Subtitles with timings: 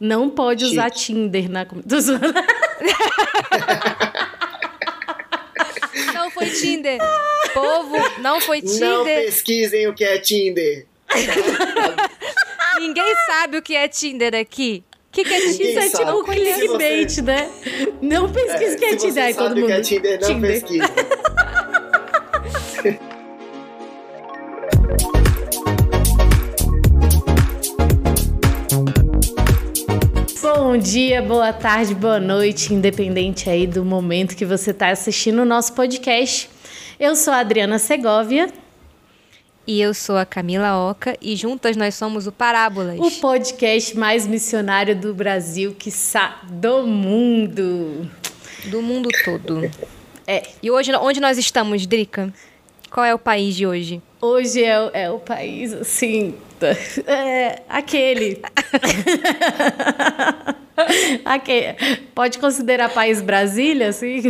[0.00, 0.76] Não pode Chique.
[0.78, 1.66] usar Tinder na.
[2.00, 2.32] Zoando.
[6.14, 6.98] Não foi Tinder.
[7.52, 8.68] Povo, não foi Não
[9.04, 9.24] Tinder.
[9.24, 10.86] pesquisem o que é Tinder.
[12.78, 14.84] Ninguém sabe o que é Tinder aqui.
[15.08, 15.68] O que, que é Tinder?
[15.68, 17.50] Isso é tipo clickbait, né?
[18.00, 19.24] Não pesquise o que é se você Tinder.
[19.24, 19.64] Aí todo sabe mundo.
[19.64, 20.88] o que é Tinder, não pesquise.
[30.70, 35.44] Bom dia, boa tarde, boa noite, independente aí do momento que você está assistindo o
[35.44, 36.48] nosso podcast.
[36.96, 38.48] Eu sou a Adriana Segovia,
[39.66, 43.00] E eu sou a Camila Oca e juntas nós somos o Parábolas.
[43.00, 48.08] o podcast mais missionário do Brasil, quiçá do mundo.
[48.66, 49.68] Do mundo todo.
[50.24, 52.32] É, E hoje, onde nós estamos, Drica?
[52.92, 54.00] Qual é o país de hoje?
[54.20, 56.34] Hoje é, o- é o país, assim,
[57.06, 58.40] é, aquele.
[61.24, 61.74] aquele.
[62.14, 64.22] Pode considerar país Brasília, assim?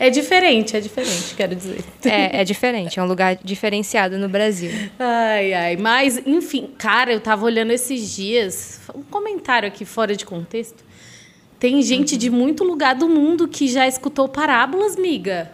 [0.00, 1.84] É diferente, é diferente, quero dizer.
[2.04, 4.72] É, é diferente, é um lugar diferenciado no Brasil.
[4.98, 5.76] Ai, ai.
[5.76, 10.82] Mas, enfim, cara, eu tava olhando esses dias, um comentário aqui fora de contexto.
[11.60, 15.52] Tem gente de muito lugar do mundo que já escutou parábolas, miga.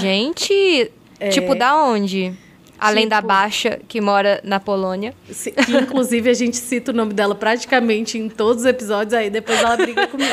[0.00, 0.90] Gente,
[1.30, 2.32] tipo, da onde?
[2.78, 5.14] Além da Tipo- Baixa, que mora na Polônia.
[5.30, 9.30] Se- Que, inclusive, a gente cita o nome dela praticamente em todos os episódios, aí
[9.30, 10.32] depois ela briga comigo.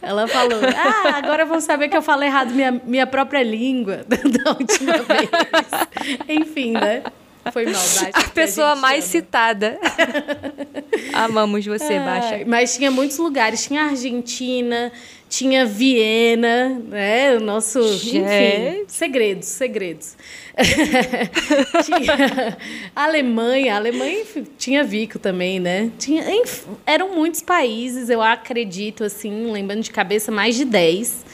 [0.00, 4.52] Ela falou, ah, agora vão saber que eu falo errado minha, minha própria língua da
[4.52, 5.28] última vez.
[6.28, 7.02] Enfim, né?
[7.52, 8.10] Foi maldade.
[8.12, 9.10] A pessoa gente mais ama.
[9.10, 9.78] citada.
[11.12, 12.44] Amamos você, Ai, Baixa.
[12.46, 13.64] Mas tinha muitos lugares.
[13.64, 14.92] Tinha Argentina,
[15.28, 17.36] tinha Viena, né?
[17.36, 17.80] O nosso.
[17.80, 18.92] Enfim, Gente.
[18.92, 20.16] segredos, segredos.
[21.84, 22.56] tinha
[22.94, 23.76] Alemanha.
[23.76, 25.90] Alemanha enfim, tinha Vico também, né?
[25.98, 31.24] Tinha, enfim, eram muitos países, eu acredito, assim, lembrando de cabeça, mais de 10,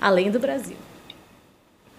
[0.00, 0.76] além do Brasil.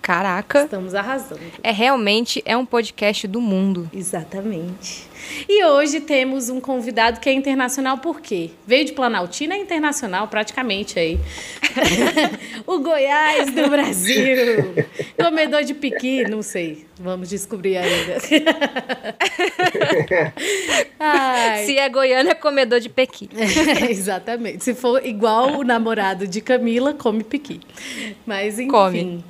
[0.10, 0.64] Caraca.
[0.64, 1.40] Estamos arrasando.
[1.62, 3.88] É realmente é um podcast do mundo.
[3.94, 5.08] Exatamente.
[5.48, 8.50] E hoje temos um convidado que é internacional por quê?
[8.66, 11.20] Veio de Planaltina, é internacional praticamente aí.
[12.66, 14.74] o Goiás do Brasil.
[15.16, 16.88] Comedor de piqui, não sei.
[17.00, 18.18] Vamos descobrir ainda.
[21.00, 21.66] Ai.
[21.66, 23.30] Se é goiano, é comedor de pequi.
[23.88, 24.64] Exatamente.
[24.64, 27.62] Se for igual o namorado de Camila, come piqui.
[28.26, 28.72] Mas enfim.
[28.72, 29.24] Come.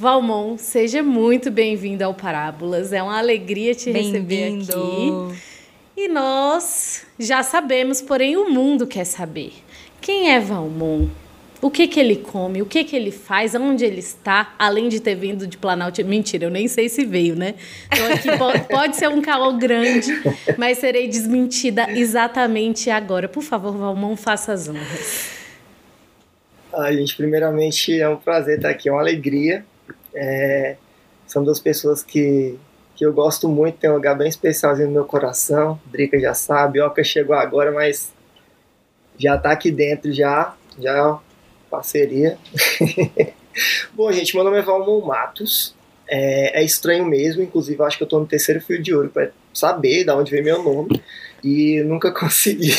[0.00, 2.90] Valmon, seja muito bem-vindo ao Parábolas.
[2.90, 4.56] É uma alegria te receber aqui.
[4.64, 5.36] Bem-vindo.
[5.94, 9.52] E nós já sabemos, porém o mundo quer saber.
[10.00, 11.06] Quem é Valmon?
[11.60, 12.62] O que que ele come?
[12.62, 13.54] O que que ele faz?
[13.54, 14.54] Onde ele está?
[14.58, 16.02] Além de ter vindo de Planalto.
[16.02, 17.56] Mentira, eu nem sei se veio, né?
[17.92, 20.10] Então aqui po- pode ser um caô grande,
[20.56, 23.28] mas serei desmentida exatamente agora.
[23.28, 25.28] Por favor, Valmon, faça as honras.
[26.72, 29.62] Ai, gente, primeiramente é um prazer estar aqui, é uma alegria.
[30.22, 30.76] É,
[31.26, 32.58] são duas pessoas que,
[32.94, 35.80] que eu gosto muito, tem um lugar bem especialzinho no meu coração.
[35.86, 38.12] Drica já sabe, Oca chegou agora, mas
[39.16, 41.18] já tá aqui dentro já, já
[41.70, 42.36] parceria.
[43.94, 45.74] Bom, gente, meu nome é Valmon Matos.
[46.06, 49.30] É, é estranho mesmo, inclusive acho que eu tô no terceiro fio de ouro para
[49.54, 51.00] saber de onde vem meu nome
[51.42, 52.74] e nunca consegui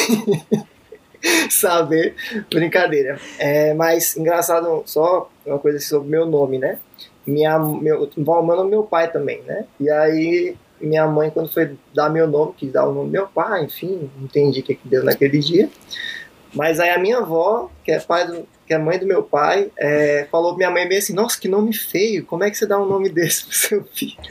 [1.49, 2.13] saber.
[2.53, 3.19] Brincadeira.
[3.39, 6.77] É, mas engraçado, só uma coisa sobre meu nome, né?
[7.25, 9.65] Minha, meu, nome é meu pai também, né?
[9.79, 13.27] E aí minha mãe, quando foi dar meu nome, quis dar o nome do meu
[13.27, 15.69] pai, enfim, não entendi o que, que deu naquele dia.
[16.53, 19.71] Mas aí a minha avó, que é, pai do, que é mãe do meu pai,
[19.77, 22.65] é, falou pra minha mãe bem assim, nossa, que nome feio, como é que você
[22.65, 24.17] dá um nome desse pro seu filho?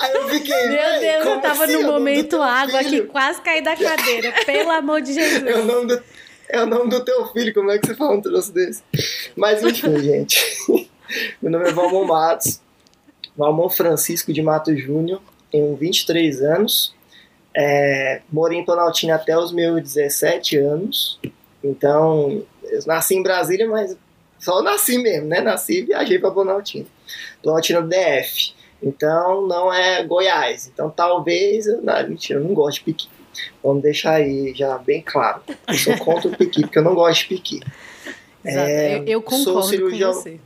[0.00, 1.72] aí eu fiquei, Meu "Véi, Deus, eu tava assim?
[1.74, 4.32] no É o nome do momento água aqui, filho?" quase caí da cadeira.
[4.46, 5.42] Pelo amor de Jesus.
[5.46, 6.02] É o nome do,
[6.52, 8.82] é o nome do teu filho, como é que você fala um troço desse?
[9.36, 10.56] Mas enfim, gente.
[11.42, 12.60] Meu nome é Valmon Matos,
[13.36, 15.20] Valmon Francisco de Matos Júnior,
[15.50, 16.94] tenho 23 anos,
[17.54, 21.18] é, morei em Planaltina até os meus 17 anos,
[21.62, 23.96] então eu nasci em Brasília, mas
[24.38, 25.40] só nasci mesmo, né?
[25.40, 26.86] Nasci e viajei para Planaltina.
[27.42, 32.84] Planaltina DF, então não é Goiás, então talvez, eu- não, mentira, eu não gosto de
[32.84, 33.08] piqui.
[33.62, 35.42] Vamos deixar aí já bem claro.
[35.68, 37.60] Eu sou contra o piqui, porque eu não gosto de piqui.
[38.44, 40.40] É, eu, eu sou concordo cirurgião- com você.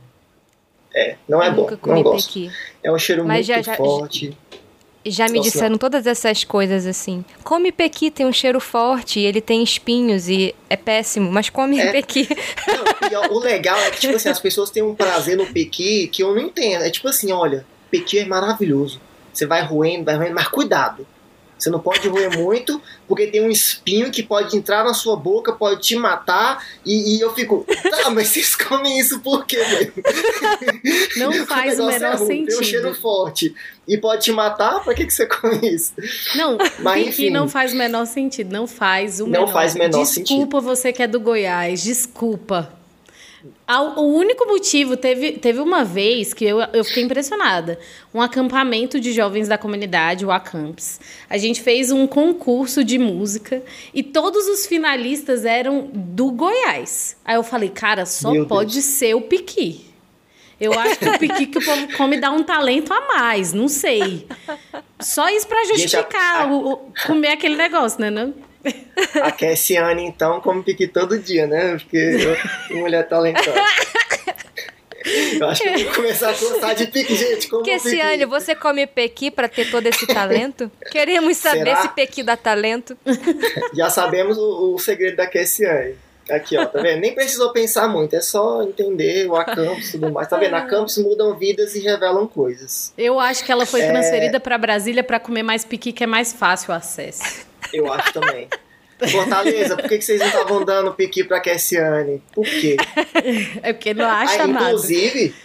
[0.93, 2.27] É, não é bom, Nunca não gosto.
[2.27, 2.51] pequi.
[2.83, 4.37] É um cheiro Mas muito já- já- forte.
[5.03, 7.25] Já me Nossa, disseram todas essas coisas assim.
[7.43, 11.91] Come pequi, tem um cheiro forte, ele tem espinhos e é péssimo, mas come É.
[11.91, 12.27] pequi.
[13.11, 16.21] Não, o legal é que, tipo assim, as pessoas têm um prazer no pequi que
[16.21, 16.83] eu não entendo.
[16.83, 19.01] É tipo assim, olha, pequi é maravilhoso.
[19.33, 21.07] Você vai roendo, vai roendo, mas cuidado.
[21.57, 25.51] Você não pode roer muito, porque tem um espinho que pode entrar na sua boca,
[25.51, 26.63] pode te matar.
[26.85, 29.93] E, e eu fico, tá, mas vocês comem isso por quê, velho?
[31.17, 32.47] Não faz o, o menor é ruim, sentido.
[32.47, 33.55] Tem um cheiro forte
[33.87, 35.93] e pode te matar, pra que, que você come isso?
[36.35, 38.51] Não, mas enfim, não faz o menor sentido.
[38.51, 40.37] Não faz o não menor Não faz o menor desculpa sentido.
[40.37, 42.76] Desculpa você que é do Goiás, desculpa.
[43.95, 47.79] O único motivo, teve, teve uma vez que eu, eu fiquei impressionada.
[48.13, 50.99] Um acampamento de jovens da comunidade, o Acamps.
[51.29, 53.61] A gente fez um concurso de música
[53.93, 57.17] e todos os finalistas eram do Goiás.
[57.25, 58.85] Aí eu falei, cara, só Meu pode Deus.
[58.85, 59.87] ser o Piqui.
[60.59, 63.67] Eu acho que o piqui que o povo come dá um talento a mais, não
[63.67, 64.27] sei.
[64.99, 68.09] Só isso para justificar o, comer aquele negócio, né?
[68.09, 68.33] Não?
[69.21, 71.77] A Cassiane, então, come piqui todo dia, né?
[71.77, 71.97] Porque
[72.69, 73.53] eu, mulher talentosa.
[75.39, 77.47] Eu acho que eu vou começar a gostar de piqui, gente.
[77.47, 80.69] Como Cassiane, você come pequi para ter todo esse talento?
[80.91, 81.81] Queremos saber Será?
[81.81, 82.97] se pequi dá talento.
[83.73, 85.95] Já sabemos o, o segredo da Cassiane.
[86.29, 86.99] Aqui, ó, tá vendo?
[86.99, 90.27] Nem precisou pensar muito, é só entender o acampus e tudo mais.
[90.27, 90.55] Tá vendo?
[90.55, 92.93] A campus mudam vidas e revelam coisas.
[92.97, 93.89] Eu acho que ela foi é...
[93.89, 97.47] transferida para Brasília para comer mais piqui, que é mais fácil o acesso.
[97.73, 98.47] Eu acho também.
[99.11, 102.21] Fortaleza, por que, que vocês não estavam dando piqui pra Cassiane?
[102.33, 102.77] Por quê?
[103.61, 105.35] É porque não acha Aí, inclusive,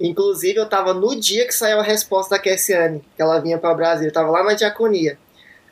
[0.00, 3.74] inclusive, eu tava no dia que saiu a resposta da Cassiane, que ela vinha pra
[3.74, 5.18] Brasília, eu tava lá na diaconia.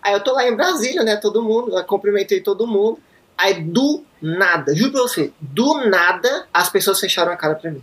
[0.02, 1.16] Aí eu tô lá em Brasília, né?
[1.16, 2.98] Todo mundo, eu cumprimentei todo mundo.
[3.38, 7.82] Aí do nada, juro pra você, do nada as pessoas fecharam a cara pra mim.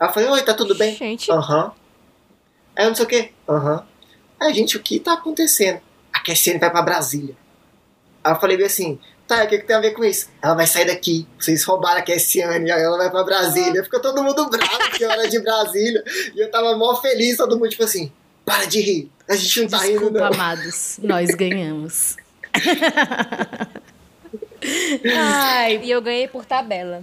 [0.00, 0.96] Aí eu falei, oi, tá tudo bem?
[0.96, 1.30] Gente.
[1.30, 1.66] Aham.
[1.66, 1.70] Uhum.
[2.74, 3.30] Aí eu não sei o quê.
[3.48, 3.76] Aham.
[3.76, 3.82] Uhum.
[4.40, 5.80] Aí, gente, o que tá acontecendo?
[6.28, 7.34] A Cassiane vai pra Brasília.
[8.22, 10.28] Aí eu falei assim, tá, o que, que tem a ver com isso?
[10.42, 13.82] Ela vai sair daqui, vocês roubaram a Cassiane, aí ela vai pra Brasília.
[13.82, 16.04] Ficou todo mundo bravo que eu era de Brasília.
[16.36, 18.12] E eu tava mó feliz, todo mundo tipo assim,
[18.44, 20.26] para de rir, a gente não tá Desculpa, rindo não.
[20.26, 22.16] amados, nós ganhamos.
[25.16, 27.02] Ai, e eu ganhei por tabela.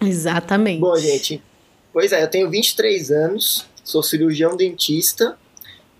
[0.00, 0.80] Exatamente.
[0.80, 1.42] Bom, gente,
[1.92, 5.38] pois é, eu tenho 23 anos, sou cirurgião dentista,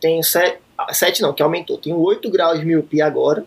[0.01, 0.59] tenho 7,
[0.93, 3.45] 7 não, que aumentou, tenho 8 graus de miopia agora,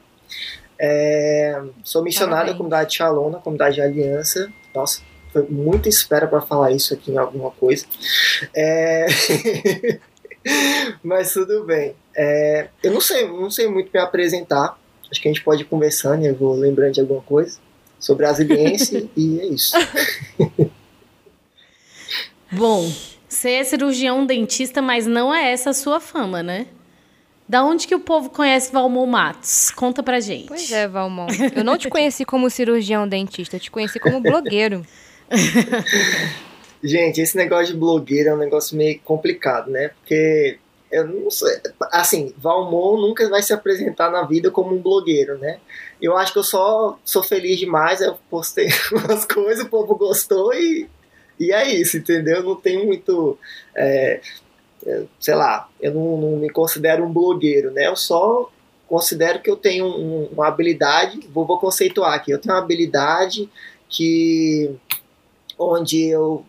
[0.84, 4.52] é, sou missionário da comunidade Shalom, na comunidade de Aliança.
[4.74, 7.86] Nossa, foi muita espera para falar isso aqui em alguma coisa.
[8.56, 9.06] É...
[11.04, 11.96] Mas tudo bem.
[12.18, 12.70] É...
[12.82, 14.76] Eu não sei, não sei muito me apresentar.
[15.12, 17.60] Acho que a gente pode ir conversando, eu vou lembrando de alguma coisa.
[18.00, 19.78] Sou brasiliense e é isso.
[22.52, 22.92] Bom,
[23.30, 26.66] você é cirurgião dentista, mas não é essa a sua fama, né?
[27.52, 29.72] Da onde que o povo conhece Valmon Matos?
[29.72, 30.48] Conta pra gente.
[30.48, 31.28] Pois é, Valmon.
[31.54, 34.86] Eu não te conheci como cirurgião dentista, eu te conheci como blogueiro.
[36.82, 39.90] gente, esse negócio de blogueiro é um negócio meio complicado, né?
[39.90, 40.60] Porque
[40.90, 41.60] eu não sei.
[41.92, 45.60] Assim, Valmon nunca vai se apresentar na vida como um blogueiro, né?
[46.02, 50.54] Eu acho que eu só sou feliz demais, eu postei umas coisas, o povo gostou
[50.54, 50.90] e,
[51.38, 52.44] e é isso, entendeu?
[52.44, 53.38] Não tem muito.
[53.76, 54.22] É,
[55.20, 57.88] sei lá, eu não, não, me considero um blogueiro, né?
[57.88, 58.50] Eu só
[58.88, 63.50] considero que eu tenho um, uma habilidade, vou, vou conceituar aqui, eu tenho uma habilidade
[63.88, 64.72] que
[65.58, 66.46] onde eu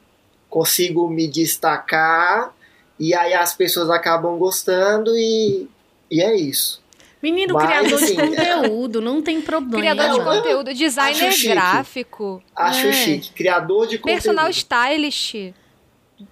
[0.48, 2.54] consigo me destacar
[2.98, 5.68] e aí as pessoas acabam gostando e,
[6.10, 6.82] e é isso.
[7.22, 9.94] Menino, Mas, criador assim, de conteúdo, não tem problema.
[9.94, 12.42] Criador de conteúdo, designer acho gráfico.
[12.54, 12.92] Acho é.
[12.92, 13.30] chique.
[13.32, 14.16] Criador de conteúdo.
[14.16, 15.34] Personal stylist.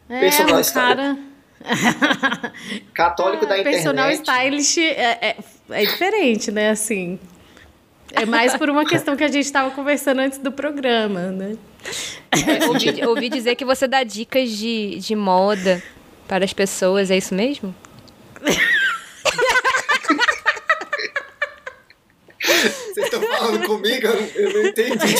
[0.08, 1.29] É, Personal cara...
[2.94, 3.82] Católico da internet.
[3.82, 5.36] Personal stylist é, é,
[5.70, 6.70] é, diferente, né?
[6.70, 7.18] Assim.
[8.12, 11.56] É mais por uma questão que a gente estava conversando antes do programa, né?
[12.32, 15.82] É, ouvi, ouvi, dizer que você dá dicas de, de moda
[16.26, 17.74] para as pessoas, é isso mesmo?
[22.40, 24.06] Vocês estão falando comigo?
[24.34, 25.14] Eu não entendi.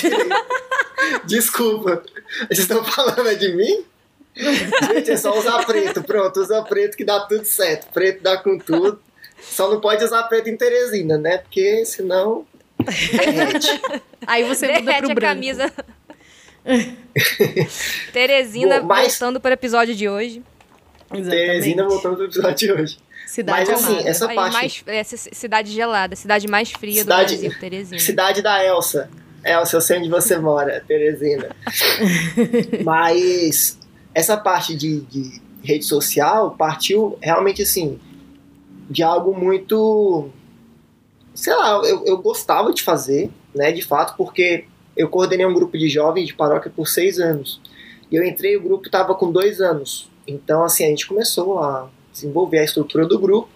[1.25, 2.03] Desculpa.
[2.49, 3.85] Vocês estão falando de mim?
[4.95, 6.03] Gente, é só usar preto.
[6.03, 7.93] Pronto, usa preto que dá tudo certo.
[7.93, 9.01] Preto dá com tudo.
[9.41, 11.39] Só não pode usar preto em Teresina, né?
[11.39, 12.47] Porque senão
[12.85, 13.81] derrete.
[14.27, 15.35] Aí você derrete muda pro a branco.
[15.35, 15.73] camisa.
[18.13, 19.13] Teresina Bom, mas...
[19.13, 20.43] voltando para o episódio de hoje.
[21.13, 21.31] Exatamente.
[21.31, 22.99] Teresina voltando para o episódio de hoje.
[23.27, 24.53] Cidade Mas assim, essa Aí, parte.
[24.53, 28.01] Mais, é, cidade gelada, cidade mais fria cidade, do Brasil, Teresina.
[28.01, 29.09] Cidade da Elsa.
[29.45, 31.55] Elsa, eu sei onde você mora, Teresina.
[32.85, 33.79] Mas
[34.15, 37.99] essa parte de, de rede social partiu realmente assim
[38.89, 40.31] de algo muito
[41.35, 44.65] sei lá, eu, eu gostava de fazer, né, de fato, porque
[44.97, 47.61] eu coordenei um grupo de jovens de paróquia por seis anos.
[48.11, 50.11] E eu entrei, o grupo estava com dois anos.
[50.27, 53.49] Então, assim, a gente começou a desenvolver a estrutura do grupo.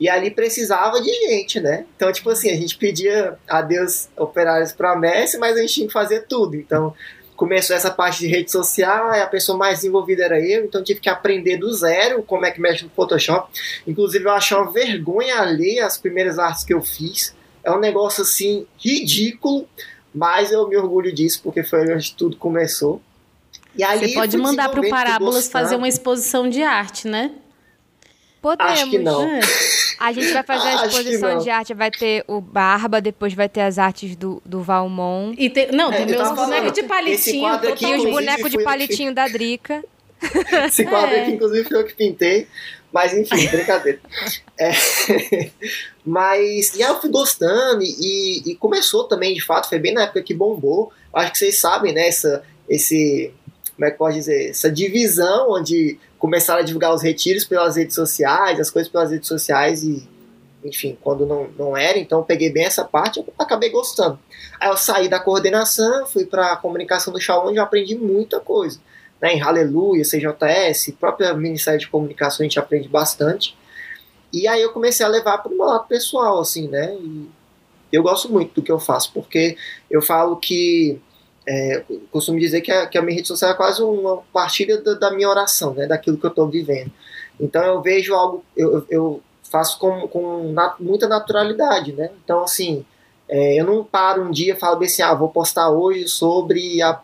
[0.00, 1.84] E ali precisava de gente, né?
[1.94, 5.86] Então, tipo assim, a gente pedia a Deus operários para Messi, mas a gente tinha
[5.86, 6.56] que fazer tudo.
[6.56, 6.94] Então,
[7.40, 11.08] começou essa parte de rede social, a pessoa mais envolvida era eu, então tive que
[11.08, 13.50] aprender do zero como é que mexe no Photoshop.
[13.86, 17.34] Inclusive, eu achei uma vergonha ler as primeiras artes que eu fiz.
[17.64, 19.66] É um negócio assim ridículo,
[20.14, 23.00] mas eu me orgulho disso porque foi onde tudo começou.
[23.74, 27.30] E aí, Você pode mandar para o Parábolas fazer uma exposição de arte, né?
[28.40, 28.72] Podemos.
[28.72, 29.22] Acho que não.
[29.22, 29.40] É.
[30.00, 33.60] A gente vai fazer a exposição de arte, vai ter o Barba, depois vai ter
[33.60, 35.34] as artes do, do Valmon.
[35.36, 37.46] E tem, não, tem é, meus bonecos de palitinho.
[37.46, 39.84] Aqui, e os bonecos de palitinho da Drica.
[40.66, 41.20] Esse quadro é.
[41.20, 42.48] aqui, inclusive, foi eu que pintei.
[42.90, 44.00] Mas enfim, brincadeira.
[44.58, 44.70] É,
[46.04, 50.04] mas, e aí eu fui gostando, e, e, começou também, de fato, foi bem na
[50.04, 50.90] época que bombou.
[51.12, 53.32] Acho que vocês sabem, né, essa, esse,
[53.80, 57.94] como é que pode dizer, essa divisão onde começaram a divulgar os retiros pelas redes
[57.94, 60.06] sociais, as coisas pelas redes sociais e,
[60.62, 64.18] enfim, quando não, não era, então peguei bem essa parte eu acabei gostando.
[64.60, 68.38] Aí eu saí da coordenação, fui para a comunicação do Shaw, onde eu aprendi muita
[68.38, 68.78] coisa.
[69.18, 73.56] Né, em Aleluia, CJS, própria Ministério de Comunicação a gente aprende bastante.
[74.30, 76.94] E aí eu comecei a levar para o meu lado pessoal, assim, né?
[77.00, 77.30] E
[77.90, 79.56] eu gosto muito do que eu faço, porque
[79.90, 81.00] eu falo que
[81.46, 84.94] é, costumo dizer que a, que a, minha rede social é quase uma partilha da,
[84.94, 86.92] da minha oração, né, daquilo que eu estou vivendo.
[87.38, 92.10] Então eu vejo algo, eu, eu faço com, com muita naturalidade, né?
[92.22, 92.84] Então, assim,
[93.28, 97.00] é, eu não paro um dia e falo assim, ah, vou postar hoje sobre a,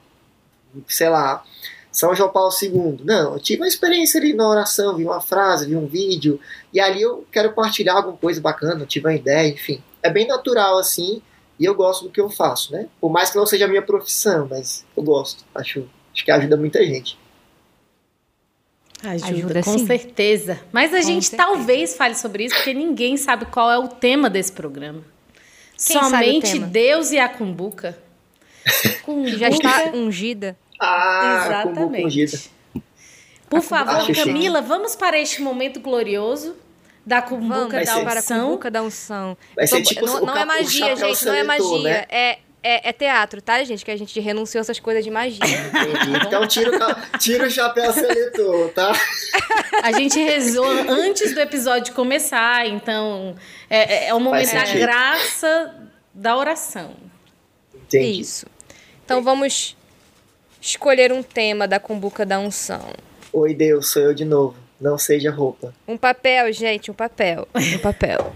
[0.87, 1.43] sei lá,
[1.91, 3.01] São João Paulo II.
[3.05, 6.39] Não, eu tive uma experiência ali na oração, vi uma frase, vi um vídeo,
[6.73, 9.83] e ali eu quero partilhar alguma coisa bacana, tive uma ideia, enfim.
[10.03, 11.21] É bem natural, assim,
[11.59, 12.89] e eu gosto do que eu faço, né?
[13.01, 15.45] Por mais que não seja a minha profissão, mas eu gosto.
[15.55, 17.19] Acho, acho que ajuda muita gente.
[19.03, 19.87] Ajuda, ajuda com sim.
[19.87, 20.61] certeza.
[20.73, 21.49] Mas a com gente certeza.
[21.49, 25.03] talvez fale sobre isso, porque ninguém sabe qual é o tema desse programa.
[25.77, 27.99] Quem Somente Deus e a cumbuca.
[29.05, 29.37] cumbuca.
[29.37, 30.57] Já está ungida.
[30.81, 32.07] Ah, Exatamente.
[32.07, 32.39] Ungida.
[33.49, 36.57] Por favor, Camila, vamos para este momento glorioso
[37.07, 38.41] da cumbuca da unção.
[38.47, 39.39] Cumbuca da unção.
[39.55, 41.83] Vai ser tipo não, não é magia, gente, não é magia.
[41.83, 42.05] Né?
[42.09, 43.85] É, é, é, teatro, tá, gente?
[43.85, 45.39] Que a gente renunciou essas coisas de magia.
[45.47, 46.27] Entendi.
[46.27, 46.73] Então tira,
[47.21, 48.93] tira o chapéu seletor, tá?
[49.85, 53.37] A gente rezou antes do episódio começar, então
[53.71, 55.75] é, é, é o momento da graça
[56.13, 56.97] da oração.
[57.73, 58.21] Entendi.
[58.21, 58.47] Isso.
[59.05, 59.77] Então vamos
[60.61, 62.93] escolher um tema da cumbuca da unção.
[63.33, 64.66] Oi, Deus, sou eu de novo.
[64.81, 65.75] Não seja roupa.
[65.89, 67.49] Um papel, gente, um papel.
[67.55, 68.35] Um papel.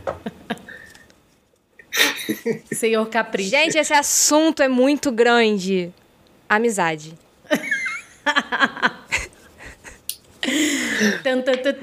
[2.72, 3.50] Senhor Capricho.
[3.50, 5.92] Gente, esse assunto é muito grande.
[6.48, 7.14] Amizade.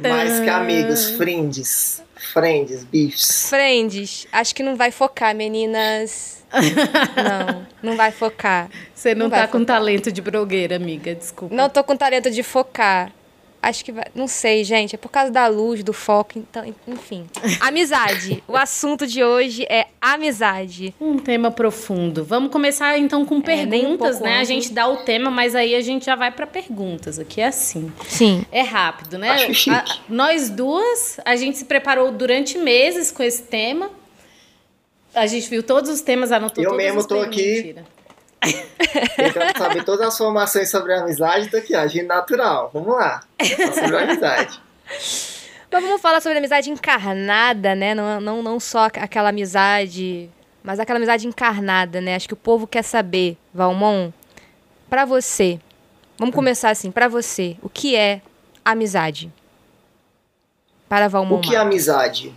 [0.02, 2.04] Mais que amigos, friends.
[2.16, 3.50] Friends, beefs.
[3.50, 4.28] Friends.
[4.32, 6.44] Acho que não vai focar, meninas.
[7.16, 8.70] não, não vai focar.
[8.94, 11.54] Você não, não tá com talento de blogueira, amiga, desculpa.
[11.54, 13.12] Não tô com talento de focar.
[13.62, 14.06] Acho que vai.
[14.14, 14.96] Não sei, gente.
[14.96, 16.38] É por causa da luz, do foco.
[16.38, 17.28] Então, enfim.
[17.60, 18.44] Amizade.
[18.48, 20.94] o assunto de hoje é amizade.
[21.02, 22.24] Um tema profundo.
[22.24, 24.40] Vamos começar então com perguntas, é, um né?
[24.40, 27.20] A gente dá o tema, mas aí a gente já vai para perguntas.
[27.20, 27.92] Aqui é assim.
[28.08, 28.46] Sim.
[28.52, 29.48] É rápido, né?
[29.70, 33.90] A, nós duas, a gente se preparou durante meses com esse tema.
[35.14, 37.56] A gente viu todos os temas, anotou Eu todos mesmo tô aqui.
[37.56, 37.97] Mentira
[39.16, 42.70] Tentando saber todas as formações sobre a amizade, tô aqui, agindo natural.
[42.74, 43.22] Vamos lá.
[43.74, 44.62] Sobre a amizade.
[45.68, 47.94] Então vamos falar sobre a amizade encarnada, né?
[47.94, 50.30] Não, não, não só aquela amizade,
[50.64, 52.16] mas aquela amizade encarnada, né?
[52.16, 54.12] Acho que o povo quer saber, Valmon,
[54.90, 55.60] para você.
[56.18, 58.22] Vamos começar assim, para você, o que é
[58.64, 59.32] amizade?
[60.90, 61.38] Para Valmon.
[61.38, 62.34] O que é amizade?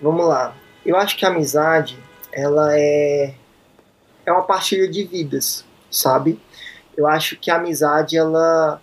[0.00, 0.54] Vamos lá.
[0.86, 1.98] Eu acho que a amizade,
[2.32, 3.34] ela é
[4.26, 6.38] é uma partilha de vidas, sabe?
[6.96, 8.80] Eu acho que a amizade, ela,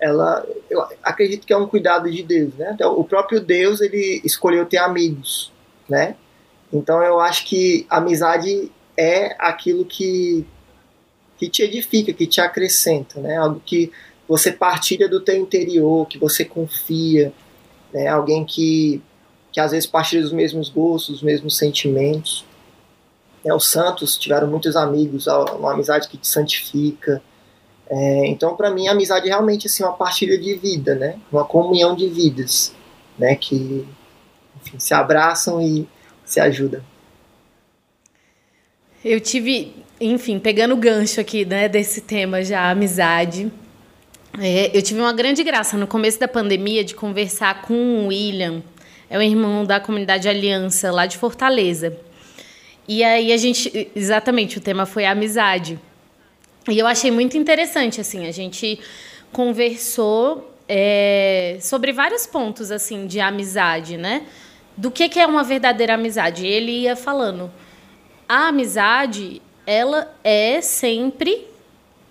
[0.00, 2.72] ela, eu acredito que é um cuidado de Deus, né?
[2.74, 5.52] Então, o próprio Deus, ele escolheu ter amigos,
[5.88, 6.16] né?
[6.72, 10.44] Então eu acho que amizade é aquilo que,
[11.38, 13.36] que te edifica, que te acrescenta, né?
[13.36, 13.92] Algo que
[14.28, 17.32] você partilha do teu interior, que você confia,
[17.92, 18.08] né?
[18.08, 19.00] Alguém que,
[19.52, 22.44] que às vezes partilha dos mesmos gostos, os mesmos sentimentos.
[23.46, 27.22] É, os santos tiveram muitos amigos, uma amizade que te santifica.
[27.88, 31.16] É, então, para mim, a amizade é realmente assim, uma partilha de vida, né?
[31.30, 32.74] uma comunhão de vidas
[33.16, 33.36] né?
[33.36, 33.86] que
[34.60, 35.86] enfim, se abraçam e
[36.24, 36.82] se ajudam.
[39.04, 43.52] Eu tive, enfim, pegando o gancho aqui né, desse tema já, amizade.
[44.40, 48.64] É, eu tive uma grande graça no começo da pandemia de conversar com o William,
[49.08, 51.96] é o irmão da comunidade Aliança, lá de Fortaleza.
[52.88, 55.78] E aí a gente, exatamente, o tema foi a amizade.
[56.68, 58.78] E eu achei muito interessante, assim, a gente
[59.32, 64.24] conversou é, sobre vários pontos, assim, de amizade, né?
[64.76, 66.46] Do que, que é uma verdadeira amizade.
[66.46, 67.50] Ele ia falando,
[68.28, 71.46] a amizade, ela é sempre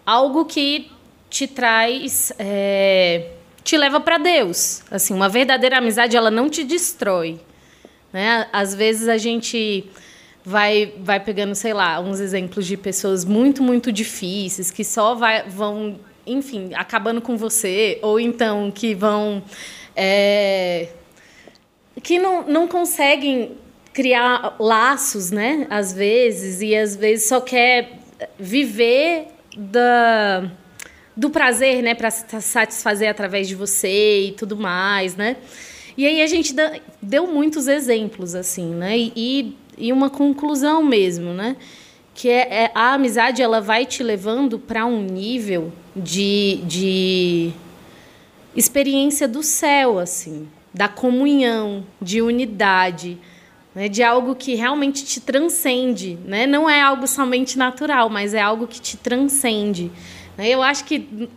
[0.05, 0.91] algo que
[1.29, 3.31] te traz, é,
[3.63, 4.83] te leva para Deus.
[4.89, 7.39] Assim, uma verdadeira amizade, ela não te destrói.
[8.13, 8.47] Né?
[8.53, 9.85] Às vezes a gente
[10.45, 15.49] vai, vai pegando, sei lá, uns exemplos de pessoas muito, muito difíceis, que só vai,
[15.49, 19.41] vão, enfim, acabando com você, ou então que vão.
[19.95, 20.89] É,
[22.03, 23.57] que não, não conseguem
[23.91, 25.65] criar laços, né?
[25.69, 27.97] Às vezes, e às vezes só quer
[28.37, 30.51] viver da
[31.17, 35.37] do prazer, né, para satisfazer através de você e tudo mais, né?
[35.95, 36.53] E aí a gente
[37.01, 38.97] deu muitos exemplos assim, né?
[38.97, 41.55] E, e uma conclusão mesmo, né?
[42.13, 47.51] Que é, é a amizade ela vai te levando para um nível de, de
[48.55, 53.17] experiência do céu, assim, da comunhão, de unidade,
[53.73, 53.89] né?
[53.89, 56.47] de algo que realmente te transcende, né?
[56.47, 59.91] Não é algo somente natural, mas é algo que te transcende.
[60.37, 60.49] Né?
[60.49, 61.29] Eu acho que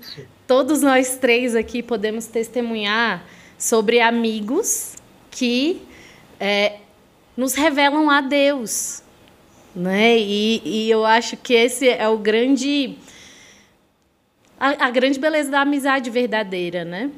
[0.47, 3.25] todos nós três aqui podemos testemunhar
[3.59, 4.97] sobre amigos
[5.31, 5.83] que
[6.41, 6.77] é,
[7.39, 9.01] nos revelam a Deus.
[9.75, 10.19] Né?
[10.19, 12.99] E, e eu acho que esse é o grande.
[14.59, 17.13] A, a grande beleza da amizade verdadeira, né?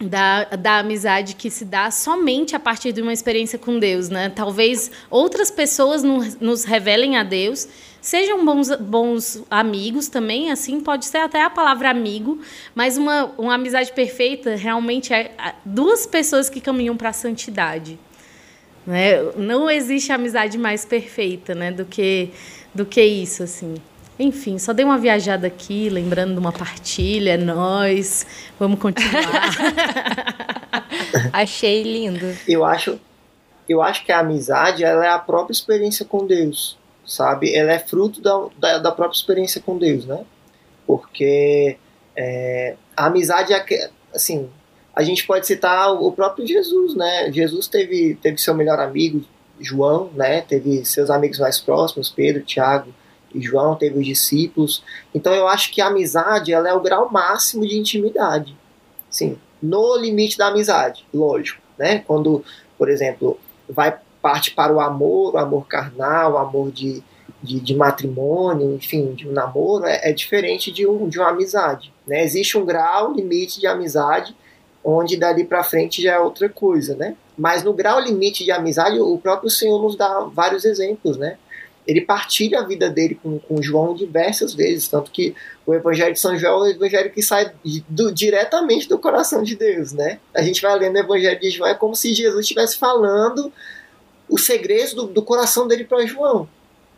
[0.00, 4.28] da, da amizade que se dá somente a partir de uma experiência com Deus, né?
[4.28, 7.66] Talvez outras pessoas nos, nos revelem a Deus,
[8.00, 12.38] sejam bons, bons amigos também, assim pode ser até a palavra amigo,
[12.74, 15.34] mas uma, uma amizade perfeita realmente é
[15.64, 17.98] duas pessoas que caminham para a santidade.
[18.86, 19.20] Né?
[19.36, 22.30] Não existe amizade mais perfeita, né, do que
[22.72, 23.74] do que isso, assim.
[24.18, 28.26] Enfim, só dei uma viajada aqui, lembrando de uma partilha, é nós.
[28.58, 29.50] Vamos continuar.
[31.32, 32.36] Achei lindo.
[32.46, 32.98] Eu acho,
[33.68, 37.54] eu acho que a amizade ela é a própria experiência com Deus, sabe?
[37.54, 40.24] Ela é fruto da, da, da própria experiência com Deus, né?
[40.86, 41.76] Porque
[42.14, 44.48] é, a amizade é assim,
[44.96, 47.30] a gente pode citar o próprio Jesus, né?
[47.30, 49.22] Jesus teve, teve seu melhor amigo,
[49.60, 50.40] João, né?
[50.40, 52.94] Teve seus amigos mais próximos, Pedro, Tiago,
[53.34, 54.82] e João teve os discípulos.
[55.14, 58.56] Então eu acho que a amizade ela é o grau máximo de intimidade.
[59.10, 62.02] Sim, no limite da amizade, lógico, né?
[62.06, 62.42] Quando,
[62.78, 67.02] por exemplo, vai parte para o amor, o amor carnal, o amor de,
[67.42, 71.92] de, de matrimônio, enfim, de um namoro, é, é, diferente de, um, de uma amizade.
[72.06, 72.24] Né?
[72.24, 74.34] Existe um grau limite de amizade,
[74.88, 77.16] onde dali para frente já é outra coisa, né?
[77.36, 81.36] Mas no grau limite de amizade, o próprio Senhor nos dá vários exemplos, né?
[81.86, 86.18] ele partilha a vida dele com, com João diversas vezes, tanto que o Evangelho de
[86.18, 87.52] São João é o evangelho que sai
[87.88, 90.18] do, diretamente do coração de Deus, né?
[90.34, 93.52] A gente vai lendo o Evangelho de João, é como se Jesus estivesse falando
[94.28, 96.48] os segredos do, do coração dele para João,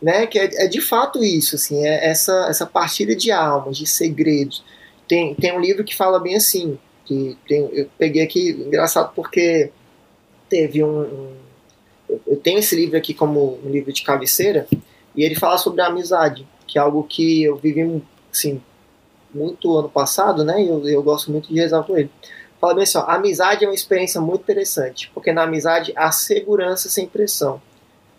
[0.01, 0.27] né?
[0.27, 4.65] Que é, é, de fato isso, assim, é essa, essa partilha de almas, de segredos.
[5.07, 9.71] Tem, tem um livro que fala bem assim, que tem, eu peguei aqui, engraçado porque
[10.49, 11.33] teve um, um
[12.27, 14.67] eu tenho esse livro aqui como um livro de cabeceira
[15.17, 18.63] e ele fala sobre a amizade, que é algo que eu vivi assim,
[19.35, 20.63] muito ano passado, né?
[20.63, 22.11] E eu, eu gosto muito de rezar por ele.
[22.61, 26.11] Fala bem assim: ó, a amizade é uma experiência muito interessante, porque na amizade há
[26.11, 27.61] segurança sem pressão.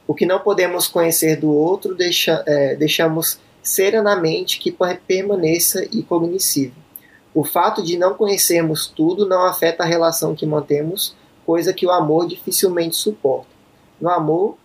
[0.08, 4.76] O que não podemos conhecer do outro, deixa, é, deixamos serenamente que
[5.06, 6.89] permaneça incognoscível.
[7.34, 11.16] O fato de não conhecermos tudo não afeta a relação que mantemos,
[11.46, 13.60] coisa que o amor dificilmente suporta
[14.00, 14.58] no amor,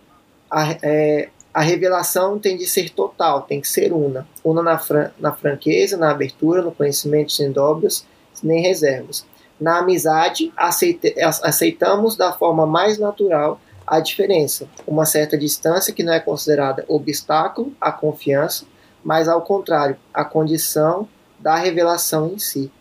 [0.49, 4.27] a, é, a revelação tem de ser total, tem que ser una.
[4.43, 8.05] Una na, fran na franqueza, na abertura, no conhecimento sem dobras,
[8.43, 9.25] nem reservas.
[9.59, 16.19] Na amizade, aceitamos da forma mais natural a diferença, uma certa distância que não é
[16.19, 18.65] considerada obstáculo à confiança,
[19.03, 21.07] mas ao contrário, a condição
[21.45, 22.71] da revelação em si.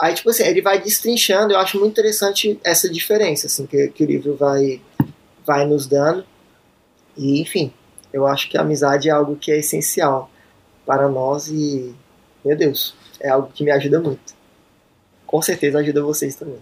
[0.00, 4.04] Aí, tipo assim, ele vai destrinchando, eu acho muito interessante essa diferença, assim, que, que
[4.04, 4.80] o livro vai,
[5.44, 6.24] vai nos dando.
[7.16, 7.72] E, enfim,
[8.12, 10.30] eu acho que a amizade é algo que é essencial
[10.86, 11.92] para nós e,
[12.44, 14.36] meu Deus, é algo que me ajuda muito.
[15.26, 16.60] Com certeza ajuda vocês também.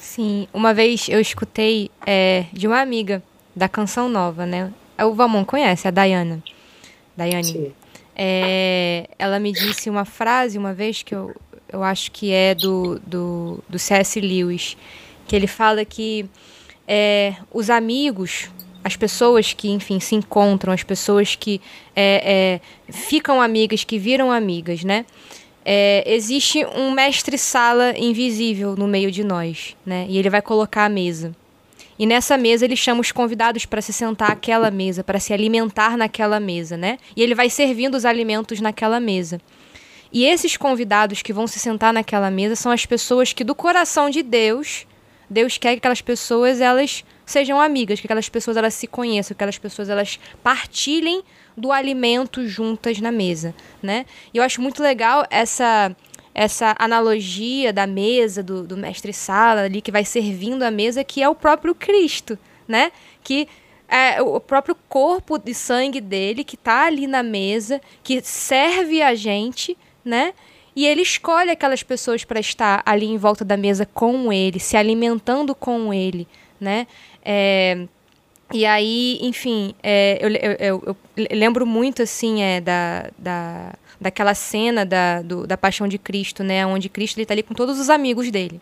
[0.00, 3.22] Sim, uma vez eu escutei é, de uma amiga
[3.54, 4.74] da Canção Nova, né?
[4.98, 6.42] O Valmon conhece, a Dayana.
[7.16, 7.44] Daiane.
[7.44, 7.72] Sim.
[8.18, 11.34] É, ela me disse uma frase uma vez que eu,
[11.70, 14.18] eu acho que é do, do, do C.S.
[14.18, 14.76] Lewis,
[15.28, 16.26] que ele fala que
[16.88, 18.48] é, os amigos,
[18.82, 21.60] as pessoas que, enfim, se encontram, as pessoas que
[21.94, 25.04] é, é, ficam amigas, que viram amigas, né?
[25.62, 30.06] É, existe um mestre-sala invisível no meio de nós, né?
[30.08, 31.34] E ele vai colocar a mesa.
[31.98, 35.96] E nessa mesa ele chama os convidados para se sentar àquela mesa, para se alimentar
[35.96, 36.98] naquela mesa, né?
[37.16, 39.40] E ele vai servindo os alimentos naquela mesa.
[40.12, 44.08] E esses convidados que vão se sentar naquela mesa são as pessoas que do coração
[44.08, 44.86] de Deus,
[45.28, 49.38] Deus quer que aquelas pessoas elas sejam amigas, que aquelas pessoas elas se conheçam, que
[49.38, 51.22] aquelas pessoas elas partilhem
[51.56, 54.06] do alimento juntas na mesa, né?
[54.32, 55.94] E eu acho muito legal essa
[56.38, 61.22] essa analogia da mesa do, do mestre sala ali que vai servindo a mesa que
[61.22, 62.92] é o próprio Cristo, né?
[63.24, 63.48] Que
[63.88, 69.14] é o próprio corpo de sangue dele que está ali na mesa, que serve a
[69.14, 70.34] gente, né?
[70.74, 74.76] E ele escolhe aquelas pessoas para estar ali em volta da mesa com ele, se
[74.76, 76.28] alimentando com ele,
[76.60, 76.86] né?
[77.24, 77.86] É,
[78.52, 84.34] e aí, enfim, é, eu, eu, eu, eu, lembro muito, assim, é, da, da, daquela
[84.34, 86.66] cena da, do, da Paixão de Cristo, né?
[86.66, 88.60] Onde Cristo está ali com todos os amigos dele.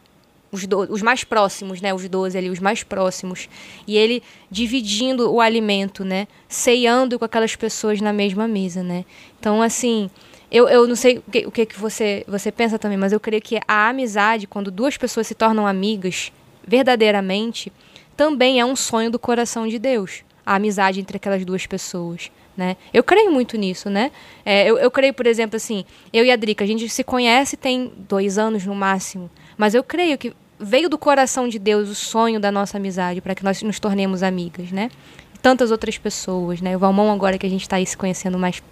[0.53, 1.93] Os, do, os mais próximos, né?
[1.93, 3.49] Os doze ali, os mais próximos.
[3.87, 6.29] E ele dividindo o alimento, né?
[6.49, 9.05] Ceando com aquelas pessoas na mesma mesa, né?
[9.39, 10.09] Então, assim,
[10.51, 13.19] eu, eu não sei o que, o que, que você, você pensa também, mas eu
[13.19, 16.33] creio que a amizade, quando duas pessoas se tornam amigas
[16.67, 17.73] verdadeiramente
[18.17, 22.31] também é um sonho do coração de Deus, a amizade entre aquelas duas pessoas.
[22.57, 22.77] Né?
[22.93, 24.13] Eu creio muito nisso, né?
[24.45, 27.57] É, eu, eu creio, por exemplo, assim, eu e a Drica, a gente se conhece
[27.57, 31.95] tem dois anos no máximo, mas eu creio que veio do coração de Deus o
[31.95, 34.89] sonho da nossa amizade para que nós nos tornemos amigas, né?
[35.35, 36.77] E tantas outras pessoas, né?
[36.77, 38.63] O Valmão agora que a gente está se conhecendo mais,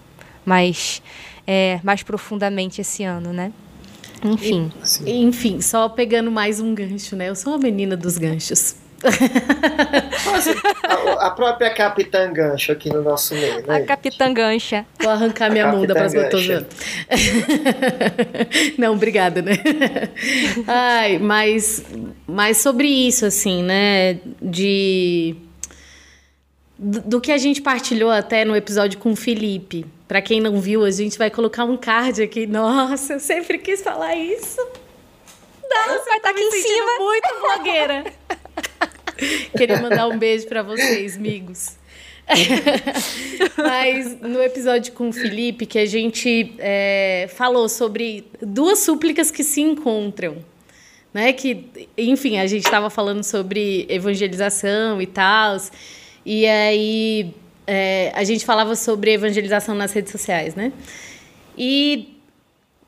[0.45, 1.03] mais,
[1.47, 3.53] é, mais profundamente esse ano, né?
[4.25, 4.71] Enfim.
[5.05, 7.29] E, enfim, só pegando mais um gancho, né?
[7.29, 8.77] Eu sou uma menina dos ganchos.
[10.85, 13.77] A, a, própria Capitã Gancho aqui no nosso meio, né?
[13.77, 14.87] A Capitã Gancha.
[15.01, 16.67] Vou arrancar minha mão da próxima vez.
[18.79, 19.55] Não, obrigada, né?
[20.67, 21.85] Ai, mas,
[22.27, 24.21] mas sobre isso, assim, né?
[24.41, 25.35] De.
[26.79, 29.87] Do, do que a gente partilhou até no episódio com o Felipe.
[30.07, 32.47] Para quem não viu, a gente vai colocar um card aqui.
[32.47, 34.61] Nossa, eu sempre quis falar isso.
[35.63, 36.99] Nossa, vai estar tá aqui em cima.
[36.99, 38.05] Muito blogueira.
[39.57, 41.77] Queria mandar um beijo para vocês, amigos.
[43.57, 49.45] Mas no episódio com o Felipe, que a gente é, falou sobre duas súplicas que
[49.45, 50.37] se encontram.
[51.13, 51.33] Né?
[51.33, 55.59] Que, enfim, a gente estava falando sobre evangelização e tal.
[56.25, 57.35] E aí
[57.67, 60.73] é, a gente falava sobre evangelização nas redes sociais, né?
[61.57, 62.12] E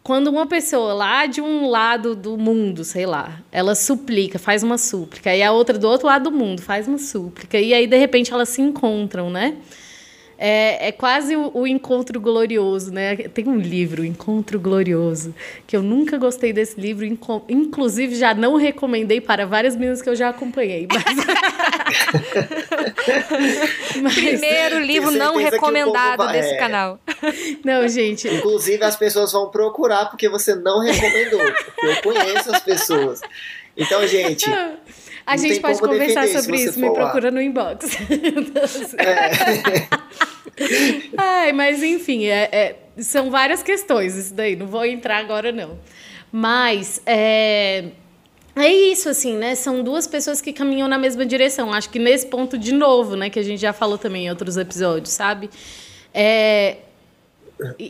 [0.05, 4.77] quando uma pessoa lá de um lado do mundo, sei lá, ela suplica, faz uma
[4.77, 7.97] súplica, e a outra do outro lado do mundo faz uma súplica, e aí de
[7.97, 9.57] repente elas se encontram, né?
[10.37, 13.17] É, é quase o, o, encontro glorioso, né?
[13.17, 15.33] Tem um livro, Encontro Glorioso,
[15.67, 17.05] que eu nunca gostei desse livro,
[17.49, 20.89] inclusive já não recomendei para várias meninas que eu já acompanhei.
[20.93, 21.05] Mas...
[24.03, 24.15] mas...
[24.15, 26.33] Primeiro livro não recomendado vai...
[26.33, 26.59] desse é.
[26.59, 26.99] canal.
[27.65, 28.29] Não, gente.
[28.29, 33.21] Inclusive as pessoas vão procurar porque você não recomendou, porque eu conheço as pessoas.
[33.77, 34.47] Então, gente.
[35.27, 37.87] A gente pode conversar sobre isso, me procura no inbox.
[38.99, 39.89] é.
[41.17, 45.79] Ai, mas enfim, é, é, são várias questões isso daí, não vou entrar agora não.
[46.31, 47.87] Mas é,
[48.57, 49.55] é isso, assim, né?
[49.55, 51.73] São duas pessoas que caminham na mesma direção.
[51.73, 53.31] Acho que nesse ponto, de novo, né?
[53.31, 55.51] Que a gente já falou também em outros episódios, sabe?
[56.13, 56.79] É,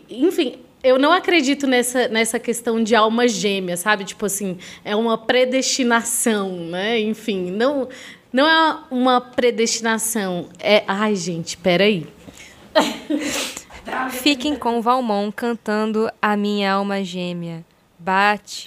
[0.09, 4.05] enfim, eu não acredito nessa, nessa questão de alma gêmea, sabe?
[4.05, 7.01] Tipo assim, é uma predestinação, né?
[7.01, 7.89] Enfim, não,
[8.31, 10.49] não é uma predestinação.
[10.61, 10.85] É.
[10.87, 12.07] Ai, gente, peraí.
[14.11, 17.65] Fiquem com Valmon cantando A Minha Alma Gêmea.
[17.99, 18.65] Bate.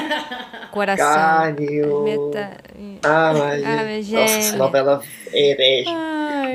[0.70, 1.06] Coração.
[1.06, 1.66] Carne.
[2.04, 2.58] Meta...
[3.02, 3.64] Ah, mas.
[3.64, 5.90] Ah, Nossa, essa novela herege.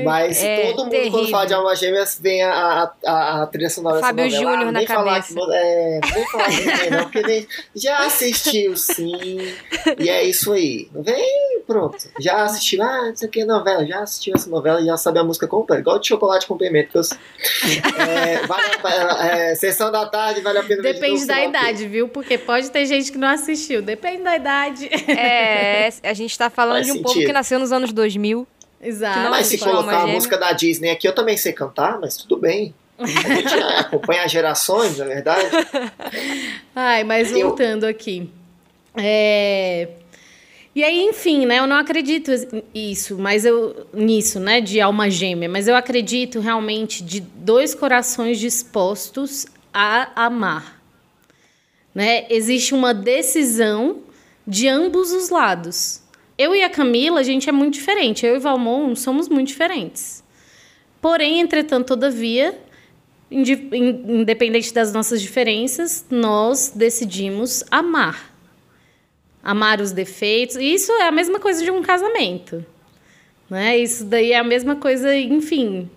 [0.04, 1.12] Mas é todo mundo, terrível.
[1.12, 4.56] quando fala de alma gêmeas, vem a, a, a trilha sonora Fábio dessa novela.
[4.56, 5.34] Júnior ah, na cabeça.
[5.34, 9.38] Falar, é, nem falar que não, porque nem, já assistiu sim.
[9.98, 10.88] E é isso aí.
[10.92, 11.96] Não vem, pronto.
[12.20, 13.86] Já assistiu, ah, não sei o que, novela.
[13.86, 15.80] Já assistiu essa novela e já sabe a música completa.
[15.80, 17.00] Igual de chocolate com pimenta.
[17.98, 18.64] É, vale,
[19.30, 22.08] é, sessão da tarde, vale a pena Depende da idade, viu?
[22.08, 23.82] Porque pode ter gente que não assistiu.
[23.82, 24.88] Depende da idade.
[25.16, 27.12] É, a gente tá falando Faz de um sentido.
[27.14, 28.46] povo que nasceu nos anos 2000.
[28.86, 29.30] Exato.
[29.30, 32.72] Mas se colocar a música da Disney aqui, eu também sei cantar, mas tudo bem.
[32.96, 35.48] A gente acompanha gerações, na é verdade.
[36.74, 37.90] Ai, mas voltando eu...
[37.90, 38.30] aqui.
[38.94, 39.88] É...
[40.72, 41.58] E aí, enfim, né?
[41.58, 42.30] Eu não acredito
[42.72, 44.60] isso, mas eu nisso, né?
[44.60, 50.80] De alma gêmea, mas eu acredito realmente de dois corações dispostos a amar.
[51.92, 52.26] Né?
[52.30, 54.02] Existe uma decisão
[54.46, 56.02] de ambos os lados.
[56.38, 58.26] Eu e a Camila, a gente é muito diferente.
[58.26, 60.22] Eu e Valmon somos muito diferentes.
[61.00, 62.58] Porém, entretanto, todavia,
[63.30, 68.36] independente das nossas diferenças, nós decidimos amar
[69.46, 70.56] amar os defeitos.
[70.56, 72.66] E isso é a mesma coisa de um casamento.
[73.48, 73.78] Né?
[73.78, 75.88] Isso daí é a mesma coisa, enfim,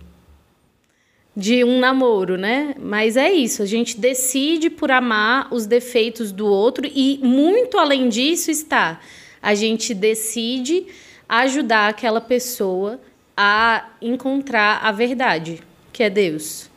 [1.35, 2.75] de um namoro, né?
[2.79, 8.07] Mas é isso, a gente decide por amar os defeitos do outro e muito além
[8.07, 8.99] disso está,
[9.41, 10.87] a gente decide
[11.27, 12.99] ajudar aquela pessoa
[13.35, 15.61] a encontrar a verdade,
[15.93, 16.69] que é Deus.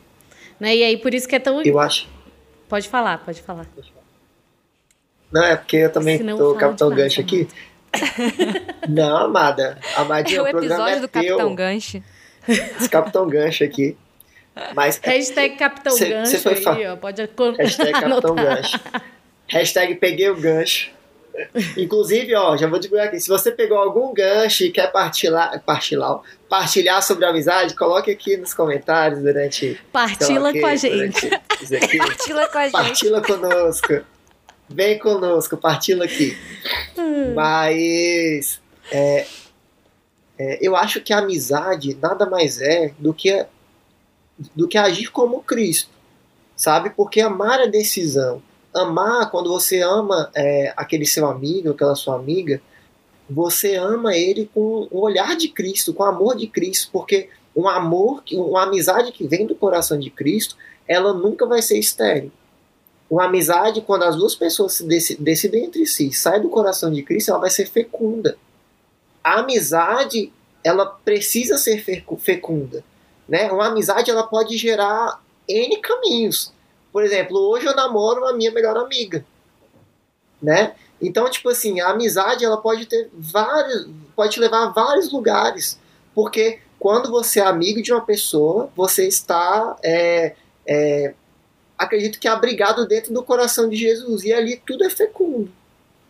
[0.59, 0.77] Né?
[0.77, 2.07] E aí por isso que é tão Eu acho.
[2.69, 3.67] Pode falar, pode falar.
[5.31, 7.47] Não, é porque eu também tô Capitão Gancho aqui.
[8.87, 9.79] Não, amada.
[9.95, 12.03] Amadinha, é o, o episódio é do Capitão Gancho.
[12.47, 13.97] Esse Capitão Gancho aqui.
[14.75, 16.95] Mas, Hashtag Capitão cê, Gancho cê aí, ó.
[16.95, 17.21] Pode
[17.57, 18.79] Hashtag Capitão Gancho.
[19.47, 20.91] Hashtag peguei o gancho.
[21.77, 23.19] Inclusive, ó, já vou divulgar aqui.
[23.19, 28.37] Se você pegou algum gancho e quer partilhar, partilhar, partilhar sobre a amizade, coloque aqui
[28.37, 29.79] nos comentários durante.
[29.91, 31.29] Partila com a gente.
[31.29, 32.71] Partila com a gente.
[32.71, 34.01] Partila conosco.
[34.69, 36.37] Vem conosco, partilha aqui.
[36.97, 37.33] Hum.
[37.33, 39.25] Mas é,
[40.37, 43.45] é, eu acho que a amizade nada mais é do que,
[44.55, 45.89] do que agir como Cristo,
[46.55, 46.91] sabe?
[46.91, 48.41] Porque amar é decisão.
[48.73, 52.61] Amar, quando você ama é, aquele seu amigo, aquela sua amiga,
[53.29, 57.67] você ama ele com o olhar de Cristo, com o amor de Cristo, porque um
[57.67, 60.57] amor, uma amizade que vem do coração de Cristo,
[60.87, 62.31] ela nunca vai ser estéril.
[63.09, 64.81] Uma amizade, quando as duas pessoas
[65.19, 68.37] decidem entre si, sai do coração de Cristo, ela vai ser fecunda.
[69.23, 70.33] A amizade,
[70.63, 71.83] ela precisa ser
[72.19, 72.83] fecunda.
[73.27, 73.51] Né?
[73.51, 76.51] Uma amizade, ela pode gerar N caminhos.
[76.93, 79.25] Por exemplo, hoje eu namoro a minha melhor amiga.
[80.39, 80.75] Né?
[81.01, 85.79] Então, tipo assim, a amizade, ela pode ter vários, pode te levar a vários lugares.
[86.13, 90.35] Porque quando você é amigo de uma pessoa, você está é,
[90.67, 91.15] é,
[91.77, 94.23] acredito que abrigado dentro do coração de Jesus.
[94.23, 95.51] E ali tudo é fecundo.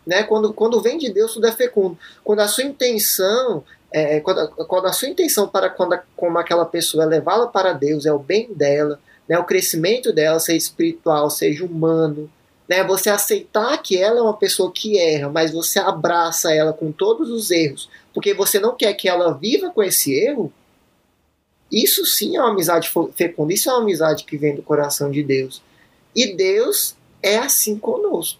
[0.06, 0.22] Né?
[0.24, 1.96] Quando, quando vem de Deus, tudo é fecundo.
[2.22, 7.04] Quando a sua intenção, é, quando, quando a sua intenção para quando, como aquela pessoa
[7.04, 9.38] é levá-la para Deus, é o bem dela, né?
[9.38, 12.30] o crescimento dela, seja espiritual, seja humano,
[12.68, 12.84] né?
[12.84, 17.30] você aceitar que ela é uma pessoa que erra, mas você abraça ela com todos
[17.30, 20.52] os erros, porque você não quer que ela viva com esse erro,
[21.70, 25.22] isso sim é uma amizade fecunda, isso é uma amizade que vem do coração de
[25.22, 25.60] Deus.
[26.14, 28.38] E Deus é assim conosco.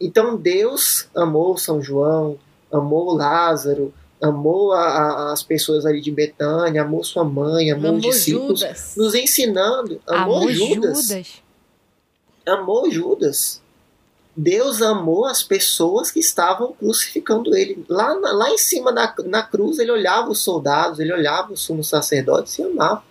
[0.00, 2.36] Então Deus amou São João,
[2.72, 8.00] amou Lázaro, amou a, a, as pessoas ali de Betânia, amou sua mãe, amou, amou
[8.00, 8.94] os discípulos, Judas.
[8.96, 11.42] nos ensinando, amou, amou Judas, Judas.
[12.46, 13.62] Amou Judas.
[14.34, 17.84] Deus amou as pessoas que estavam crucificando ele.
[17.88, 21.88] Lá, lá em cima da, na cruz, ele olhava os soldados, ele olhava os sumos
[21.88, 23.04] sacerdotes e amava.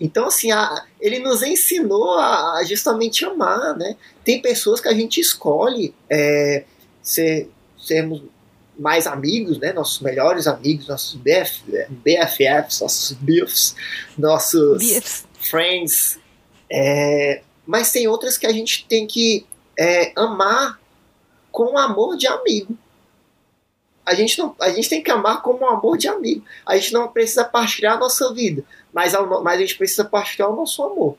[0.00, 3.96] Então, assim, a, ele nos ensinou a, a, justamente amar, né?
[4.24, 6.64] Tem pessoas que a gente escolhe é,
[7.02, 8.22] ser, sermos
[8.78, 9.72] mais amigos, né?
[9.72, 13.76] Nossos melhores amigos, nossos BF, BFFs, nossos BIFs,
[14.18, 15.26] nossos BFs.
[15.40, 16.18] friends.
[16.70, 19.46] É, mas tem outras que a gente tem que
[19.78, 20.80] é, amar
[21.50, 22.76] com amor de amigo.
[24.04, 26.44] A gente, não, a gente tem que amar como um amor de amigo.
[26.66, 30.56] A gente não precisa partilhar a nossa vida, mas, mas a gente precisa partilhar o
[30.56, 31.16] nosso amor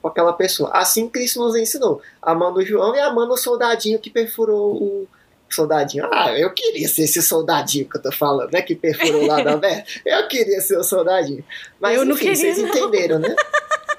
[0.00, 0.70] com aquela pessoa.
[0.72, 5.08] Assim Cristo nos ensinou, amando o João e amando o soldadinho que perfurou o
[5.54, 6.08] soldadinho.
[6.12, 8.62] Ah, eu queria ser esse soldadinho que eu tô falando, né?
[8.62, 9.84] Que perfurou lá da aberta.
[10.04, 11.44] Eu queria ser o soldadinho.
[11.80, 12.68] Mas eu enfim, queria, vocês não.
[12.68, 13.34] entenderam, né?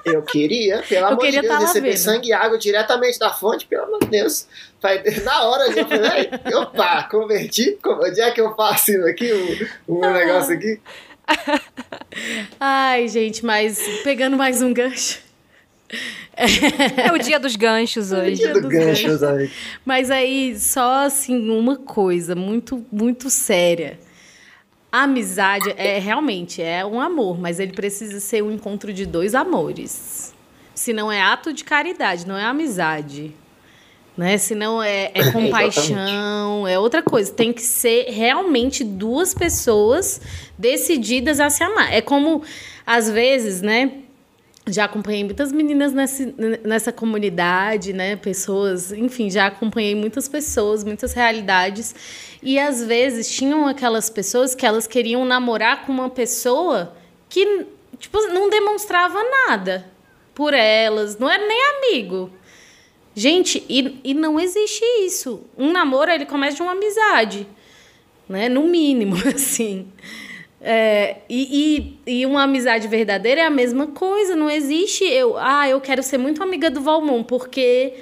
[0.06, 3.34] Eu queria, pelo eu amor queria de Deus, tá receber sangue e água diretamente da
[3.34, 4.48] fonte, pelo amor de Deus.
[5.24, 9.32] Na hora eu falei, opa, converti, onde é que eu faço aqui,
[9.88, 10.80] o, o negócio aqui?
[12.60, 15.25] Ai, gente, mas pegando mais um gancho.
[16.36, 18.44] É, é o dia dos ganchos hoje.
[18.44, 19.52] É o dia dos ganchos, ganchos.
[19.86, 24.00] Mas aí, só assim, uma coisa muito, muito séria.
[24.92, 29.36] A amizade é realmente é um amor, mas ele precisa ser um encontro de dois
[29.36, 30.34] amores.
[30.74, 33.34] Se não é ato de caridade, não é amizade.
[34.18, 34.38] né?
[34.38, 37.32] Senão é, é compaixão, é outra coisa.
[37.32, 40.22] Tem que ser realmente duas pessoas
[40.58, 41.94] decididas a se amar.
[41.94, 42.42] É como,
[42.86, 43.92] às vezes, né?
[44.67, 48.15] Já acompanhei muitas meninas nessa, nessa comunidade, né?
[48.15, 51.93] Pessoas, enfim, já acompanhei muitas pessoas, muitas realidades.
[52.41, 56.95] E às vezes tinham aquelas pessoas que elas queriam namorar com uma pessoa
[57.30, 57.67] que,
[57.99, 59.86] tipo, não demonstrava nada
[60.34, 62.32] por elas, não era nem amigo.
[63.15, 65.43] Gente, e, e não existe isso.
[65.58, 67.47] Um namoro, ele começa de uma amizade,
[68.28, 68.49] né?
[68.49, 69.88] No mínimo, assim.
[70.67, 74.36] É, e, e, e, uma amizade verdadeira é a mesma coisa.
[74.36, 77.93] Não existe eu, ah, eu quero ser muito amiga do Valmon, porque,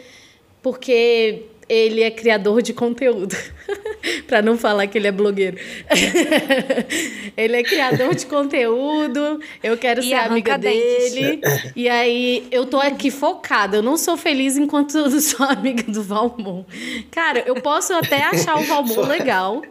[0.62, 3.36] porque ele é criador de conteúdo.
[4.28, 5.58] para não falar que ele é blogueiro.
[7.36, 11.41] ele é criador de conteúdo, eu quero e ser amiga dele.
[11.76, 13.78] E aí eu tô aqui focada.
[13.78, 16.63] Eu não sou feliz enquanto eu sou amiga do Valmon.
[17.12, 19.62] Cara, eu posso até achar o Valmon legal.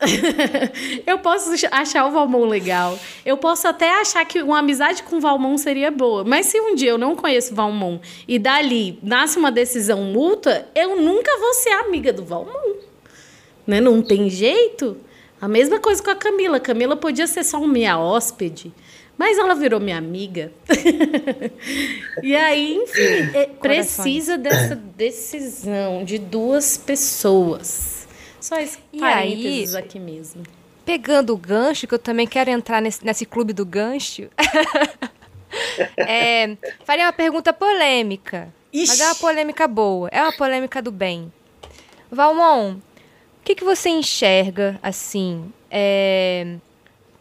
[1.06, 2.98] eu posso achar o Valmon legal.
[3.24, 6.24] Eu posso até achar que uma amizade com o Valmon seria boa.
[6.24, 10.66] Mas se um dia eu não conheço o Valmon e dali nasce uma decisão mútua,
[10.74, 12.76] eu nunca vou ser amiga do Valmon.
[13.66, 13.80] Né?
[13.80, 14.96] Não tem jeito.
[15.40, 16.60] A mesma coisa com a Camila.
[16.60, 18.72] Camila podia ser só minha hóspede.
[19.16, 20.52] Mas ela virou minha amiga.
[22.22, 27.97] e aí, enfim, é, precisa dessa decisão de duas pessoas.
[28.40, 30.42] Só esse e aí, aqui mesmo.
[30.84, 34.28] Pegando o gancho, que eu também quero entrar nesse, nesse clube do gancho.
[35.96, 38.52] é, faria uma pergunta polêmica.
[38.72, 38.88] Ixi.
[38.88, 40.08] Mas é uma polêmica boa.
[40.10, 41.32] É uma polêmica do bem.
[42.10, 42.80] Valmon, o
[43.44, 46.56] que, que você enxerga, assim, é,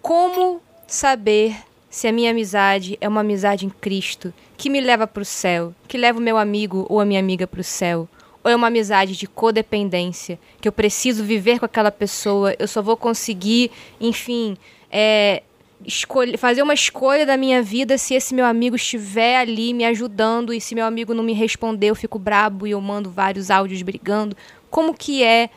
[0.01, 1.57] como saber
[1.89, 5.73] se a minha amizade é uma amizade em Cristo, que me leva para o céu,
[5.87, 8.07] que leva o meu amigo ou a minha amiga para o céu?
[8.47, 12.81] Ou é uma amizade de codependência, que eu preciso viver com aquela pessoa, eu só
[12.81, 14.55] vou conseguir, enfim,
[14.89, 15.43] é,
[15.83, 20.53] escolher, fazer uma escolha da minha vida se esse meu amigo estiver ali me ajudando
[20.53, 23.81] e se meu amigo não me responder, eu fico brabo e eu mando vários áudios
[23.81, 24.33] brigando.
[24.69, 25.49] Como que é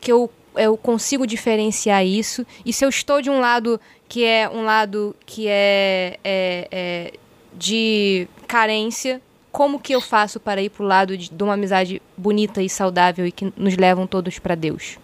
[0.00, 2.46] que eu, eu consigo diferenciar isso?
[2.64, 7.12] E se eu estou de um lado que é um lado que é, é, é
[7.52, 9.20] de carência,
[9.58, 12.70] como que eu faço para ir para o lado de, de uma amizade bonita e
[12.70, 15.00] saudável e que nos levam todos para Deus?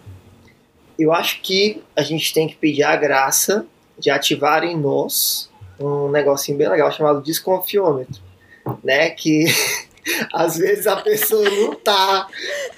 [0.96, 3.66] Eu acho que a gente tem que pedir a graça
[3.98, 8.22] de ativar em nós um negocinho bem legal chamado desconfiômetro,
[8.84, 9.10] né?
[9.10, 9.46] Que
[10.32, 12.28] às vezes a pessoa não tá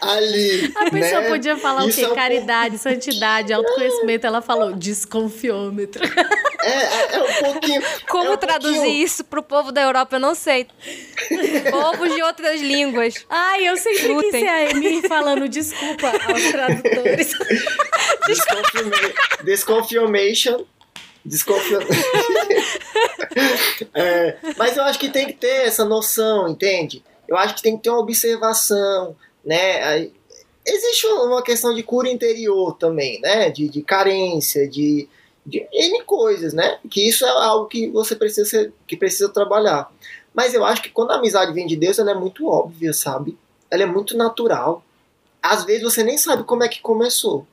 [0.00, 0.72] ali.
[0.76, 1.28] A pessoa né?
[1.28, 2.06] podia falar Isso o quê?
[2.06, 4.26] É um Caridade, santidade, autoconhecimento.
[4.26, 6.02] Ela falou desconfiômetro.
[6.62, 7.82] É, é, é um pouquinho.
[8.08, 9.04] Como é um traduzir pouquinho...
[9.04, 10.16] isso pro povo da Europa?
[10.16, 10.66] Eu não sei.
[11.70, 13.24] Povos de outras línguas.
[13.28, 14.30] Ai, eu sempre Lutem.
[14.30, 17.32] quis ser a Amy falando desculpa aos tradutores.
[19.44, 20.64] Desconfirmation.
[21.24, 21.92] Desconfiamento.
[23.94, 27.02] é, mas eu acho que tem que ter essa noção, entende?
[27.28, 30.10] Eu acho que tem que ter uma observação, né?
[30.64, 33.50] Existe uma questão de cura interior também, né?
[33.50, 35.08] De, de carência, de,
[35.44, 36.78] de N coisas, né?
[36.90, 39.90] Que isso é algo que você precisa, ser, que precisa trabalhar.
[40.34, 43.38] Mas eu acho que quando a amizade vem de Deus, ela é muito óbvia, sabe?
[43.70, 44.84] Ela é muito natural.
[45.42, 47.46] Às vezes você nem sabe como é que começou.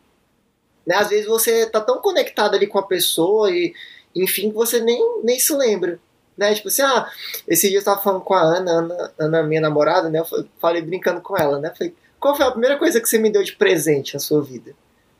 [0.85, 0.95] Né?
[0.95, 3.73] Às vezes você tá tão conectado ali com a pessoa e,
[4.15, 5.99] enfim, que você nem, nem se lembra.
[6.37, 6.53] Né?
[6.53, 7.09] Tipo assim, ah,
[7.47, 10.19] esse dia eu tava falando com a Ana, Ana, Ana minha namorada, né?
[10.19, 11.71] Eu falei brincando com ela, né?
[11.77, 14.73] Falei, qual foi a primeira coisa que você me deu de presente na sua vida?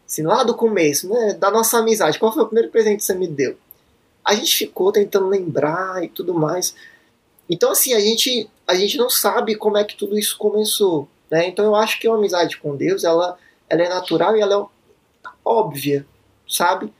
[0.08, 1.34] Assim, lá do começo, né?
[1.34, 3.58] Da nossa amizade, qual foi o primeiro presente que você me deu?
[4.24, 6.74] A gente ficou tentando lembrar e tudo mais.
[7.50, 11.08] Então, assim, a gente, a gente não sabe como é que tudo isso começou.
[11.30, 11.48] Né?
[11.48, 13.38] Então, eu acho que a amizade com Deus, ela,
[13.70, 16.06] ela é natural e ela é óbvia,
[16.48, 16.92] sabe?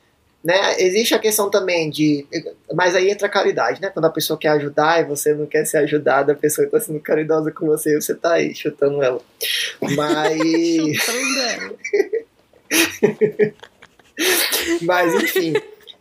[0.44, 0.78] Né?
[0.78, 2.26] Existe a questão também de.
[2.74, 3.88] Mas aí entra a caridade, né?
[3.88, 7.00] Quando a pessoa quer ajudar e você não quer ser ajudada, a pessoa está sendo
[7.00, 9.22] caridosa com você e você está aí chutando ela.
[9.80, 10.36] Mas.
[11.00, 11.74] chutando ela.
[14.82, 15.54] mas, enfim.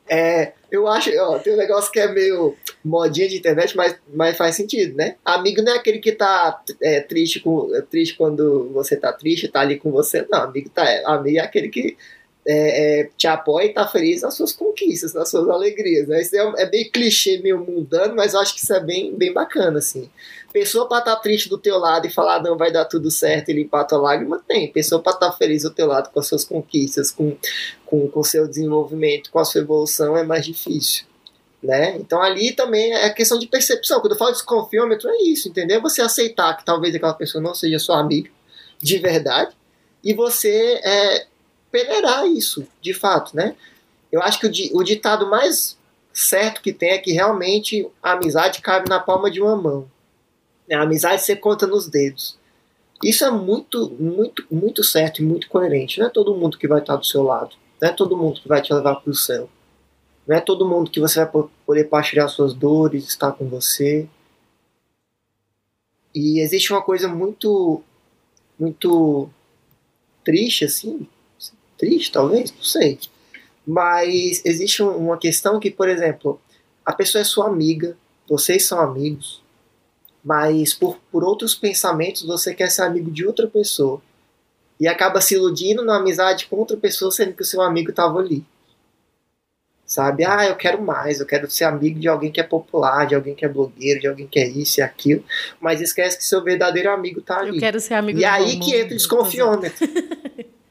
[0.10, 4.36] É, eu acho, ó, tem um negócio que é meio modinha de internet, mas, mas
[4.36, 5.16] faz sentido, né?
[5.24, 9.62] Amigo não é aquele que tá é, triste, com, triste quando você tá triste, tá
[9.62, 10.44] ali com você, não.
[10.44, 11.96] Amigo, tá, amigo é aquele que
[12.46, 16.08] é, é, te apoia e tá feliz nas suas conquistas, nas suas alegrias.
[16.08, 16.22] Né?
[16.22, 19.34] Isso é, é, bem clichê, meio mundano, mas eu acho que isso é bem, bem
[19.34, 20.10] bacana, assim.
[20.52, 23.50] Pessoa pra estar tá triste do teu lado e falar não vai dar tudo certo
[23.50, 24.72] e limpar a tua lágrima, tem.
[24.72, 27.36] Pessoa pra estar tá feliz do teu lado com as suas conquistas, com
[27.86, 31.06] com o seu desenvolvimento, com a sua evolução, é mais difícil.
[31.62, 31.96] Né?
[31.98, 34.02] Então ali também é questão de percepção.
[34.02, 35.80] Quando eu falo de desconfiômetro, é isso, entendeu?
[35.82, 38.30] Você aceitar que talvez aquela pessoa não seja sua amiga,
[38.82, 39.56] de verdade
[40.04, 41.26] e você é,
[41.74, 43.56] peneirar isso, de fato, né?
[44.12, 45.76] Eu acho que o, o ditado mais
[46.14, 49.90] certo que tem é que realmente a amizade cabe na palma de uma mão.
[50.72, 52.38] A amizade você conta nos dedos.
[53.04, 56.00] Isso é muito, muito, muito certo e muito coerente.
[56.00, 57.56] Não é todo mundo que vai estar do seu lado.
[57.82, 59.50] Não é todo mundo que vai te levar para o céu.
[60.28, 64.08] Não é todo mundo que você vai poder partilhar suas dores, estar com você.
[66.14, 67.82] E existe uma coisa muito,
[68.60, 69.28] muito
[70.24, 71.08] triste, assim.
[71.78, 73.00] Triste, talvez, não sei.
[73.66, 76.40] Mas existe uma questão que, por exemplo,
[76.86, 77.98] a pessoa é sua amiga,
[78.28, 79.42] vocês são amigos,
[80.24, 84.02] mas por, por outros pensamentos você quer ser amigo de outra pessoa.
[84.80, 88.20] E acaba se iludindo na amizade com outra pessoa, sendo que o seu amigo estava
[88.20, 88.44] ali.
[89.86, 90.26] Sabe?
[90.26, 93.36] Ah, eu quero mais, eu quero ser amigo de alguém que é popular, de alguém
[93.36, 95.24] que é blogueiro, de alguém que é isso e aquilo.
[95.62, 97.50] Mas esquece que seu verdadeiro amigo está ali.
[97.50, 99.88] Eu quero ser amigo E aí que entra o desconfiômetro.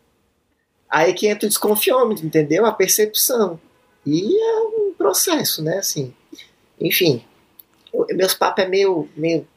[0.93, 2.67] aí que entra o desconfiômetro, entendeu?
[2.67, 3.59] A percepção.
[4.05, 5.79] E é um processo, né?
[5.79, 6.13] Assim.
[6.79, 7.25] Enfim,
[8.11, 9.49] meus papos é meio, meio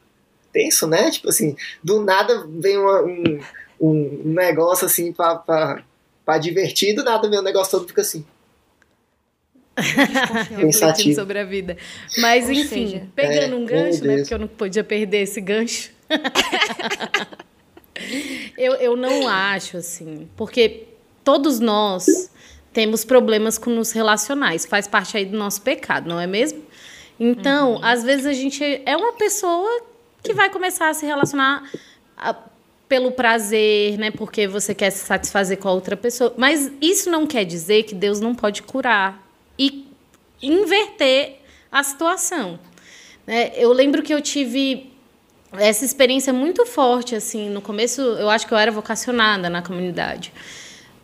[0.50, 1.10] tenso, né?
[1.10, 3.40] Tipo assim, do nada vem uma, um,
[3.78, 5.84] um negócio assim pra, pra,
[6.24, 8.24] pra divertir, do nada vem um negócio todo fica assim.
[10.56, 11.76] Refletindo sobre a vida.
[12.16, 14.16] Mas, Ou enfim, seja, pegando é, um gancho, né?
[14.16, 15.90] Porque eu não podia perder esse gancho.
[18.56, 20.95] eu, eu não acho, assim, porque
[21.26, 22.30] todos nós
[22.72, 24.64] temos problemas com nos relacionais.
[24.64, 26.62] Faz parte aí do nosso pecado, não é mesmo?
[27.18, 27.84] Então, uhum.
[27.84, 29.82] às vezes a gente é uma pessoa
[30.22, 31.68] que vai começar a se relacionar
[32.16, 32.36] a,
[32.88, 34.12] pelo prazer, né?
[34.12, 36.32] Porque você quer se satisfazer com a outra pessoa.
[36.36, 39.20] Mas isso não quer dizer que Deus não pode curar
[39.58, 39.88] e
[40.40, 41.40] inverter
[41.72, 42.56] a situação.
[43.26, 43.50] Né?
[43.56, 44.92] Eu lembro que eu tive
[45.52, 50.32] essa experiência muito forte, assim, no começo eu acho que eu era vocacionada na comunidade.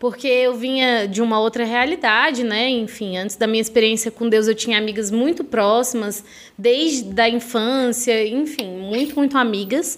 [0.03, 2.69] Porque eu vinha de uma outra realidade, né?
[2.69, 6.25] Enfim, antes da minha experiência com Deus, eu tinha amigas muito próximas,
[6.59, 9.97] desde a infância, enfim, muito, muito amigas.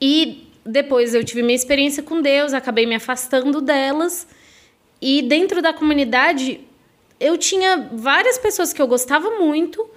[0.00, 4.26] E depois eu tive minha experiência com Deus, acabei me afastando delas.
[5.00, 6.58] E dentro da comunidade,
[7.20, 9.88] eu tinha várias pessoas que eu gostava muito,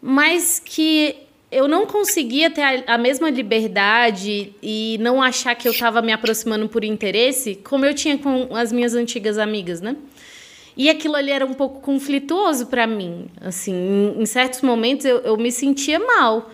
[0.00, 5.72] mas que eu não conseguia ter a, a mesma liberdade e não achar que eu
[5.72, 9.96] estava me aproximando por interesse, como eu tinha com as minhas antigas amigas, né?
[10.76, 13.26] E aquilo ali era um pouco conflituoso para mim.
[13.40, 16.50] Assim, em, em certos momentos eu, eu me sentia mal.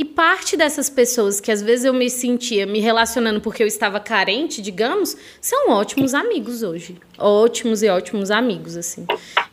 [0.00, 4.00] E parte dessas pessoas que às vezes eu me sentia me relacionando porque eu estava
[4.00, 6.96] carente, digamos, são ótimos amigos hoje.
[7.18, 9.04] Ótimos e ótimos amigos, assim.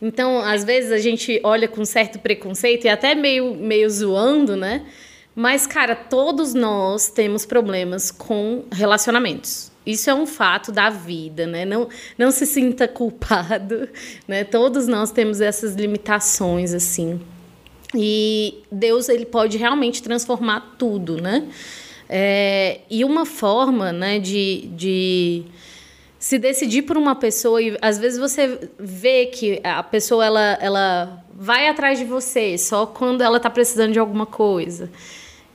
[0.02, 4.86] Então, às vezes a gente olha com certo preconceito e até meio, meio zoando, né?
[5.36, 9.70] Mas, cara, todos nós temos problemas com relacionamentos.
[9.86, 11.66] Isso é um fato da vida, né?
[11.66, 13.89] Não, não se sinta culpado,
[14.26, 14.45] né?
[14.45, 17.20] Todos nós temos essas limitações, assim.
[17.96, 21.48] E Deus ele pode realmente transformar tudo, né?
[22.10, 25.44] É, e uma forma, né, de, de
[26.18, 31.24] se decidir por uma pessoa e às vezes você vê que a pessoa ela, ela
[31.34, 34.90] vai atrás de você só quando ela está precisando de alguma coisa.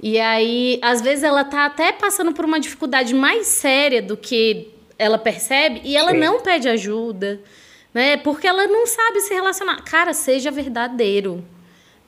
[0.00, 4.68] E aí, às vezes ela tá até passando por uma dificuldade mais séria do que
[4.98, 6.18] ela percebe e ela Sim.
[6.18, 7.40] não pede ajuda,
[7.94, 8.16] né?
[8.16, 9.82] Porque ela não sabe se relacionar.
[9.84, 11.44] Cara, seja verdadeiro.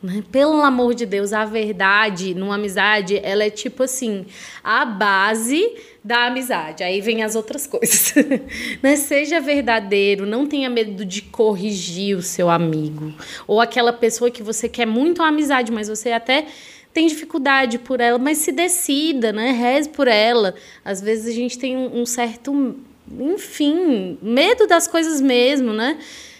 [0.05, 0.23] Né?
[0.31, 4.27] Pelo amor de Deus, a verdade numa amizade, ela é tipo assim,
[4.63, 6.85] a base da amizade.
[6.85, 8.13] Aí vem as outras coisas.
[8.83, 8.97] né?
[8.97, 13.15] Seja verdadeiro, não tenha medo de corrigir o seu amigo.
[13.47, 16.49] Ou aquela pessoa que você quer muito a amizade, mas você até
[16.93, 19.53] tem dificuldade por ela, mas se decida, né?
[19.53, 20.55] Reze por ela.
[20.85, 22.77] Às vezes a gente tem um, um certo,
[23.11, 25.97] enfim, medo das coisas mesmo, né?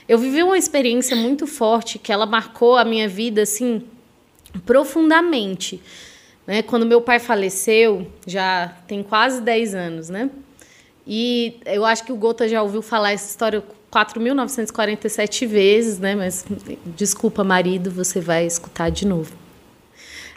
[0.09, 3.83] Eu vivi uma experiência muito forte que ela marcou a minha vida assim
[4.67, 5.81] profundamente.
[6.47, 6.63] Né?
[6.63, 10.31] Quando meu pai faleceu, já tem quase 10 anos, né?
[11.07, 16.15] E eu acho que o Gota já ouviu falar essa história 4.947 vezes, né?
[16.15, 16.45] Mas
[16.85, 19.33] desculpa, marido, você vai escutar de novo.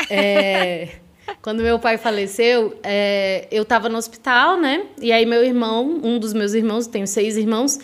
[0.10, 0.90] É,
[1.42, 4.86] quando meu pai faleceu, é, eu estava no hospital, né?
[5.02, 7.80] E aí meu irmão, um dos meus irmãos, tenho seis irmãos,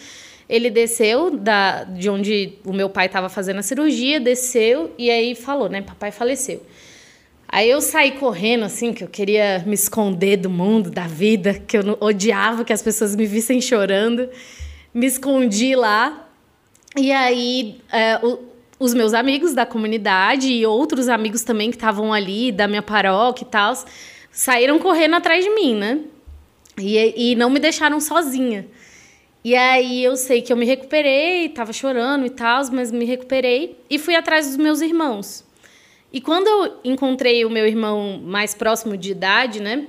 [0.47, 5.35] ele desceu da, de onde o meu pai estava fazendo a cirurgia, desceu e aí
[5.35, 5.81] falou, né?
[5.81, 6.61] Papai faleceu.
[7.47, 11.77] Aí eu saí correndo, assim, que eu queria me esconder do mundo, da vida, que
[11.77, 14.27] eu odiava que as pessoas me vissem chorando.
[14.91, 16.27] Me escondi lá.
[16.97, 18.39] E aí, é, o,
[18.79, 23.45] os meus amigos da comunidade e outros amigos também que estavam ali, da minha paróquia
[23.45, 23.73] e tal,
[24.31, 25.99] saíram correndo atrás de mim, né?
[26.77, 28.65] E, e não me deixaram sozinha.
[29.43, 33.77] E aí eu sei que eu me recuperei, tava chorando e tal, mas me recuperei
[33.89, 35.45] e fui atrás dos meus irmãos.
[36.13, 39.87] E quando eu encontrei o meu irmão mais próximo de idade, né?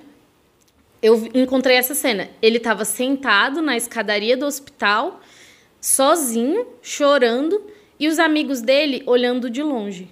[1.01, 2.31] Eu encontrei essa cena.
[2.41, 5.21] Ele estava sentado na escadaria do hospital,
[5.81, 7.63] sozinho, chorando,
[8.01, 10.09] e os amigos dele olhando de longe.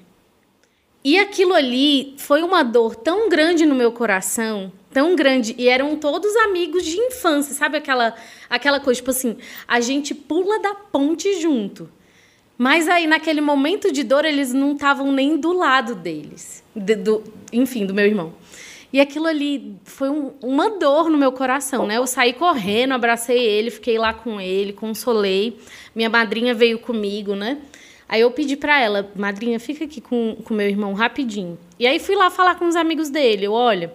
[1.03, 5.97] E aquilo ali foi uma dor tão grande no meu coração, tão grande, e eram
[5.97, 8.15] todos amigos de infância, sabe aquela
[8.49, 9.37] aquela coisa tipo assim,
[9.67, 11.89] a gente pula da ponte junto.
[12.59, 17.25] Mas aí naquele momento de dor eles não estavam nem do lado deles, de, do,
[17.53, 18.35] enfim, do meu irmão.
[18.93, 21.97] E aquilo ali foi um, uma dor no meu coração, né?
[21.97, 25.59] Eu saí correndo, abracei ele, fiquei lá com ele, consolei.
[25.95, 27.57] Minha madrinha veio comigo, né?
[28.07, 31.59] Aí eu pedi para ela, madrinha, fica aqui com o meu irmão rapidinho.
[31.79, 33.47] E aí fui lá falar com os amigos dele.
[33.47, 33.91] Eu, olha,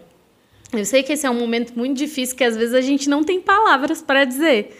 [0.73, 3.23] eu sei que esse é um momento muito difícil, que às vezes a gente não
[3.23, 4.77] tem palavras para dizer,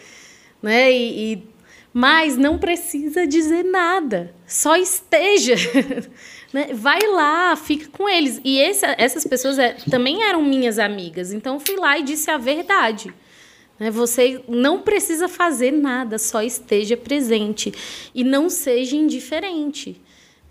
[0.62, 0.92] né?
[0.92, 1.42] E, e,
[1.92, 5.54] mas não precisa dizer nada, só esteja.
[6.52, 6.68] né?
[6.74, 8.40] Vai lá, fica com eles.
[8.44, 12.36] E essa, essas pessoas é, também eram minhas amigas, então fui lá e disse a
[12.36, 13.12] verdade.
[13.78, 13.90] Né?
[13.90, 17.72] Você não precisa fazer nada, só esteja presente
[18.14, 20.00] e não seja indiferente.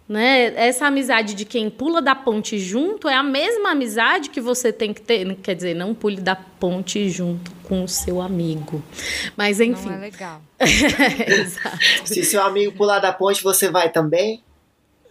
[0.08, 0.54] Né?
[0.56, 4.94] Essa amizade de quem pula da ponte junto é a mesma amizade que você tem
[4.94, 5.36] que ter.
[5.36, 8.82] Quer dizer, não pule da ponte junto com o seu amigo.
[9.36, 9.90] Mas enfim.
[9.90, 10.42] Não é legal.
[10.60, 11.78] Exato.
[12.06, 14.42] Se seu amigo pular da ponte, você vai também?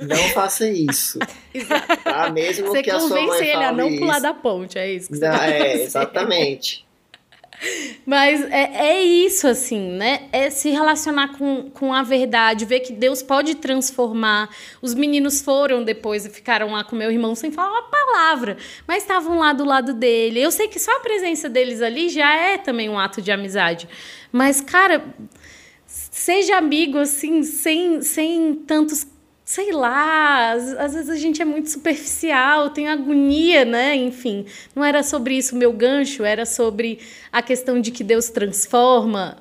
[0.00, 1.18] Não faça isso.
[1.52, 1.96] Exato.
[2.02, 2.30] Tá?
[2.30, 3.98] Mesmo você que a sua mãe ele a não isso.
[3.98, 6.85] pular da ponte, é isso que você não, tá É, exatamente.
[8.04, 10.28] Mas é, é isso, assim, né?
[10.32, 14.48] É se relacionar com, com a verdade, ver que Deus pode transformar.
[14.80, 19.02] Os meninos foram depois e ficaram lá com meu irmão sem falar uma palavra, mas
[19.02, 20.40] estavam lá do lado dele.
[20.40, 23.88] Eu sei que só a presença deles ali já é também um ato de amizade.
[24.30, 25.04] Mas, cara,
[25.86, 29.06] seja amigo, assim, sem, sem tantos
[29.46, 33.94] sei lá, às, vezes a gente é muito superficial, tem agonia, né?
[33.94, 34.44] Enfim,
[34.74, 36.98] não era sobre isso o meu gancho, era sobre
[37.30, 39.38] a questão de que Deus transforma.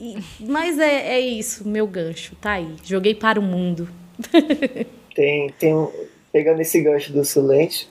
[0.00, 2.76] E, mas é, é isso, meu gancho, tá aí.
[2.84, 3.88] Joguei para o mundo.
[5.16, 5.90] tem, tem um,
[6.32, 7.88] pegando esse gancho do silêncio,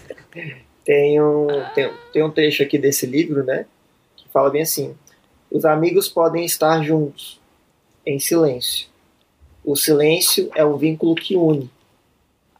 [0.82, 3.66] tem, um, tem, tem um trecho aqui desse livro, né?
[4.16, 4.96] Que fala bem assim:
[5.50, 7.38] os amigos podem estar juntos,
[8.06, 8.95] em silêncio
[9.66, 11.68] o silêncio é o vínculo que une.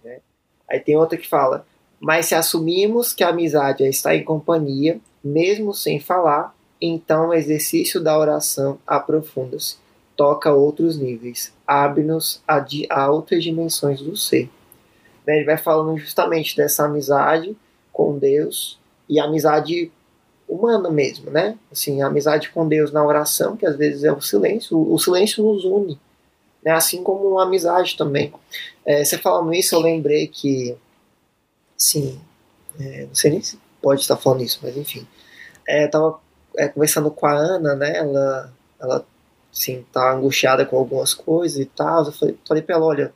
[0.04, 0.18] Né?
[0.68, 1.64] Aí tem outra que fala:
[2.00, 6.52] Mas se assumimos que a amizade é estar em companhia, mesmo sem falar,
[6.82, 9.76] então o exercício da oração aprofunda-se,
[10.16, 14.50] toca outros níveis, abre-nos a, a, outras dimensões do ser.
[15.24, 15.36] Né?
[15.36, 17.56] Ele vai falando justamente dessa amizade
[17.92, 19.92] com Deus e amizade
[20.48, 21.56] humana mesmo, né?
[21.70, 24.76] Assim, a amizade com Deus na oração, que às vezes é o silêncio.
[24.76, 25.98] O, o silêncio nos une
[26.66, 26.72] né?
[26.72, 28.32] assim como amizade também.
[28.84, 30.76] É, você falando isso, eu lembrei que,
[31.76, 32.20] sim,
[32.80, 35.06] é, não sei nem se pode estar falando isso, mas enfim,
[35.68, 36.20] é, eu
[36.56, 39.06] é, conversando com a Ana, né, ela, ela,
[39.52, 43.14] sim, tá angustiada com algumas coisas e tal, eu falei, falei ela, olha,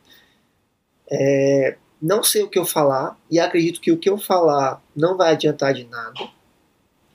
[1.10, 5.16] é, não sei o que eu falar, e acredito que o que eu falar não
[5.16, 6.20] vai adiantar de nada,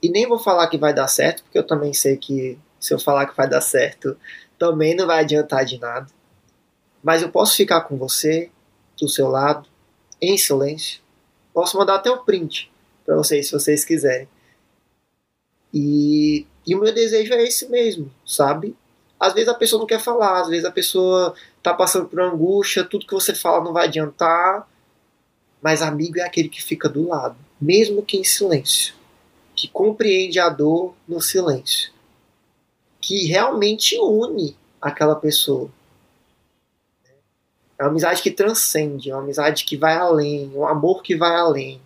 [0.04, 3.00] e nem vou falar que vai dar certo, porque eu também sei que se eu
[3.00, 4.18] falar que vai dar certo,
[4.60, 6.08] também não vai adiantar de nada
[7.06, 8.49] mas eu posso ficar com você,
[8.99, 9.70] do seu lado,
[10.20, 11.01] em silêncio.
[11.53, 12.72] Posso mandar até um print
[13.06, 14.28] para vocês, se vocês quiserem.
[15.72, 18.76] E, e o meu desejo é esse mesmo, sabe?
[19.20, 22.84] Às vezes a pessoa não quer falar, às vezes a pessoa tá passando por angústia,
[22.84, 24.68] tudo que você fala não vai adiantar.
[25.62, 28.95] Mas amigo é aquele que fica do lado, mesmo que em silêncio,
[29.56, 31.93] que compreende a dor no silêncio,
[32.99, 35.70] que realmente une aquela pessoa.
[37.78, 41.36] É uma amizade que transcende, é uma amizade que vai além, um amor que vai
[41.36, 41.82] além.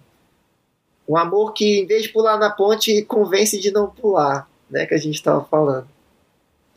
[1.08, 4.86] Um amor que, em vez de pular na ponte, convence de não pular, né?
[4.86, 5.88] Que a gente estava falando.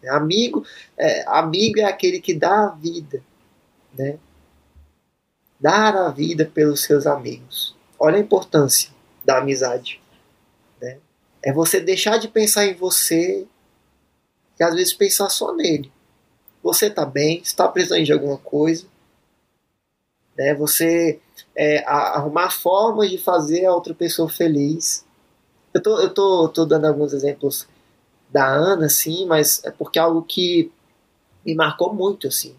[0.03, 0.65] É, amigo,
[0.97, 3.23] é, amigo é aquele que dá a vida,
[3.93, 4.19] né?
[5.61, 7.77] Dar a vida pelos seus amigos.
[7.99, 8.91] Olha a importância
[9.25, 10.01] da amizade.
[10.81, 10.99] Né?
[11.43, 13.47] É você deixar de pensar em você
[14.59, 15.93] e às vezes pensar só nele.
[16.63, 18.87] Você está bem, está precisando de alguma coisa,
[20.37, 20.55] né?
[20.55, 21.21] Você
[21.57, 25.05] é, arrumar formas de fazer a outra pessoa feliz.
[25.75, 27.67] Eu tô, eu tô, tô dando alguns exemplos
[28.31, 30.71] da Ana, assim, mas é porque é algo que
[31.45, 32.55] me marcou muito, assim.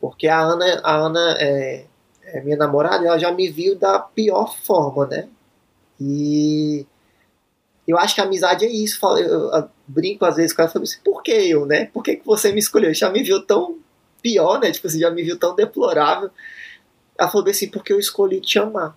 [0.00, 1.86] Porque a Ana, a Ana é,
[2.24, 5.28] é minha namorada, ela já me viu da pior forma, né?
[6.00, 6.86] E
[7.86, 8.98] Eu acho que a amizade é isso.
[9.06, 11.86] Eu, eu, eu brinco às vezes com ela e falo assim, por que eu, né?
[11.86, 12.92] Por que, que você me escolheu?
[12.92, 13.78] Já me viu tão
[14.22, 14.70] pior, né?
[14.72, 16.30] Tipo, você já me viu tão deplorável.
[17.18, 18.96] Ela falou assim, porque eu escolhi te amar.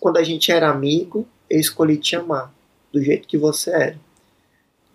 [0.00, 2.52] Quando a gente era amigo, eu escolhi te amar.
[2.92, 3.98] Do jeito que você era.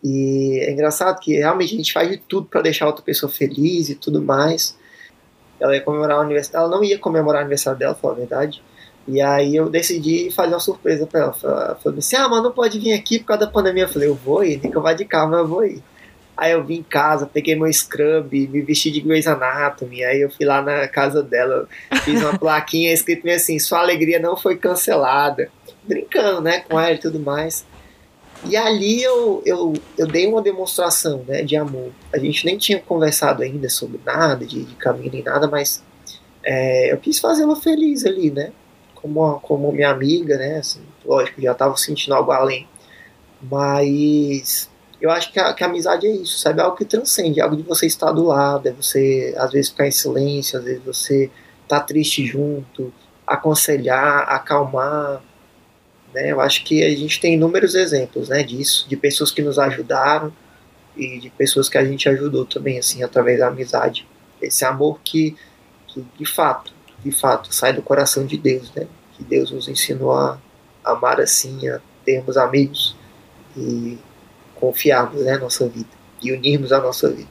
[0.04, 3.90] E é engraçado que realmente a gente faz de tudo para deixar outra pessoa feliz
[3.90, 4.76] e tudo mais.
[5.60, 6.66] Ela ia comemorar o aniversário.
[6.66, 8.64] Ela não ia comemorar o aniversário dela, foi a verdade.
[9.08, 11.34] E aí eu decidi fazer uma surpresa pra ela.
[11.34, 13.84] Falou assim: ah, mas não pode vir aqui por causa da pandemia.
[13.84, 15.84] Eu falei: eu vou ir, nem que eu vá de carro, mas eu vou ir.
[16.36, 20.04] Aí eu vim em casa, peguei meu scrub, me vesti de Grey's Anatomy.
[20.04, 21.68] Aí eu fui lá na casa dela,
[22.04, 25.50] fiz uma plaquinha escrito assim: sua alegria não foi cancelada.
[25.84, 27.66] Brincando, né, com ela e tudo mais.
[28.46, 31.92] E ali eu, eu, eu dei uma demonstração né, de amor.
[32.14, 35.84] A gente nem tinha conversado ainda sobre nada, de, de caminho nem nada, mas
[36.44, 38.52] é, eu quis fazê-la feliz ali, né?
[38.96, 40.58] Como, como minha amiga, né?
[40.58, 42.68] Assim, lógico, já estava sentindo algo além.
[43.42, 44.70] Mas
[45.04, 46.60] eu acho que a, que a, amizade é isso, sabe?
[46.60, 49.70] É algo que transcende, é algo de você estar do lado, é você às vezes
[49.70, 51.30] ficar em silêncio, às vezes você
[51.68, 52.92] tá triste junto,
[53.28, 55.22] aconselhar, acalmar
[56.14, 56.32] né?
[56.32, 60.32] Eu acho que a gente tem inúmeros exemplos né, disso, de pessoas que nos ajudaram
[60.96, 64.08] e de pessoas que a gente ajudou também, assim, através da amizade.
[64.40, 65.36] Esse amor que,
[65.88, 66.72] que de fato,
[67.04, 68.88] de fato, sai do coração de Deus, né?
[69.14, 70.38] Que Deus nos ensinou a
[70.84, 72.96] amar assim, a termos amigos
[73.58, 73.98] e
[74.66, 75.90] confiarmos né, nossa vida
[76.22, 77.30] e unirmos a nossa vida.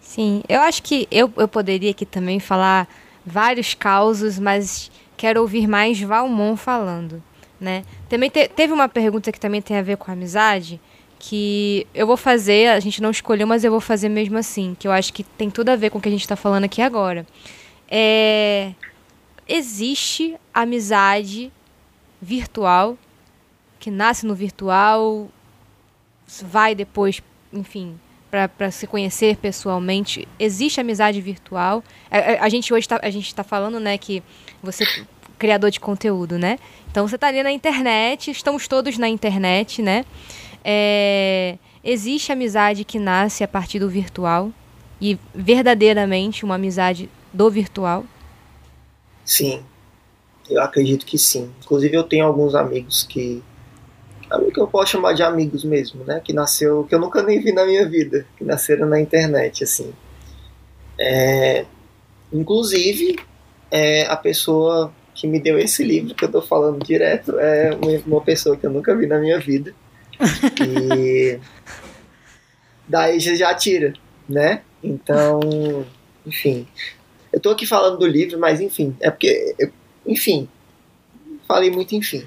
[0.00, 2.88] Sim, eu acho que eu, eu poderia aqui também falar
[3.24, 7.22] vários causos, mas quero ouvir mais Valmon falando
[7.60, 7.84] né?
[8.08, 10.80] Também te, teve uma pergunta que também tem a ver com a amizade,
[11.18, 14.86] que eu vou fazer, a gente não escolheu, mas eu vou fazer mesmo assim, que
[14.86, 16.82] eu acho que tem tudo a ver com o que a gente está falando aqui
[16.82, 17.26] agora.
[17.88, 18.72] É,
[19.48, 21.50] existe amizade
[22.20, 22.98] virtual,
[23.80, 25.28] que nasce no virtual,
[26.42, 27.22] vai depois,
[27.52, 27.98] enfim,
[28.30, 30.26] para se conhecer pessoalmente.
[30.38, 31.84] Existe amizade virtual.
[32.10, 34.22] A, a, a gente hoje tá, a gente está falando, né, que
[34.62, 34.84] você
[35.38, 36.58] criador de conteúdo, né?
[36.90, 40.04] Então você está ali na internet, estamos todos na internet, né?
[40.64, 44.50] É, existe amizade que nasce a partir do virtual
[45.00, 48.04] e verdadeiramente uma amizade do virtual?
[49.24, 49.62] Sim,
[50.48, 51.50] eu acredito que sim.
[51.62, 53.42] Inclusive eu tenho alguns amigos que
[54.52, 56.20] que eu posso chamar de amigos mesmo, né?
[56.22, 59.92] Que nasceu, que eu nunca nem vi na minha vida, que nasceram na internet, assim.
[60.98, 61.64] É,
[62.32, 63.18] inclusive,
[63.70, 67.70] é, a pessoa que me deu esse livro que eu tô falando direto é
[68.06, 69.74] uma pessoa que eu nunca vi na minha vida.
[70.66, 71.38] E
[72.88, 73.94] daí já, já tira,
[74.28, 74.62] né?
[74.82, 75.84] Então,
[76.26, 76.66] enfim.
[77.32, 79.70] Eu tô aqui falando do livro, mas enfim, é porque, eu,
[80.06, 80.48] enfim,
[81.48, 82.24] falei muito enfim.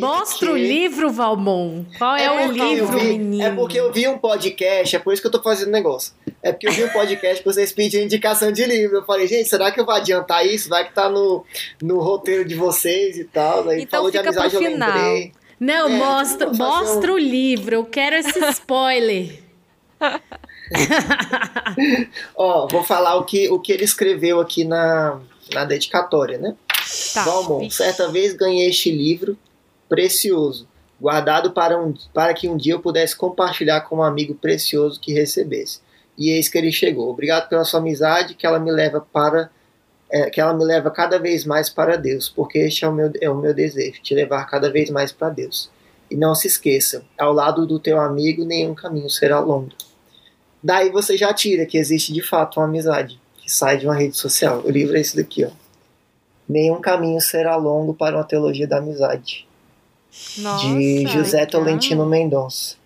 [0.00, 0.52] Mostra que...
[0.52, 1.84] o livro, Valmon.
[1.98, 3.42] Qual é, é o livro, vi, menino?
[3.42, 6.12] É porque eu vi um podcast, é por isso que eu tô fazendo negócio.
[6.42, 8.98] É porque eu vi um podcast que vocês pediram indicação de livro.
[8.98, 10.68] Eu falei, gente, será que eu vou adiantar isso?
[10.68, 11.44] Vai que tá no,
[11.82, 13.68] no roteiro de vocês e tal.
[13.68, 15.32] Aí então falou de amizade, eu lembrei.
[15.58, 17.14] Não, é, mostra, mostra um...
[17.14, 17.74] o livro.
[17.74, 19.42] Eu quero esse spoiler.
[22.36, 25.20] Ó, vou falar o que, o que ele escreveu aqui na,
[25.52, 26.54] na dedicatória, né?
[27.12, 27.24] Tá.
[27.24, 29.38] Valmont, certa vez ganhei este livro
[29.88, 30.68] precioso,
[31.00, 35.12] guardado para, um, para que um dia eu pudesse compartilhar com um amigo precioso que
[35.12, 35.80] recebesse.
[36.16, 37.10] E eis que ele chegou.
[37.10, 39.50] Obrigado pela sua amizade, que ela me leva para
[40.10, 43.10] é, que ela me leva cada vez mais para Deus, porque este é o meu,
[43.20, 45.70] é o meu desejo, te levar cada vez mais para Deus.
[46.10, 49.70] E não se esqueça, ao lado do teu amigo nenhum caminho será longo.
[50.62, 54.16] Daí você já tira que existe de fato uma amizade que sai de uma rede
[54.16, 54.62] social.
[54.64, 55.50] O livro é esse daqui, ó.
[56.48, 59.46] Nenhum caminho será longo para uma teologia da amizade.
[60.38, 62.76] Nossa, de José Tolentino Mendonça.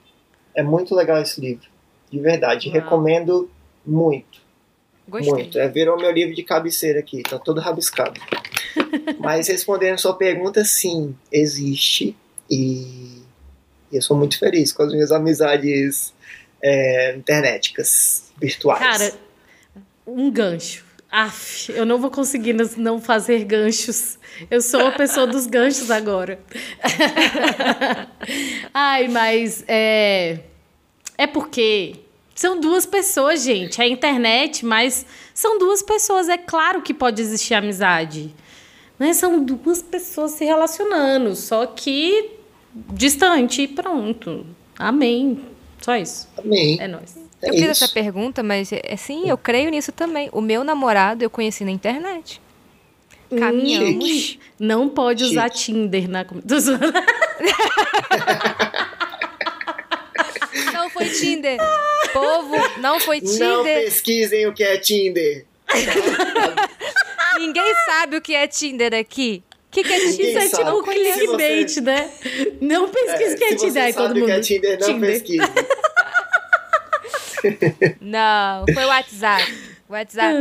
[0.55, 1.69] É muito legal esse livro.
[2.11, 2.69] De verdade.
[2.69, 2.75] Uau.
[2.75, 3.49] Recomendo
[3.87, 4.41] muito.
[5.07, 5.33] Gostei.
[5.33, 5.59] Muito.
[5.59, 7.23] É, virou meu livro de cabeceira aqui.
[7.23, 8.21] Tá todo rabiscado.
[9.21, 12.17] Mas respondendo sua pergunta, sim, existe.
[12.51, 13.23] E
[13.93, 16.13] eu sou muito feliz com as minhas amizades
[16.63, 18.81] é, internéticas, virtuais.
[18.81, 19.28] Cara,
[20.09, 20.85] um gancho.
[21.11, 24.19] Aff, eu não vou conseguir não fazer ganchos.
[24.51, 26.39] Eu sou a pessoa dos ganchos agora.
[28.75, 30.41] Ai, mas é.
[31.17, 31.97] É porque
[32.35, 33.81] são duas pessoas, gente.
[33.81, 36.29] É a internet, mas são duas pessoas.
[36.29, 38.35] É claro que pode existir amizade.
[38.99, 39.15] Né?
[39.15, 42.33] São duas pessoas se relacionando, só que
[42.93, 44.47] distante e pronto.
[44.79, 45.41] Amém.
[45.81, 46.29] Só isso.
[46.37, 46.77] Amém.
[46.81, 47.28] É nóis.
[47.43, 50.29] É eu fiz essa pergunta, mas é, sim, eu creio nisso também.
[50.33, 52.41] O meu namorado eu conheci na internet.
[53.39, 54.39] Caminhamos.
[54.59, 55.33] Não pode Chique.
[55.37, 56.25] usar Tinder na.
[60.73, 61.59] Não foi Tinder.
[62.13, 63.85] Povo, não foi Não Tinder.
[63.85, 65.45] pesquisem o que é Tinder.
[67.39, 69.43] Ninguém sabe o que é Tinder aqui.
[69.67, 70.29] O que, que é Tinder?
[70.29, 70.65] Isso é sabe.
[70.65, 72.11] tipo Se clickbait, você- né?
[72.63, 73.73] Não pesquise É, o que é se Tinder.
[73.73, 74.27] você Aí todo sabe o mundo.
[74.27, 75.39] que é Tinder, não pesquise.
[78.01, 79.55] Não, foi o WhatsApp.
[79.89, 80.37] O WhatsApp,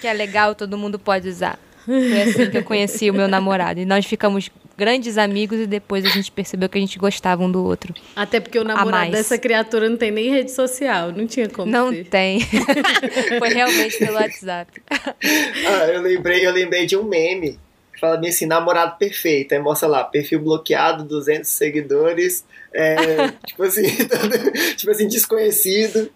[0.00, 1.58] que é legal, todo mundo pode usar.
[1.84, 3.80] Foi assim que eu conheci o meu namorado.
[3.80, 7.50] E nós ficamos grandes amigos e depois a gente percebeu que a gente gostava um
[7.50, 7.94] do outro.
[8.16, 11.12] Até porque o namorado dessa criatura não tem nem rede social.
[11.12, 12.04] Não tinha como Não ser.
[12.06, 12.40] tem.
[13.38, 14.80] Foi realmente pelo WhatsApp.
[14.90, 17.58] Ah, eu lembrei, eu lembrei de um meme.
[17.92, 19.52] que Fala bem assim, namorado perfeito.
[19.52, 22.44] Aí mostra lá, perfil bloqueado, 200 seguidores.
[22.72, 26.10] é, tipo assim, todo- tipo assim, desconhecido.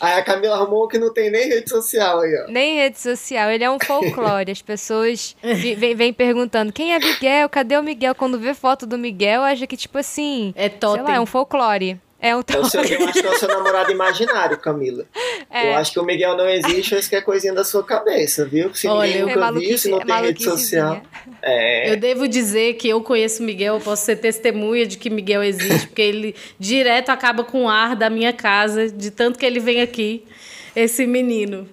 [0.00, 2.50] Aí a Camila arrumou um que não tem nem rede social aí, ó.
[2.50, 4.50] Nem rede social, ele é um folclore.
[4.50, 7.48] As pessoas vêm vêm perguntando: quem é Miguel?
[7.48, 8.14] Cadê o Miguel?
[8.14, 11.02] Quando vê foto do Miguel, acha que, tipo assim, É sei totem.
[11.04, 11.98] lá, é um folclore.
[12.22, 12.92] É É o totem.
[12.92, 15.04] eu acho que é o seu namorado imaginário, Camila.
[15.54, 15.68] É.
[15.68, 18.72] Eu acho que o Miguel não existe, mas que é coisinha da sua cabeça, viu?
[18.72, 21.02] Se Olha, ninguém eu- É nunca viu, se não é tem rede social.
[21.42, 21.92] É.
[21.92, 25.42] Eu devo dizer que eu conheço o Miguel, eu posso ser testemunha de que Miguel
[25.42, 29.60] existe, porque ele direto acaba com o ar da minha casa, de tanto que ele
[29.60, 30.24] vem aqui,
[30.74, 31.68] esse menino.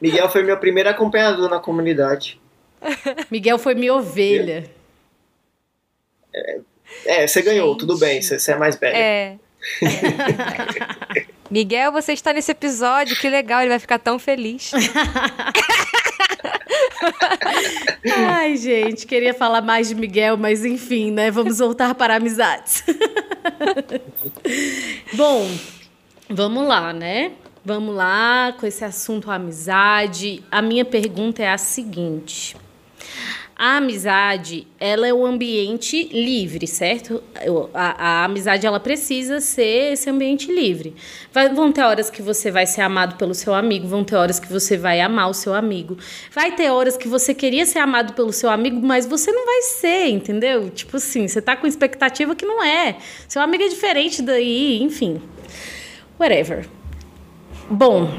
[0.00, 2.40] Miguel foi meu primeiro acompanhador na comunidade.
[3.30, 4.64] Miguel foi minha ovelha.
[6.34, 6.60] É,
[7.26, 7.80] você ganhou, Gente.
[7.80, 8.96] tudo bem, você, você é mais velho.
[8.96, 9.36] É.
[9.82, 11.26] É.
[11.50, 14.72] Miguel, você está nesse episódio, que legal, ele vai ficar tão feliz.
[18.26, 21.30] Ai, gente, queria falar mais de Miguel, mas enfim, né?
[21.30, 22.82] Vamos voltar para amizades.
[25.14, 25.48] Bom,
[26.28, 27.32] vamos lá, né?
[27.64, 30.42] Vamos lá com esse assunto amizade.
[30.50, 32.56] A minha pergunta é a seguinte:
[33.64, 37.22] a amizade, ela é um ambiente livre, certo?
[37.72, 40.96] A, a amizade, ela precisa ser esse ambiente livre.
[41.32, 44.40] Vai- vão ter horas que você vai ser amado pelo seu amigo, vão ter horas
[44.40, 45.96] que você vai amar o seu amigo.
[46.34, 49.62] Vai ter horas que você queria ser amado pelo seu amigo, mas você não vai
[49.62, 50.68] ser, entendeu?
[50.68, 52.96] Tipo assim, você tá com expectativa que não é.
[53.28, 55.22] Seu amigo é diferente daí, enfim.
[56.18, 56.66] Whatever.
[57.70, 58.10] Bom,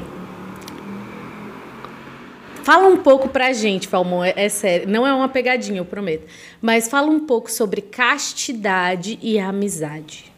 [2.64, 6.26] Fala um pouco pra gente, Falmon, é, é sério, não é uma pegadinha, eu prometo.
[6.62, 10.32] Mas fala um pouco sobre castidade e amizade.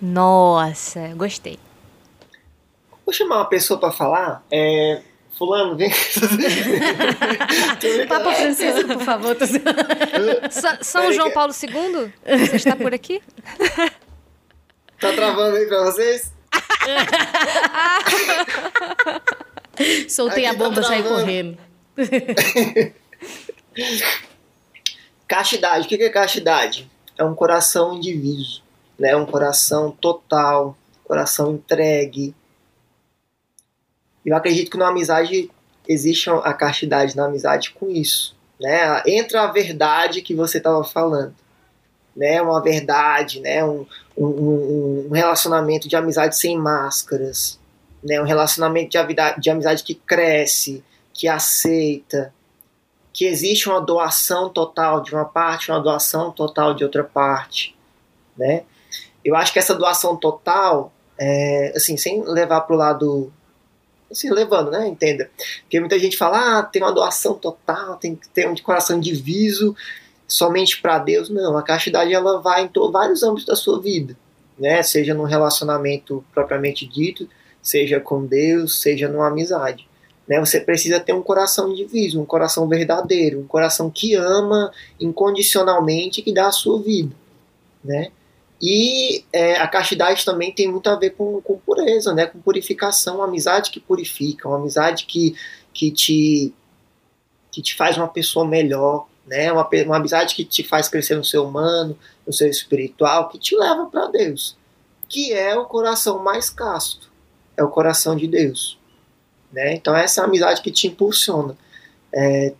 [0.00, 1.58] Nossa, gostei.
[3.04, 4.42] Vou chamar uma pessoa pra falar.
[4.50, 5.02] É.
[5.36, 5.90] Fulano, vem.
[8.08, 9.36] Papa Francisco, por favor.
[9.36, 9.46] tô-
[10.50, 12.12] Sa- São Peraí João que- Paulo II?
[12.46, 13.22] Você está por aqui?
[15.00, 16.32] tá travando aí pra vocês?
[20.08, 21.20] Soltei Aqui a tá bomba, saí travando.
[21.22, 21.58] correndo.
[25.26, 26.90] Castidade, o que é castidade?
[27.16, 28.62] É um coração indiviso,
[28.98, 29.14] né?
[29.16, 32.34] Um coração total, coração entregue.
[34.24, 35.50] Eu acredito que na amizade
[35.86, 39.02] existe a castidade na amizade com isso, né?
[39.06, 41.34] Entra a verdade que você estava falando,
[42.16, 42.40] né?
[42.40, 43.64] Uma verdade, né?
[43.64, 47.57] Um- um, um relacionamento de amizade sem máscaras,
[48.02, 48.20] né?
[48.20, 52.32] Um relacionamento de, de amizade que cresce, que aceita,
[53.12, 57.76] que existe uma doação total de uma parte, uma doação total de outra parte,
[58.36, 58.62] né?
[59.24, 63.32] Eu acho que essa doação total, é, assim, sem levar para o lado,
[64.08, 64.86] assim, levando, né?
[64.86, 65.28] Entenda,
[65.62, 69.00] porque muita gente fala, ah, tem uma doação total, tem que ter um de coração
[69.00, 69.74] diviso
[70.28, 71.28] somente para Deus.
[71.28, 74.16] Não, a castidade ela vai em vários âmbitos da sua vida,
[74.56, 74.80] né?
[74.84, 77.28] Seja num relacionamento propriamente dito,
[77.68, 79.88] seja com Deus, seja numa amizade
[80.28, 80.38] né?
[80.38, 86.22] Você precisa ter um coração diviso, um coração verdadeiro, um coração que ama incondicionalmente e
[86.22, 87.16] que dá a sua vida,
[87.82, 88.12] né?
[88.60, 92.26] E é, a castidade também tem muito a ver com, com pureza, né?
[92.26, 95.34] Com purificação, uma amizade que purifica, uma amizade que,
[95.72, 96.52] que, te,
[97.50, 99.50] que te faz uma pessoa melhor, né?
[99.50, 101.96] Uma, uma amizade que te faz crescer no seu humano,
[102.26, 104.58] no seu espiritual, que te leva para Deus,
[105.08, 107.07] que é o coração mais casto,
[107.58, 108.78] é o coração de Deus.
[109.52, 109.74] Né?
[109.74, 111.56] Então essa é a amizade que te impulsiona.
[112.14, 112.54] É,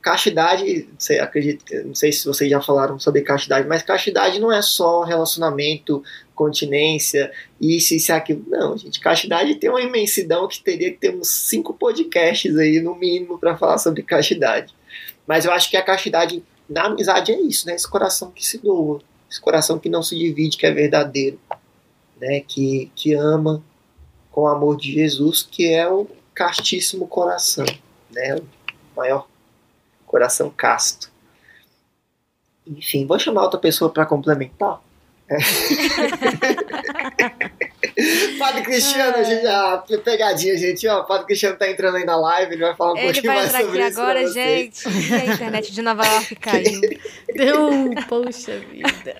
[0.00, 4.62] castidade, você acredita, não sei se vocês já falaram sobre castidade, mas castidade não é
[4.62, 6.02] só relacionamento,
[6.34, 7.30] continência,
[7.60, 8.44] isso, isso aquilo.
[8.48, 12.94] Não, gente, castidade tem uma imensidão que teria que ter uns cinco podcasts aí, no
[12.94, 14.74] mínimo, para falar sobre castidade.
[15.26, 17.74] Mas eu acho que a castidade na amizade é isso, né?
[17.74, 21.38] Esse coração que se doa, esse coração que não se divide, que é verdadeiro,
[22.18, 22.40] né?
[22.40, 23.62] Que, que ama
[24.30, 27.66] com o amor de Jesus, que é o castíssimo coração,
[28.10, 28.36] né?
[28.36, 28.44] O
[28.96, 29.26] maior
[30.06, 31.10] coração casto.
[32.66, 34.80] Enfim, vou chamar outra pessoa para complementar.
[37.20, 37.50] É.
[38.38, 41.02] Padre Cristiano, a gente, ah, pegadinha, gente, ó.
[41.02, 43.66] Padre Cristiano tá entrando aí na live, ele vai falar um ele pouquinho mais sobre
[43.82, 44.00] aqui isso.
[44.00, 44.88] agora, gente.
[44.88, 46.80] a internet de Nova York caiu.
[47.34, 47.70] Deu,
[48.08, 49.16] poxa vida.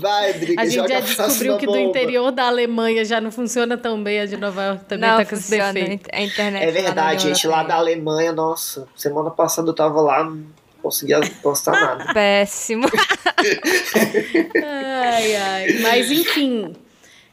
[0.00, 1.88] Vai, Driga, A gente já descobriu que do bomba.
[1.88, 5.24] interior da Alemanha já não funciona tão bem, a de Nova York também Não tá
[5.24, 6.08] com esse funciona defeito.
[6.12, 6.62] a internet.
[6.62, 7.80] É lá verdade, União gente, lá da Europeia.
[7.80, 10.30] Alemanha, nossa, semana passada eu tava lá,
[10.80, 12.12] conseguia postar nada.
[12.14, 12.86] Péssimo.
[14.62, 15.78] Ai, ai.
[15.80, 16.74] Mas, enfim,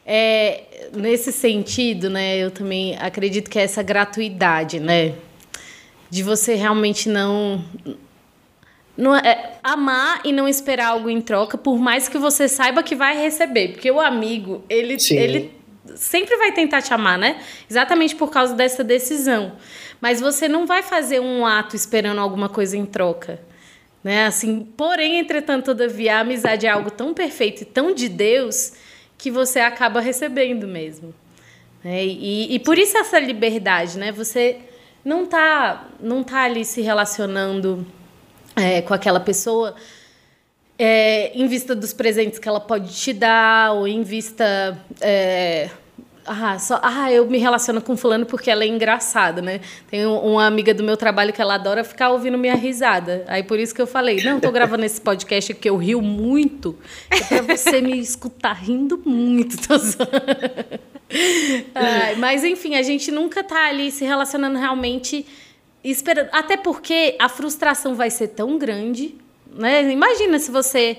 [0.06, 5.14] é, nesse sentido, né, eu também acredito que é essa gratuidade, né?
[6.08, 7.62] De você realmente não.
[8.96, 12.94] não é, amar e não esperar algo em troca, por mais que você saiba que
[12.96, 13.72] vai receber.
[13.72, 15.16] Porque o amigo, ele, Sim.
[15.16, 15.57] ele
[15.96, 17.42] sempre vai tentar te amar, né?
[17.68, 19.52] Exatamente por causa dessa decisão.
[20.00, 23.40] Mas você não vai fazer um ato esperando alguma coisa em troca.
[24.02, 24.26] Né?
[24.26, 28.72] Assim, porém, entretanto, todavia, a amizade é algo tão perfeito e tão de Deus
[29.16, 31.12] que você acaba recebendo mesmo.
[31.82, 32.04] né?
[32.04, 34.12] E, e por isso essa liberdade, né?
[34.12, 34.58] Você
[35.04, 37.86] não tá, não tá ali se relacionando
[38.54, 39.74] é, com aquela pessoa
[40.78, 44.78] é, em vista dos presentes que ela pode te dar, ou em vista.
[45.00, 45.68] é,
[46.28, 49.60] ah, só, ah, eu me relaciono com fulano porque ela é engraçada, né?
[49.90, 53.24] Tem um- uma amiga do meu trabalho que ela adora ficar ouvindo minha risada.
[53.26, 56.76] Aí por isso que eu falei, não, tô gravando esse podcast que eu rio muito,
[57.10, 59.56] é pra você me escutar rindo muito.
[59.66, 59.74] Tô.
[61.74, 65.24] Ai, mas enfim, a gente nunca tá ali se relacionando realmente
[65.82, 66.28] esperando.
[66.32, 69.14] Até porque a frustração vai ser tão grande,
[69.52, 69.90] né?
[69.90, 70.98] Imagina se você.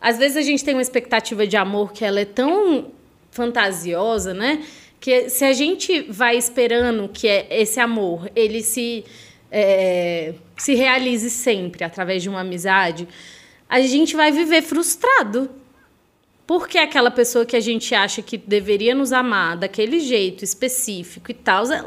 [0.00, 2.86] Às vezes a gente tem uma expectativa de amor que ela é tão
[3.34, 4.64] fantasiosa, né?
[5.00, 9.04] Que se a gente vai esperando que é esse amor ele se
[9.52, 13.06] é, se realize sempre através de uma amizade,
[13.68, 15.50] a gente vai viver frustrado.
[16.46, 21.34] Porque aquela pessoa que a gente acha que deveria nos amar daquele jeito específico e
[21.34, 21.84] tal, é-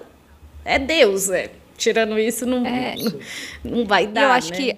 [0.66, 1.52] é Deus, é.
[1.78, 2.64] Tirando isso, não,
[3.64, 4.24] não vai dar.
[4.24, 4.58] eu acho né?
[4.58, 4.78] que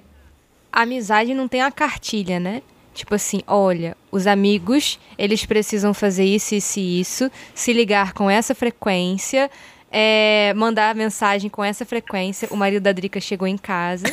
[0.72, 2.62] a amizade não tem a cartilha, né?
[2.94, 8.30] Tipo assim, olha, os amigos, eles precisam fazer isso, isso e isso, se ligar com
[8.30, 9.50] essa frequência,
[9.92, 12.48] é, mandar mensagem com essa frequência.
[12.52, 14.06] O marido da Drica chegou em casa.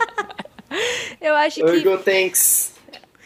[1.20, 2.76] eu acho Oi, que Go Thanks.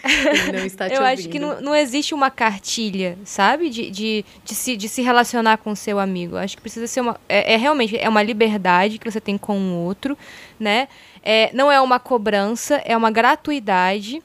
[0.03, 3.69] Ele não está te eu acho que não, não existe uma cartilha, sabe?
[3.69, 6.37] De, de, de, se, de se relacionar com o seu amigo.
[6.37, 7.21] Eu Acho que precisa ser uma.
[7.29, 10.17] É, é realmente é uma liberdade que você tem com o outro,
[10.59, 10.89] né?
[11.23, 14.23] É, não é uma cobrança, é uma gratuidade.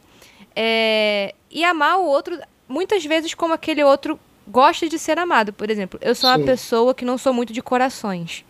[0.55, 5.51] É, e amar o outro, muitas vezes, como aquele outro gosta de ser amado.
[5.51, 6.45] Por exemplo, eu sou uma Sim.
[6.45, 8.45] pessoa que não sou muito de corações.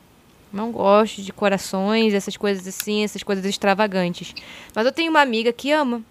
[0.53, 4.33] Não gosto de corações, essas coisas assim, essas coisas extravagantes.
[4.73, 6.03] Mas eu tenho uma amiga que ama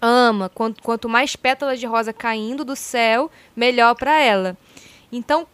[0.00, 0.48] ama.
[0.48, 4.56] Quanto, quanto mais pétalas de rosa caindo do céu, melhor para ela.
[5.10, 5.46] Então,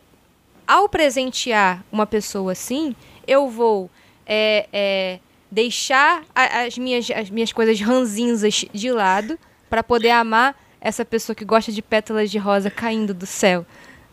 [0.66, 2.94] ao presentear uma pessoa assim,
[3.26, 3.90] eu vou
[4.26, 5.18] é, é,
[5.50, 9.38] deixar as minhas, as minhas coisas ranzinzas de lado
[9.74, 13.66] para poder amar essa pessoa que gosta de pétalas de rosa caindo do céu.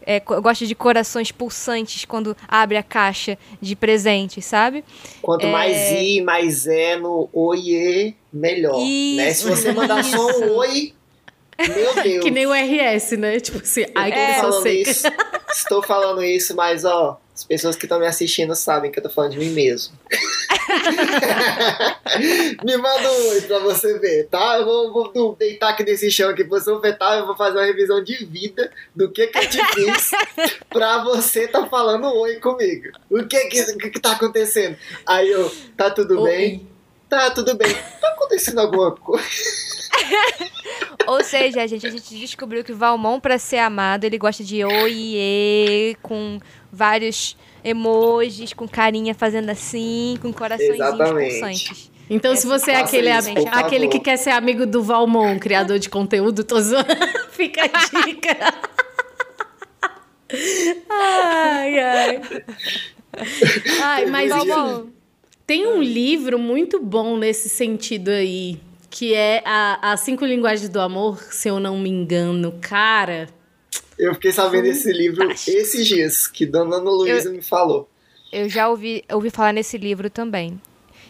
[0.03, 4.84] É, gosta de corações pulsantes quando abre a caixa de presentes, sabe?
[5.22, 5.51] Quanto É.
[5.51, 8.76] mais I, mais é no oiê, melhor.
[8.80, 9.32] né?
[9.32, 10.51] Se Isso, você mandar só um isso.
[10.55, 10.93] oi,
[11.70, 12.24] meu Deus.
[12.24, 13.39] Que nem o RS, né?
[13.39, 15.07] Tipo assim, ai, que sou falando isso,
[15.51, 19.10] estou falando isso, mas ó, as pessoas que estão me assistindo sabem que eu tô
[19.10, 19.96] falando de mim mesmo.
[22.64, 24.58] me manda um oi pra você ver, tá?
[24.60, 27.16] Eu vou, vou do- deitar aqui nesse chão aqui pra você ver, tá?
[27.18, 30.12] Eu vou fazer uma revisão de vida do que que eu te fiz
[30.70, 32.89] pra você tá falando oi comigo.
[33.10, 34.78] O que que, que que tá acontecendo?
[35.08, 36.30] Aí eu, tá tudo Oi.
[36.30, 36.68] bem?
[37.10, 37.74] Tá tudo bem.
[38.00, 39.26] Tá acontecendo alguma coisa?
[41.08, 45.96] Ou seja, gente, a gente descobriu que Valmon, pra ser amado, ele gosta de oiê,
[46.02, 46.39] com
[46.72, 51.34] vários emojis, com carinha fazendo assim, com corações Exatamente.
[51.34, 51.92] pulsantes.
[52.10, 55.80] Então, se você é aquele, isso, por aquele que quer ser amigo do Valmon, criador
[55.80, 56.88] de conteúdo, tô zoando.
[57.32, 58.38] Fica a dica.
[60.90, 62.22] Ai, ai.
[63.84, 64.94] Ai, mas Valmon, enfim,
[65.46, 68.58] tem um livro muito bom nesse sentido aí,
[68.90, 72.58] que é a, As Cinco Linguagens do Amor, se eu não me engano.
[72.62, 73.28] Cara,
[74.02, 77.88] Eu fiquei sabendo desse livro esses dias, que Dona Ana Luísa me falou.
[78.34, 80.60] eu já ouvi, ouvi falar nesse livro também.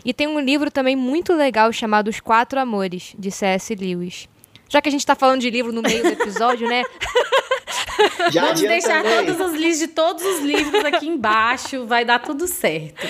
[0.04, 3.74] E tem um livro também muito legal chamado Os Quatro Amores, de C.S.
[3.76, 4.28] Lewis.
[4.68, 6.84] Já que a gente tá falando de livro no meio do episódio, né?
[8.30, 9.26] Já Vamos deixar aí.
[9.26, 13.08] todos os links de todos os livros aqui embaixo, vai dar tudo certo.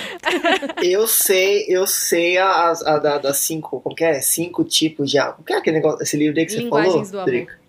[0.83, 4.21] Eu sei, eu sei a, a, da, das cinco, como que é?
[4.21, 5.35] Cinco tipos de amor.
[5.35, 6.79] Como que é aquele negócio, esse livro aí que você falou?
[6.81, 7.25] Linguagens do amor.
[7.25, 7.60] Drica?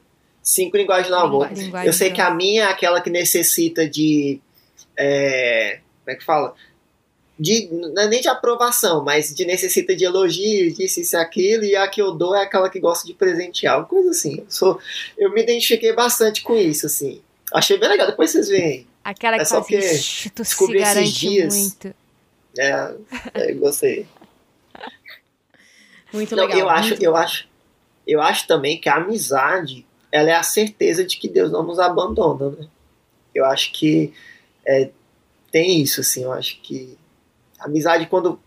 [0.43, 1.53] Cinco linguagens do amor.
[1.53, 1.87] Linguagem.
[1.87, 4.41] Eu sei que a minha é aquela que necessita de.
[4.97, 6.55] é, como é que fala?
[7.39, 11.65] De, não é nem de aprovação, mas de necessita de elogios, disso, isso e aquilo,
[11.65, 14.39] e a que eu dou é aquela que gosta de presentear, uma coisa assim.
[14.39, 14.79] Eu, sou,
[15.19, 17.21] eu me identifiquei bastante com isso, assim.
[17.53, 18.87] Achei bem legal, depois vocês veem.
[19.03, 21.55] Aquela que É só "Shh, tu se esses dias.
[21.57, 21.95] muito.
[22.59, 22.95] É,
[23.35, 24.07] é, gostei.
[26.13, 26.59] Muito Não, legal.
[26.61, 27.49] eu acho, muito eu acho,
[28.07, 31.79] eu acho também que a amizade, ela é a certeza de que Deus não nos
[31.79, 32.67] abandona, né?
[33.35, 34.13] Eu acho que
[34.65, 34.91] é,
[35.51, 36.97] tem isso, assim, eu acho que
[37.59, 38.39] a amizade quando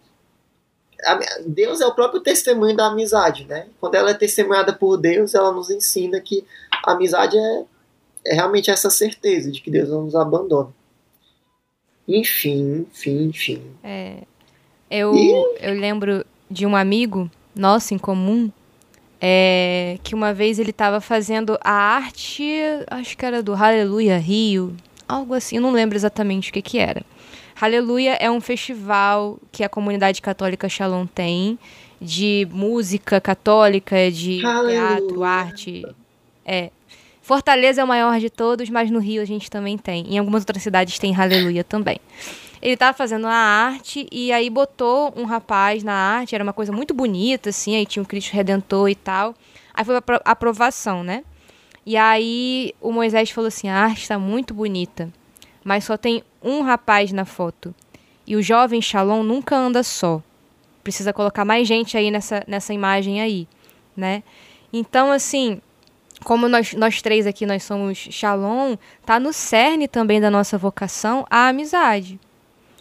[1.04, 3.68] a- Deus é o próprio testemunho da amizade, né?
[3.82, 6.46] Quando ela é testemunhada por Deus, ela nos ensina que
[6.86, 7.64] a amizade é,
[8.28, 10.70] é realmente essa certeza de que Deus não nos abandona.
[12.08, 13.64] Enfim, enfim, enfim.
[13.84, 14.24] É,
[14.90, 15.32] eu, Ih.
[15.62, 18.52] eu lembro de um amigo nosso em comum
[19.28, 22.48] é, que uma vez ele estava fazendo a arte,
[22.92, 24.76] acho que era do Hallelujah Rio,
[25.08, 27.02] algo assim, eu não lembro exatamente o que, que era.
[27.56, 31.58] Hallelujah é um festival que a comunidade católica Shalom tem
[32.00, 35.28] de música católica, de teatro, Aleluia.
[35.28, 35.84] arte.
[36.46, 36.70] É.
[37.20, 40.06] Fortaleza é o maior de todos, mas no Rio a gente também tem.
[40.14, 41.98] Em algumas outras cidades tem Hallelujah também.
[42.66, 46.72] Ele tava fazendo a arte e aí botou um rapaz na arte, era uma coisa
[46.72, 49.36] muito bonita, assim, aí tinha um Cristo Redentor e tal.
[49.72, 51.24] Aí foi a apro- aprovação, né?
[51.86, 55.14] E aí o Moisés falou assim: a arte está muito bonita,
[55.64, 57.72] mas só tem um rapaz na foto.
[58.26, 60.20] E o jovem Shalom nunca anda só.
[60.84, 63.48] Precisa colocar mais gente aí nessa, nessa imagem aí,
[63.96, 64.24] né?
[64.74, 65.62] Então, assim,
[66.24, 71.28] como nós, nós três aqui, nós somos Shalom, tá no cerne também da nossa vocação
[71.30, 72.20] a amizade.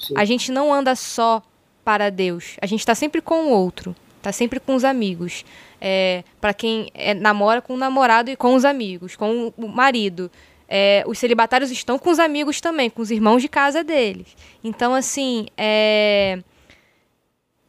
[0.04, 0.14] Sim.
[0.16, 1.42] A gente não anda só
[1.84, 2.56] para Deus.
[2.60, 3.94] A gente está sempre com o outro.
[4.22, 5.44] Tá sempre com os amigos.
[5.80, 10.30] É, para quem é, namora com o namorado e com os amigos, com o marido.
[10.66, 14.34] É, os celibatários estão com os amigos também, com os irmãos de casa deles.
[14.62, 16.38] Então, assim, é,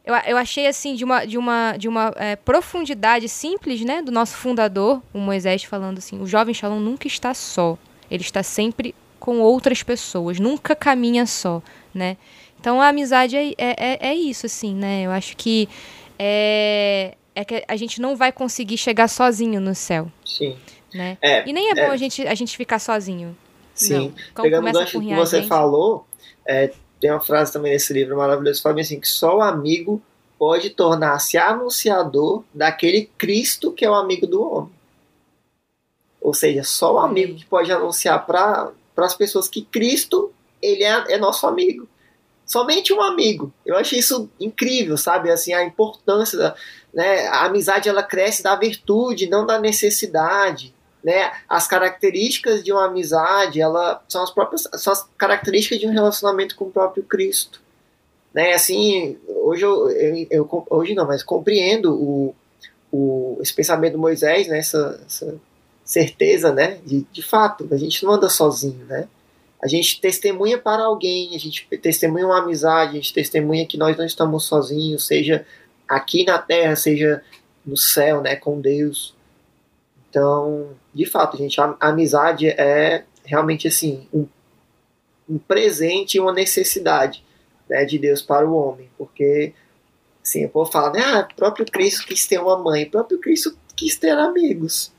[0.06, 4.12] eu, eu achei assim de uma, de uma, de uma é, profundidade simples, né, do
[4.12, 7.78] nosso fundador, o Moisés, falando assim: o jovem Shalom nunca está só.
[8.10, 11.62] Ele está sempre com outras pessoas, nunca caminha só,
[11.94, 12.18] né?
[12.60, 15.04] Então a amizade é, é, é- é isso, assim, né?
[15.04, 15.70] Eu acho que
[16.18, 20.56] é, é que a gente não vai conseguir chegar sozinho no céu, Sim.
[20.94, 21.18] né?
[21.22, 21.90] É, E nem é bom é.
[21.90, 23.36] a gente, a gente ficar sozinho.
[23.74, 24.14] Sim.
[24.34, 25.48] Como Pegando o gancho que você gente.
[25.50, 26.08] falou,
[26.48, 30.02] é, tem uma frase também nesse livro maravilhoso que fala assim, que só o amigo
[30.40, 34.72] pode tornar-se anunciador daquele Cristo que é o amigo do homem.
[36.22, 38.72] Ou seja, só o amigo que pode anunciar para
[39.04, 40.32] as pessoas que Cristo
[40.62, 41.88] ele é, é nosso amigo.
[42.46, 43.52] Somente um amigo.
[43.66, 45.32] Eu acho isso incrível, sabe?
[45.32, 46.56] Assim, a importância da,
[46.94, 47.28] né?
[47.28, 50.74] A amizade ela cresce da virtude, não da necessidade
[51.06, 55.92] né, as características de uma amizade, ela são as próprias são as características de um
[55.92, 57.62] relacionamento com o próprio Cristo,
[58.34, 58.54] né?
[58.56, 62.36] Assim, hoje eu, eu, eu- hoje não, mas compreendo o,
[62.92, 64.58] o esse pensamento do Moisés, né?
[64.58, 65.00] Essa
[65.86, 66.80] certeza, né?
[66.84, 69.08] De, de fato, a gente não anda sozinho, né?
[69.64, 73.96] A gente testemunha para alguém, a gente testemunha uma amizade, a gente testemunha que nós
[73.96, 75.46] não estamos sozinhos, seja
[75.88, 77.24] aqui na terra, seja
[77.66, 78.36] no céu, né?
[78.36, 79.16] Com Deus.
[80.10, 84.28] Então, de fato, gente, a, a amizade é realmente assim um,
[85.30, 87.24] um presente e uma necessidade
[87.70, 89.54] né, de Deus para o homem, porque
[90.24, 93.58] assim, o povo fala, né, ah, próprio Cristo quis ter uma mãe, o próprio Cristo
[93.76, 94.92] quis ter amigos,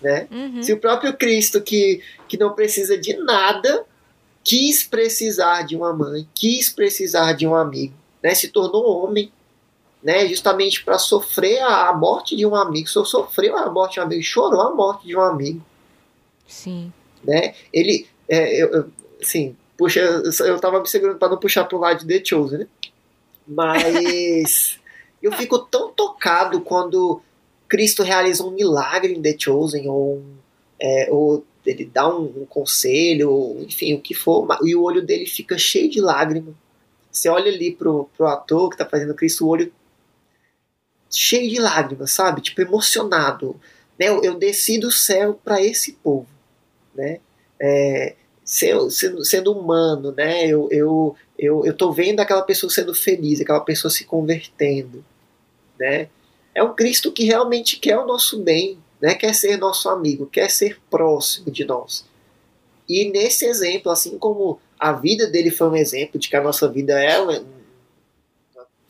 [0.00, 0.28] né?
[0.30, 0.62] Uhum.
[0.62, 3.84] Se o próprio Cristo que, que não precisa de nada
[4.44, 8.34] quis precisar de uma mãe, quis precisar de um amigo, né?
[8.34, 9.30] Se tornou homem,
[10.02, 10.26] né?
[10.26, 14.02] Justamente para sofrer a, a morte de um amigo, só sofreu a morte de um
[14.04, 15.60] amigo, chorou a morte de um amigo,
[16.46, 16.92] Sim.
[17.22, 17.54] né?
[17.72, 21.78] Ele, é, eu, eu, assim, puxa, eu, eu tava me segurando para não puxar pro
[21.78, 22.66] lado de The Chosen, né?
[23.46, 24.78] Mas
[25.22, 27.20] eu fico tão tocado quando
[27.68, 30.22] Cristo realiza um milagre em The Chosen, ou,
[30.80, 35.26] é, ou ele dá um, um conselho, enfim, o que for, e o olho dele
[35.26, 36.54] fica cheio de lágrimas.
[37.10, 39.72] Você olha ali pro, pro ator que tá fazendo Cristo, o olho
[41.10, 42.40] cheio de lágrimas, sabe?
[42.40, 43.58] Tipo, emocionado.
[43.98, 44.08] Né?
[44.08, 46.28] Eu, eu desci do céu para esse povo,
[46.94, 47.20] né?
[47.60, 48.14] É,
[48.44, 50.46] sendo, sendo humano, né?
[50.46, 55.04] Eu, eu, eu, eu tô vendo aquela pessoa sendo feliz, aquela pessoa se convertendo,
[55.78, 56.08] né?
[56.58, 59.14] É um Cristo que realmente quer o nosso bem, né?
[59.14, 62.04] Quer ser nosso amigo, quer ser próximo de nós.
[62.88, 66.66] E nesse exemplo, assim como a vida dele foi um exemplo de que a nossa
[66.68, 67.16] vida é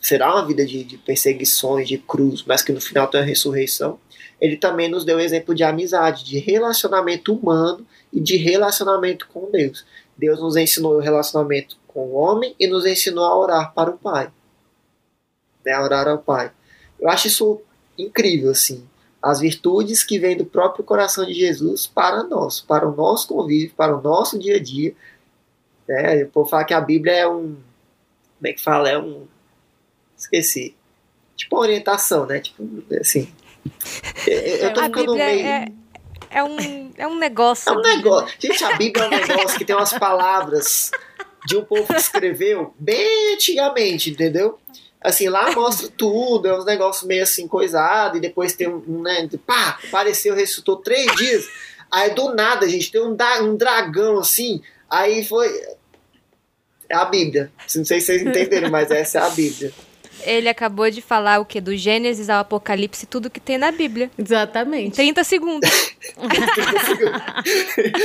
[0.01, 4.01] será uma vida de, de, perseguições, de cruz, mas que no final tem a ressurreição,
[4.41, 9.51] ele também nos deu o exemplo de amizade, de relacionamento humano e de relacionamento com
[9.51, 9.85] Deus.
[10.17, 13.99] Deus nos ensinou o relacionamento com o homem e nos ensinou a orar para o
[13.99, 14.33] Pai.
[15.67, 16.51] Né, a orar ao Pai.
[17.01, 17.61] Eu acho isso
[17.97, 18.87] incrível, assim.
[19.23, 23.75] As virtudes que vêm do próprio coração de Jesus para nós, para o nosso convívio,
[23.77, 24.95] para o nosso dia a dia.
[25.89, 26.23] Né?
[26.23, 27.57] Eu vou falar que a Bíblia é um.
[28.37, 28.89] Como é que fala?
[28.89, 29.27] É um.
[30.17, 30.77] Esqueci.
[31.37, 32.41] Tipo uma orientação, né?
[32.41, 32.65] Tipo,
[33.01, 33.33] assim.
[34.27, 35.47] Eu tô a ficando Bíblia meio.
[35.47, 35.67] É,
[36.31, 37.69] é, um, é um negócio.
[37.69, 38.37] É um negócio.
[38.39, 40.91] Gente, a Bíblia é um negócio que tem umas palavras
[41.47, 44.59] de um povo que escreveu bem antigamente, entendeu?
[45.01, 49.29] Assim, lá mostra tudo, é uns negócios meio assim coisado, e depois tem um, né,
[49.47, 51.49] pá, apareceu, ressuscitou três dias.
[51.91, 55.49] Aí do nada, gente, tem um, um dragão assim, aí foi.
[56.91, 57.53] É a Bíblia.
[57.77, 59.73] Não sei se vocês entenderam, mas essa é a Bíblia.
[60.23, 61.61] Ele acabou de falar o que?
[61.61, 64.11] Do Gênesis ao Apocalipse, tudo que tem na Bíblia.
[64.19, 64.97] Exatamente.
[64.97, 65.71] 30 segundos.
[66.17, 67.23] 30 segundos.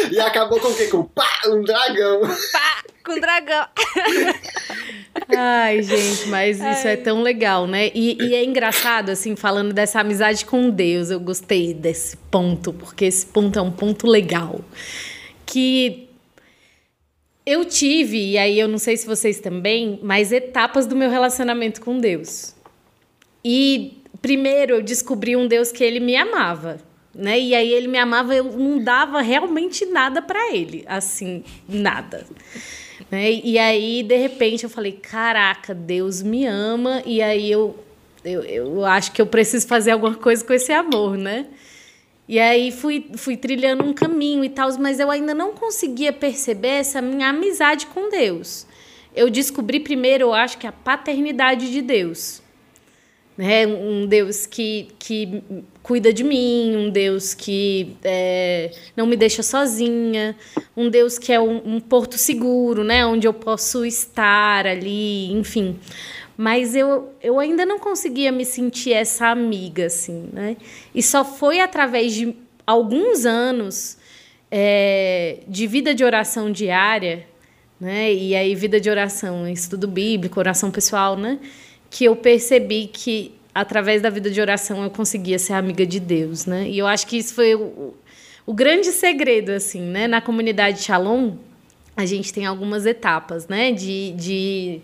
[0.11, 0.88] E acabou com o quê?
[0.88, 2.22] Com pá, um dragão.
[2.22, 3.68] Pá, com dragão.
[5.36, 6.74] Ai, gente, mas Ai.
[6.74, 7.91] isso é tão legal, né?
[7.93, 13.05] E, e, é engraçado, assim, falando dessa amizade com Deus, eu gostei desse ponto, porque
[13.05, 14.61] esse ponto é um ponto legal.
[15.45, 16.09] Que
[17.46, 21.82] eu tive, e aí eu não sei se vocês também, mas etapas do meu relacionamento
[21.82, 22.56] com Deus.
[23.44, 26.80] E primeiro eu descobri um Deus que ele me amava,
[27.14, 27.38] né?
[27.39, 32.26] E aí ele me amava, eu não dava realmente nada para ele, assim, nada.
[33.12, 33.41] Né?
[33.44, 37.78] E aí, de repente, eu falei: caraca, Deus me ama, e aí eu,
[38.24, 41.48] eu, eu acho que eu preciso fazer alguma coisa com esse amor, né?
[42.28, 46.80] E aí fui, fui trilhando um caminho e tal, mas eu ainda não conseguia perceber
[46.80, 48.65] essa minha amizade com Deus.
[49.15, 52.41] Eu descobri primeiro, eu acho que a paternidade de Deus.
[53.38, 53.65] Né?
[53.67, 55.43] Um Deus que, que
[55.82, 60.36] cuida de mim, um Deus que é, não me deixa sozinha,
[60.78, 63.05] um Deus que é um, um porto seguro, né?
[63.05, 65.78] onde eu posso estar ali, enfim.
[66.36, 70.57] Mas eu, eu ainda não conseguia me sentir essa amiga, assim, né?
[70.93, 73.97] E só foi através de alguns anos
[74.49, 77.25] é, de vida de oração diária,
[77.79, 78.11] né?
[78.13, 81.39] E aí, vida de oração, estudo bíblico, oração pessoal, né?
[81.89, 86.45] Que eu percebi que através da vida de oração eu conseguia ser amiga de Deus,
[86.45, 86.67] né?
[86.67, 87.93] E eu acho que isso foi o,
[88.45, 90.07] o grande segredo, assim, né?
[90.07, 91.34] Na comunidade Shalom,
[91.95, 93.71] a gente tem algumas etapas, né?
[93.71, 94.81] De, de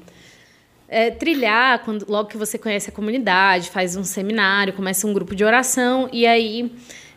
[0.90, 5.36] é, trilhar, quando, logo que você conhece a comunidade, faz um seminário, começa um grupo
[5.36, 6.72] de oração, e aí,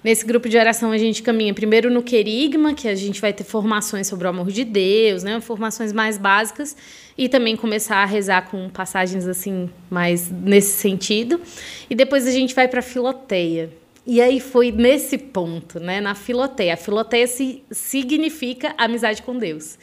[0.05, 3.45] nesse grupo de oração, a gente caminha primeiro no querigma, que a gente vai ter
[3.45, 6.77] formações sobre o amor de Deus, né, formações mais básicas,
[7.17, 11.41] e também começar a rezar com passagens assim, mais nesse sentido.
[11.89, 13.71] E depois a gente vai para a filoteia.
[14.07, 16.75] E aí foi nesse ponto, né, na filoteia.
[16.75, 19.79] A filoteia se, significa amizade com Deus.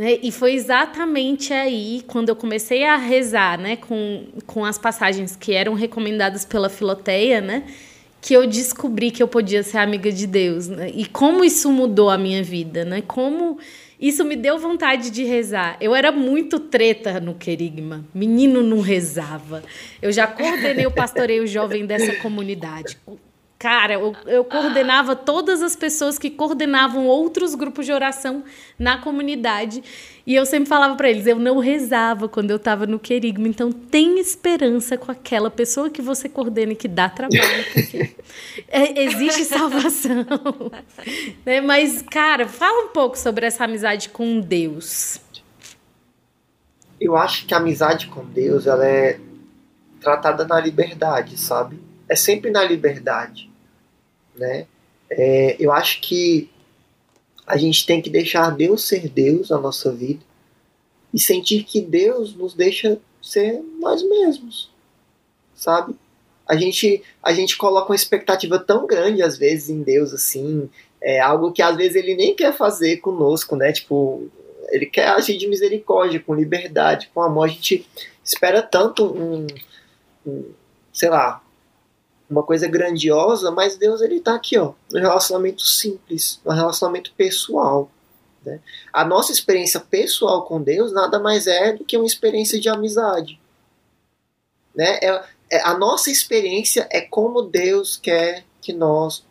[0.00, 0.18] Né?
[0.22, 5.52] E foi exatamente aí, quando eu comecei a rezar né, com, com as passagens que
[5.52, 7.64] eram recomendadas pela Filoteia, né,
[8.18, 10.68] que eu descobri que eu podia ser amiga de Deus.
[10.68, 10.90] Né?
[10.94, 13.02] E como isso mudou a minha vida, né?
[13.06, 13.58] Como
[14.00, 15.76] isso me deu vontade de rezar.
[15.82, 18.02] Eu era muito treta no querigma.
[18.14, 19.62] Menino não rezava.
[20.00, 22.96] Eu já coordenei o pastoreio jovem dessa comunidade.
[23.60, 28.42] Cara, eu, eu coordenava todas as pessoas que coordenavam outros grupos de oração
[28.78, 29.84] na comunidade.
[30.26, 33.46] E eu sempre falava para eles: eu não rezava quando eu estava no querigma.
[33.46, 37.64] Então, tem esperança com aquela pessoa que você coordena e que dá trabalho.
[37.74, 38.16] Porque
[38.66, 40.24] é, existe salvação.
[41.44, 41.60] né?
[41.60, 45.20] Mas, cara, fala um pouco sobre essa amizade com Deus.
[46.98, 49.20] Eu acho que a amizade com Deus ela é
[50.00, 51.78] tratada na liberdade, sabe?
[52.08, 53.49] É sempre na liberdade
[54.40, 54.66] né?
[55.10, 56.48] É, eu acho que
[57.46, 60.24] a gente tem que deixar Deus ser Deus na nossa vida
[61.12, 64.70] e sentir que Deus nos deixa ser nós mesmos,
[65.54, 65.94] sabe?
[66.46, 71.20] A gente, a gente coloca uma expectativa tão grande às vezes em Deus assim, é
[71.20, 73.72] algo que às vezes ele nem quer fazer conosco, né?
[73.72, 74.28] Tipo,
[74.68, 77.44] ele quer agir de misericórdia, com liberdade, com amor.
[77.44, 77.86] A gente
[78.24, 79.46] espera tanto um,
[80.26, 80.44] um
[80.92, 81.42] sei lá,
[82.30, 87.90] uma coisa grandiosa, mas Deus ele está aqui, ó, no relacionamento simples, no relacionamento pessoal.
[88.44, 88.60] Né?
[88.92, 93.40] A nossa experiência pessoal com Deus nada mais é do que uma experiência de amizade.
[94.74, 94.98] Né?
[95.02, 99.24] É, é, a nossa experiência é como Deus quer que nós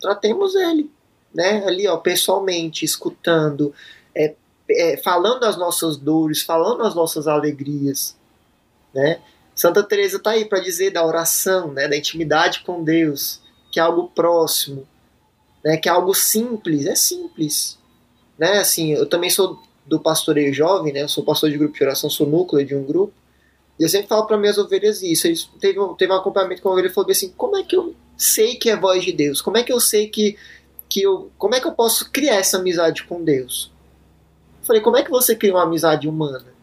[0.00, 0.90] tratemos Ele.
[1.34, 1.62] né?
[1.66, 3.74] Ali, ó, pessoalmente, escutando,
[4.14, 4.34] é,
[4.70, 8.16] é, falando as nossas dores, falando as nossas alegrias,
[8.94, 9.20] né?
[9.56, 13.40] Santa Teresa está aí para dizer da oração, né, da intimidade com Deus,
[13.72, 14.86] que é algo próximo,
[15.64, 17.78] né, que é algo simples, é simples,
[18.38, 18.58] né?
[18.58, 21.02] Assim, eu também sou do pastoreio jovem, né?
[21.02, 23.14] Eu sou pastor de grupo de oração, sou núcleo de um grupo.
[23.78, 25.26] E eu sempre falo para minhas ovelhas isso.
[25.26, 27.76] Eles teve um, teve um acompanhamento com a ovelha e falou assim: como é que
[27.76, 29.40] eu sei que é voz de Deus?
[29.40, 30.36] Como é que eu sei que,
[30.88, 31.30] que eu.
[31.38, 33.70] Como é que eu posso criar essa amizade com Deus?
[34.60, 36.55] Eu falei: como é que você cria uma amizade humana?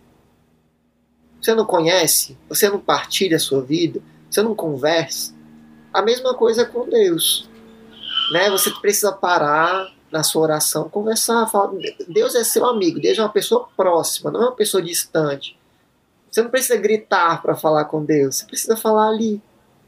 [1.44, 2.38] Você não conhece?
[2.48, 4.02] Você não partilha a sua vida?
[4.32, 5.36] Você não conversa?
[5.94, 7.50] A mesma coisa com Deus.
[8.32, 8.50] Né?
[8.50, 11.74] Você precisa parar na sua oração, conversar, falar.
[12.08, 15.60] Deus é seu amigo, Deus é uma pessoa próxima, não é uma pessoa distante.
[16.32, 19.42] Você não precisa gritar para falar com Deus, você precisa falar ali.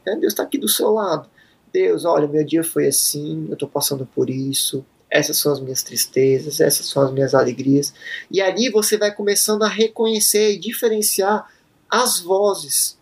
[0.04, 0.16] Né?
[0.16, 1.26] Deus está aqui do seu lado.
[1.72, 5.82] Deus, olha, meu dia foi assim, eu estou passando por isso, essas são as minhas
[5.82, 7.92] tristezas, essas são as minhas alegrias.
[8.30, 11.48] E ali você vai começando a reconhecer e diferenciar
[11.90, 12.98] as vozes.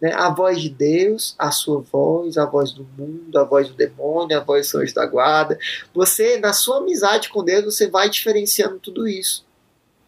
[0.00, 0.12] Né?
[0.12, 4.36] A voz de Deus, a sua voz, a voz do mundo, a voz do demônio,
[4.36, 5.58] a voz do anjo da guarda.
[5.94, 9.45] Você, na sua amizade com Deus, você vai diferenciando tudo isso.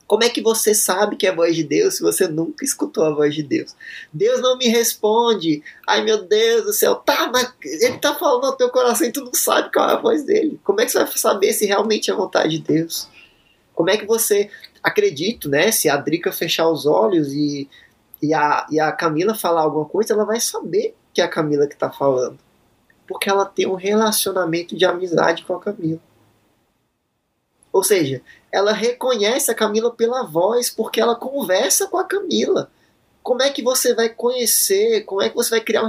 [0.09, 3.05] Como é que você sabe que é a voz de Deus se você nunca escutou
[3.05, 3.77] a voz de Deus?
[4.11, 5.63] Deus não me responde.
[5.87, 9.23] Ai meu Deus do céu, tá, mas ele tá falando no teu coração e tu
[9.23, 10.59] não sabe qual é a voz dele.
[10.65, 13.07] Como é que você vai saber se realmente é a vontade de Deus?
[13.75, 14.51] Como é que você,
[14.83, 15.71] acredito, né?
[15.71, 17.69] Se a Drica fechar os olhos e,
[18.23, 21.67] e, a, e a Camila falar alguma coisa, ela vai saber que é a Camila
[21.67, 22.39] que tá falando.
[23.07, 26.01] Porque ela tem um relacionamento de amizade com a Camila.
[27.73, 32.71] Ou seja, ela reconhece a Camila pela voz, porque ela conversa com a Camila.
[33.23, 35.05] Como é que você vai conhecer?
[35.05, 35.89] Como é que você vai criar um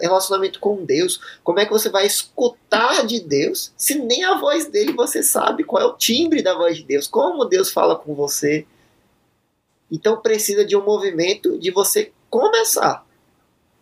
[0.00, 1.20] relacionamento com Deus?
[1.42, 5.62] Como é que você vai escutar de Deus se nem a voz dele você sabe
[5.62, 7.06] qual é o timbre da voz de Deus?
[7.06, 8.66] Como Deus fala com você?
[9.92, 13.04] Então precisa de um movimento de você começar.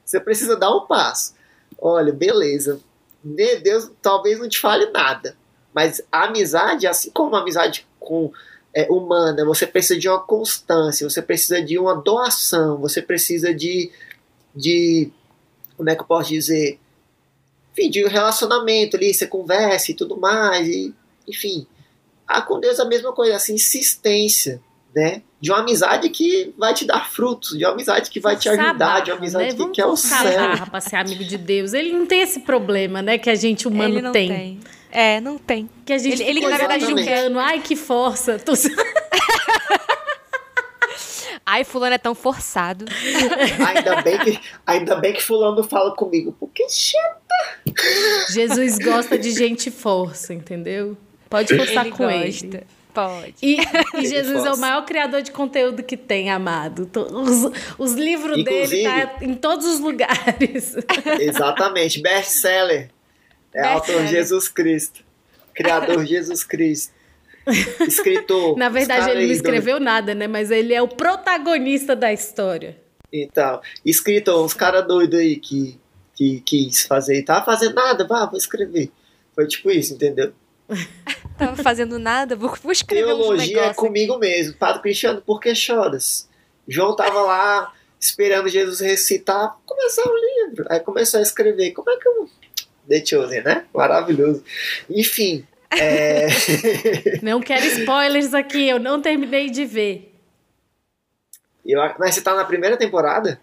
[0.04, 1.34] Você precisa dar um passo.
[1.78, 2.80] Olha, beleza.
[3.22, 5.36] Deus talvez não te fale nada,
[5.72, 8.32] mas a amizade, assim como a amizade com
[8.74, 13.90] é, humana, você precisa de uma constância, você precisa de uma doação, você precisa de,
[14.54, 15.10] de
[15.76, 16.78] como é que eu posso dizer,
[17.72, 20.94] enfim, de um relacionamento ali, você conversa e tudo mais, e,
[21.28, 21.66] enfim.
[22.26, 24.60] Ah, com Deus a mesma coisa, assim, insistência,
[24.94, 25.22] né?
[25.40, 29.00] De uma amizade que vai te dar frutos, de uma amizade que vai te ajudar,
[29.00, 29.64] de uma amizade né?
[29.64, 30.40] que, que é o céu.
[30.40, 31.74] Barra pra ser amigo de Deus.
[31.74, 34.28] Ele não tem esse problema, né, que a gente humano tem.
[34.28, 34.60] tem.
[34.92, 35.68] É, não tem.
[35.86, 38.38] Que a gente ele, ele na verdade julgando, ai que força.
[38.38, 38.52] Tô...
[41.44, 42.84] Ai, fulano é tão forçado.
[43.66, 48.32] ainda, bem que, ainda bem que fulano fala comigo, porque chata.
[48.32, 50.96] Jesus gosta de gente força, entendeu?
[51.28, 52.46] Pode forçar ele com gosta.
[52.46, 52.66] ele.
[52.94, 53.34] Pode.
[53.42, 53.56] E,
[53.98, 56.88] e Jesus é o maior criador de conteúdo que tem, amado.
[57.10, 60.76] Os, os livros Inclusive, dele tá em todos os lugares.
[61.18, 62.90] Exatamente, best-seller.
[63.54, 65.04] É autor Jesus Cristo.
[65.54, 66.92] Criador Jesus Cristo.
[67.80, 68.56] Escritor.
[68.56, 70.26] Na verdade, ele não escreveu nada, né?
[70.26, 72.80] Mas ele é o protagonista da história.
[73.12, 75.78] Então, escritor, uns caras doidos aí que,
[76.14, 77.22] que quis fazer.
[77.22, 78.90] Tava fazendo nada, vá, vou escrever.
[79.34, 80.32] Foi tipo isso, entendeu?
[81.36, 84.20] Tava fazendo nada, vou, vou escrever Teologia é comigo aqui.
[84.20, 84.54] mesmo.
[84.54, 86.28] Padre Cristiano, por que choras?
[86.68, 90.66] João tava lá esperando Jesus recitar, começar o livro.
[90.68, 91.72] Aí começou a escrever.
[91.72, 92.28] Como é que eu
[92.92, 93.64] The Chosen, né?
[93.72, 94.44] Maravilhoso.
[94.90, 95.46] Enfim.
[95.70, 96.26] É...
[97.24, 100.14] não quero spoilers aqui, eu não terminei de ver.
[101.64, 103.40] Eu, mas você tá na primeira temporada?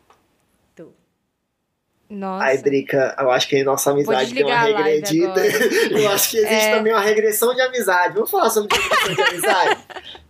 [2.10, 2.44] Nossa.
[2.44, 5.46] Aí, Drica, eu acho que a nossa amizade tem uma regredida.
[5.92, 6.76] eu acho que existe é...
[6.76, 8.16] também uma regressão de amizade.
[8.16, 9.78] Vamos falar sobre regressão de amizade?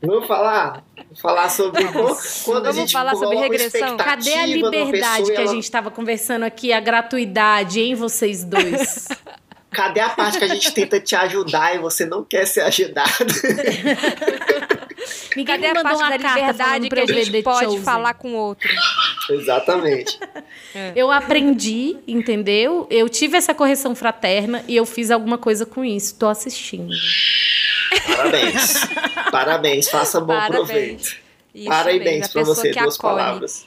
[0.01, 0.83] Vamos falar?
[1.15, 1.83] falar sobre
[2.45, 3.97] quando a gente falar sobre regressão.
[3.97, 9.07] Cadê a liberdade que a gente estava conversando aqui, a gratuidade em vocês dois?
[9.71, 13.09] Cadê a parte que a gente tenta te ajudar e você não quer ser ajudado?
[15.35, 17.83] Ninguém Cadê a parte da liberdade que a gente pode chosen.
[17.83, 18.67] falar com o outro?
[19.29, 20.19] Exatamente.
[20.73, 20.91] É.
[20.95, 22.87] Eu aprendi, entendeu?
[22.89, 26.15] Eu tive essa correção fraterna e eu fiz alguma coisa com isso.
[26.15, 26.91] Tô assistindo.
[28.07, 28.73] Parabéns.
[29.31, 30.67] Parabéns, faça bom Parabéns.
[30.67, 31.15] proveito.
[31.53, 33.15] Isso Parabéns para você, duas acolhe.
[33.15, 33.65] palavras.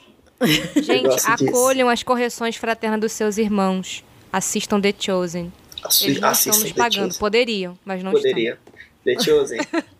[0.75, 4.03] Gente, acolham as correções fraternas dos seus irmãos.
[4.31, 5.51] Assistam The Chosen.
[5.83, 7.05] Assi Eles não estão nos pagando.
[7.07, 7.19] Chosen.
[7.19, 8.57] Poderiam, mas não Poderia.
[9.05, 9.15] estão.
[9.15, 9.59] The Chosen.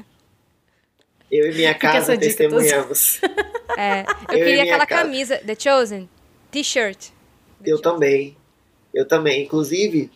[1.32, 3.20] Eu e minha casa testemunhamos.
[3.76, 5.02] É, eu, eu queria aquela casa.
[5.02, 6.08] camisa, The Chosen,
[6.52, 7.08] t-shirt.
[7.66, 7.82] Eu Chosen.
[7.82, 8.38] também.
[8.94, 9.42] Eu também.
[9.44, 10.12] Inclusive,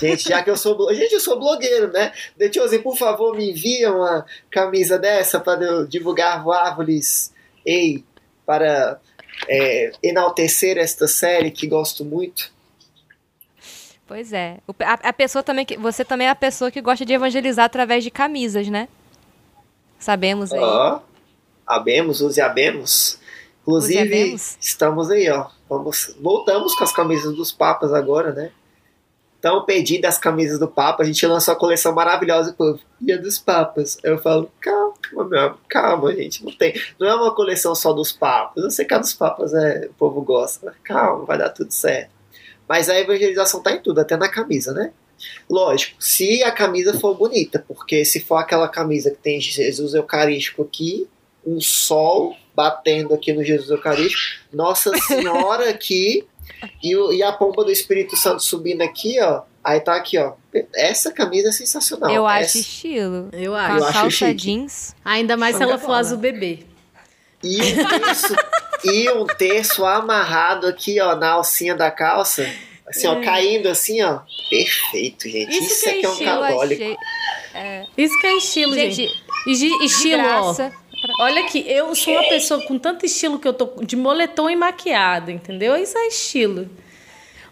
[0.00, 2.12] Gente, já que eu sou blo- gente, eu sou blogueiro, né?
[2.36, 7.32] Detiozinho, por favor, me envia uma camisa dessa para eu divulgar árvores,
[7.64, 8.04] ei,
[8.44, 9.00] para
[9.48, 12.52] é, enaltecer esta série que gosto muito.
[14.08, 14.56] Pois é.
[14.80, 15.76] A, a pessoa também que.
[15.76, 18.88] Você também é a pessoa que gosta de evangelizar através de camisas, né?
[19.98, 20.58] Sabemos aí.
[20.58, 21.00] Ó,
[21.66, 23.20] abemos, use abemos.
[23.62, 24.56] Inclusive, Use abemos.
[24.58, 25.48] estamos aí, ó.
[25.68, 28.50] Vamos, voltamos com as camisas dos papas agora, né?
[29.42, 32.80] Tão pedidas as camisas do Papa, a gente lançou a coleção maravilhosa, povo.
[33.00, 33.96] Dia dos Papas.
[34.02, 34.94] Eu falo, calma,
[35.28, 36.42] meu, amor, calma, gente.
[36.44, 36.74] Não tem.
[36.98, 38.64] Não é uma coleção só dos papas.
[38.64, 41.70] Eu sei que a dos papas é, o povo gosta, mas calma, vai dar tudo
[41.70, 42.17] certo.
[42.68, 44.92] Mas a evangelização tá em tudo, até na camisa, né?
[45.50, 50.62] Lógico, se a camisa for bonita, porque se for aquela camisa que tem Jesus Eucarístico
[50.62, 51.08] aqui,
[51.44, 56.24] um sol batendo aqui no Jesus Eucarístico, Nossa Senhora aqui
[56.82, 59.42] e, e a pomba do Espírito Santo subindo aqui, ó.
[59.64, 60.34] Aí tá aqui, ó.
[60.74, 62.10] Essa camisa é sensacional.
[62.10, 63.28] eu acho Essa- estilo.
[63.32, 63.76] Eu Com acho.
[63.78, 64.34] Eu a acho calça chique.
[64.34, 64.94] jeans.
[65.04, 66.60] Ainda mais se ela for azul bebê.
[67.42, 68.34] E terço,
[68.84, 72.48] e um terço amarrado aqui, ó, na alcinha da calça.
[72.86, 74.20] Assim, ó, caindo assim, ó.
[74.48, 75.50] Perfeito, gente.
[75.50, 76.82] Isso Isso, que é aqui é um católico.
[76.82, 76.96] achei.
[77.96, 78.94] Isso que é estilo, gente.
[79.46, 80.54] Gente, E estilo, ó.
[81.20, 84.56] Olha aqui, eu sou uma pessoa com tanto estilo que eu tô de moletom e
[84.56, 85.76] maquiada, entendeu?
[85.76, 86.68] Isso é estilo.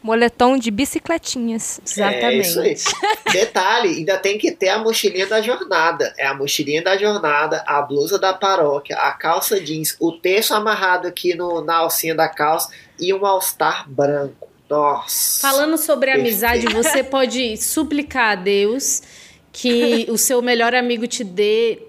[0.07, 1.81] Moletom de bicicletinhas.
[1.99, 2.70] É isso aí.
[2.70, 2.85] Exatamente.
[3.33, 6.15] Detalhe, ainda tem que ter a mochilinha da jornada.
[6.16, 11.09] É a mochilinha da jornada, a blusa da paróquia, a calça jeans, o terço amarrado
[11.09, 12.70] aqui no, na alcinha da calça
[13.01, 14.49] e um all-star branco.
[14.70, 15.41] Nossa.
[15.41, 16.28] Falando sobre Perfeito.
[16.28, 19.03] amizade, você pode suplicar a Deus
[19.51, 21.83] que o seu melhor amigo te dê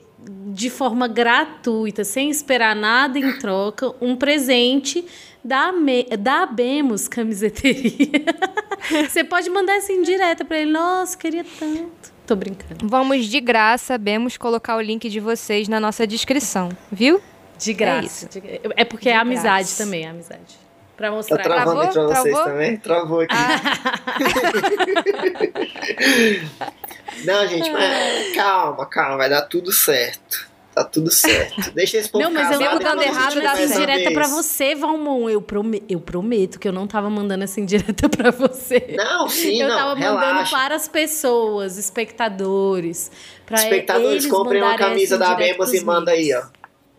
[0.48, 5.06] de forma gratuita, sem esperar nada em troca, um presente
[5.48, 8.26] da, Ame- da Abemos Camiseteria.
[9.10, 10.72] Você pode mandar essa indireta pra ele.
[10.72, 12.12] Nossa, queria tanto.
[12.26, 12.88] Tô brincando.
[12.88, 17.22] Vamos de graça, sabemos colocar o link de vocês na nossa descrição, viu?
[17.58, 18.28] De graça.
[18.28, 18.44] De-
[18.76, 19.84] É, porque é De amizade graça.
[19.84, 20.68] também, é amizade.
[20.98, 21.44] Pra Tá mostrar.
[21.44, 22.16] travando aí pra Travou?
[22.16, 22.52] vocês Travou?
[22.52, 22.78] também?
[22.78, 23.36] Travou aqui.
[27.24, 30.47] Não, gente, mas calma, calma, vai dar tudo certo.
[30.78, 31.72] Tá tudo certo.
[31.72, 33.74] Deixa esse povo Não, mas eu não tava dando errado, mandando certo.
[33.74, 35.28] indireta pra você, Valmon.
[35.28, 38.94] Eu, prome- eu prometo que eu não tava mandando essa indireta pra você.
[38.96, 40.56] Não, sim, eu não, tava mandando relaxa.
[40.56, 43.10] para as pessoas, espectadores.
[43.44, 46.44] Pra Espectadores, eles comprem uma camisa da Bemos e manda aí, ó.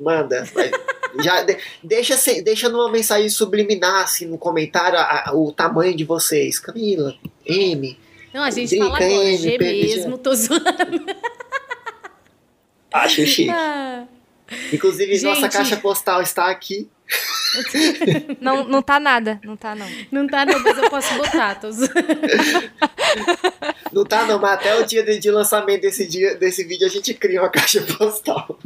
[0.00, 0.42] Manda.
[0.52, 0.72] Vai.
[1.22, 6.02] Já de- deixa, deixa numa mensagem subliminar, assim, no comentário, a- a- o tamanho de
[6.04, 6.58] vocês.
[6.58, 7.14] Camila,
[7.46, 7.96] M.
[8.34, 10.66] Não, a gente Drica, fala agora, M, G mesmo, tô zoando.
[12.92, 13.50] Acho chique.
[13.50, 14.04] Ah,
[14.72, 15.52] Inclusive, nossa Gente.
[15.52, 16.88] caixa postal está aqui.
[18.40, 19.86] Não, não tá nada, não tá não.
[20.12, 21.54] Não tá, não, mas eu posso botar.
[21.54, 21.68] Tô.
[23.90, 26.90] Não tá, não, mas até o dia de, de lançamento desse, dia, desse vídeo a
[26.90, 28.58] gente cria uma caixa postal.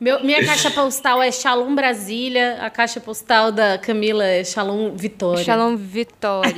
[0.00, 5.42] Meu- minha caixa postal é Shalom Brasília, a caixa postal da Camila é Shalom Vitória.
[5.44, 6.54] Shalom Vitória.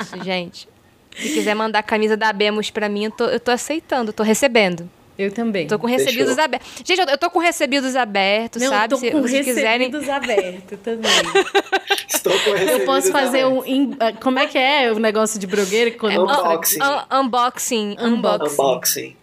[0.00, 0.68] Isso, gente.
[1.16, 4.24] Se quiser mandar a camisa da Abemos pra mim, eu tô, eu tô aceitando, tô
[4.24, 4.90] recebendo.
[5.18, 5.66] Eu também.
[5.66, 6.44] Tô com recebidos Fechou.
[6.44, 6.68] abertos.
[6.84, 8.88] Gente, eu, eu tô com recebidos abertos, Não, sabe?
[8.90, 9.88] tô Se com vocês quiserem.
[9.90, 11.10] recebidos abertos também.
[12.08, 13.58] Estou com Eu recebidos posso fazer também.
[13.58, 13.64] um.
[13.66, 15.96] in- ah, Como é que é o negócio de blogueiro?
[15.98, 16.78] Quando É mostra- unboxing.
[16.82, 17.96] Un- unboxing.
[18.00, 18.52] Unboxing.
[18.62, 19.16] Unboxing.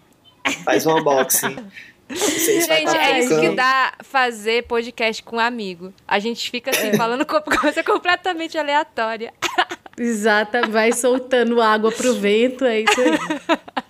[0.65, 1.55] Faz um unboxing.
[2.09, 5.93] Vocês Gente, é isso que dá fazer podcast com um amigo.
[6.07, 9.33] A gente fica assim, falando co- coisa completamente aleatória.
[9.97, 13.17] Exata, vai soltando água pro vento, é isso aí.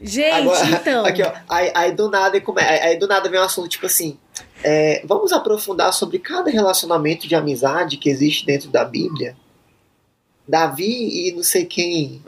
[0.00, 1.04] Gente, Agora, então.
[1.04, 1.32] Aqui, ó.
[1.48, 4.16] Aí, aí do nada come- aí, do nada vem um assunto tipo assim.
[4.62, 9.36] é, vamos aprofundar sobre cada relacionamento de amizade que existe dentro da Bíblia.
[10.46, 12.22] Davi e não sei quem.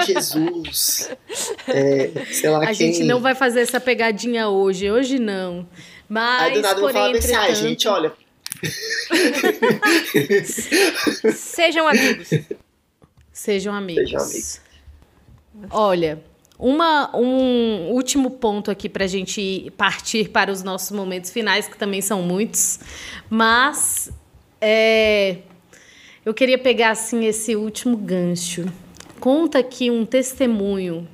[0.00, 1.10] É, Jesus.
[1.68, 2.74] É, sei lá A quem.
[2.92, 5.68] gente não vai fazer essa pegadinha hoje, hoje não.
[6.08, 8.12] Mas, Aí do nada eu vou porém, falar assim, ah, gente, olha.
[11.34, 12.30] Sejam amigos.
[13.32, 14.04] Sejam amigos.
[14.10, 14.60] Sejam amigos.
[15.70, 16.22] Olha,
[16.58, 21.78] uma, um último ponto aqui para a gente partir para os nossos momentos finais, que
[21.78, 22.80] também são muitos.
[23.30, 24.10] Mas
[24.60, 25.38] é,
[26.24, 28.66] eu queria pegar assim esse último gancho.
[29.20, 31.06] Conta aqui um testemunho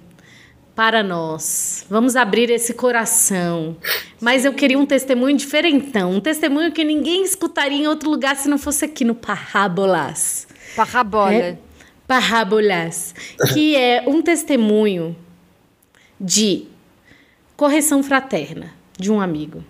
[0.74, 1.84] para nós.
[1.90, 3.76] Vamos abrir esse coração.
[4.20, 8.48] Mas eu queria um testemunho diferentão, um testemunho que ninguém escutaria em outro lugar se
[8.48, 10.48] não fosse aqui no Parrábolas.
[10.74, 11.34] Parrabola.
[11.34, 11.58] É,
[12.06, 13.14] Parábolas,
[13.52, 15.16] que é um testemunho
[16.20, 16.66] de
[17.56, 19.64] correção fraterna de um amigo.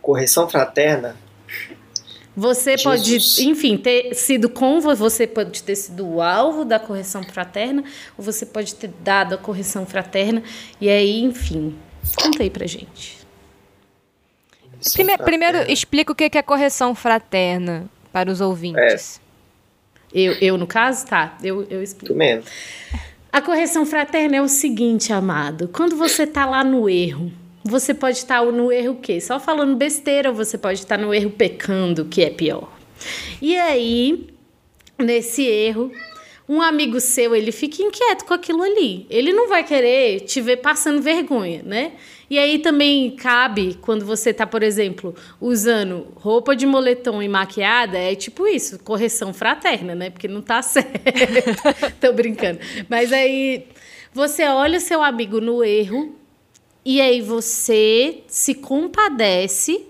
[0.00, 1.16] Correção fraterna.
[2.36, 3.36] Você Jesus.
[3.36, 7.84] pode, enfim, ter sido com você pode ter sido o alvo da correção fraterna,
[8.18, 10.42] ou você pode ter dado a correção fraterna.
[10.80, 11.78] E aí, enfim,
[12.16, 13.18] conta aí pra gente.
[14.92, 19.20] Primeiro, primeiro explica o que é correção fraterna para os ouvintes.
[19.20, 19.24] É.
[20.12, 22.12] Eu, eu, no caso, tá, eu, eu explico.
[22.12, 22.44] Tu mesmo.
[23.34, 25.66] A correção fraterna é o seguinte, amado.
[25.66, 27.32] Quando você tá lá no erro,
[27.64, 29.20] você pode estar no erro o quê?
[29.20, 32.72] Só falando besteira, ou você pode estar no erro pecando, que é pior.
[33.42, 34.28] E aí,
[34.96, 35.90] nesse erro,
[36.48, 39.04] um amigo seu, ele fica inquieto com aquilo ali.
[39.10, 41.94] Ele não vai querer te ver passando vergonha, né?
[42.28, 47.98] E aí também cabe quando você tá, por exemplo, usando roupa de moletom e maquiada,
[47.98, 50.10] é tipo isso, correção fraterna, né?
[50.10, 50.92] Porque não tá certo.
[52.00, 52.58] Tô brincando.
[52.88, 53.66] Mas aí
[54.12, 56.14] você olha seu amigo no erro
[56.84, 59.86] e aí você se compadece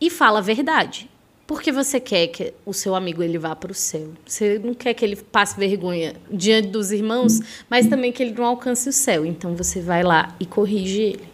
[0.00, 1.08] e fala a verdade.
[1.46, 4.08] Porque você quer que o seu amigo ele vá para o céu.
[4.24, 7.38] Você não quer que ele passe vergonha diante dos irmãos,
[7.68, 9.26] mas também que ele não alcance o céu.
[9.26, 11.28] Então você vai lá e corrige ele.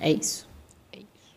[0.00, 0.48] É isso.
[0.92, 1.36] É isso.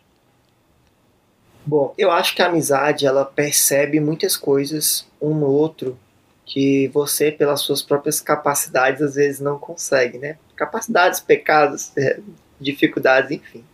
[1.64, 5.96] Bom, eu acho que a amizade ela percebe muitas coisas um no outro
[6.44, 10.38] que você, pelas suas próprias capacidades, às vezes não consegue, né?
[10.56, 11.92] Capacidades, pecados,
[12.60, 13.64] dificuldades, enfim.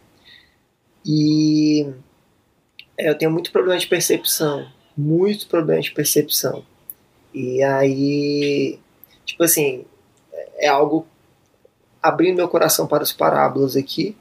[1.05, 1.87] E
[3.09, 4.67] eu tenho muito problema de percepção,
[4.97, 6.65] muito problema de percepção.
[7.35, 8.79] E aí,
[9.25, 9.85] tipo assim,
[10.59, 11.07] é algo
[12.03, 14.17] abrindo meu coração para os parábolas aqui.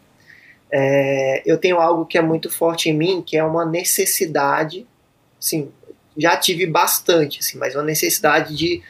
[0.72, 4.88] É, eu tenho algo que é muito forte em mim, que é uma necessidade,
[5.40, 5.70] assim,
[6.18, 8.82] já tive bastante, assim, mas uma necessidade de,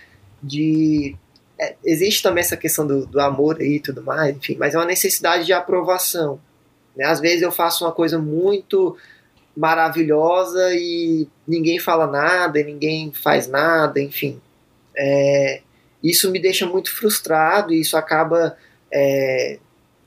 [0.42, 1.16] de
[1.60, 4.78] é, existe também essa questão do, do amor aí e tudo mais, enfim, mas é
[4.78, 6.40] uma necessidade de aprovação.
[6.96, 7.06] Né?
[7.06, 8.98] Às vezes eu faço uma coisa muito
[9.56, 14.42] maravilhosa e ninguém fala nada, ninguém faz nada, enfim.
[14.96, 15.62] É,
[16.04, 18.58] isso me deixa muito frustrado e isso acaba,
[18.92, 19.60] é,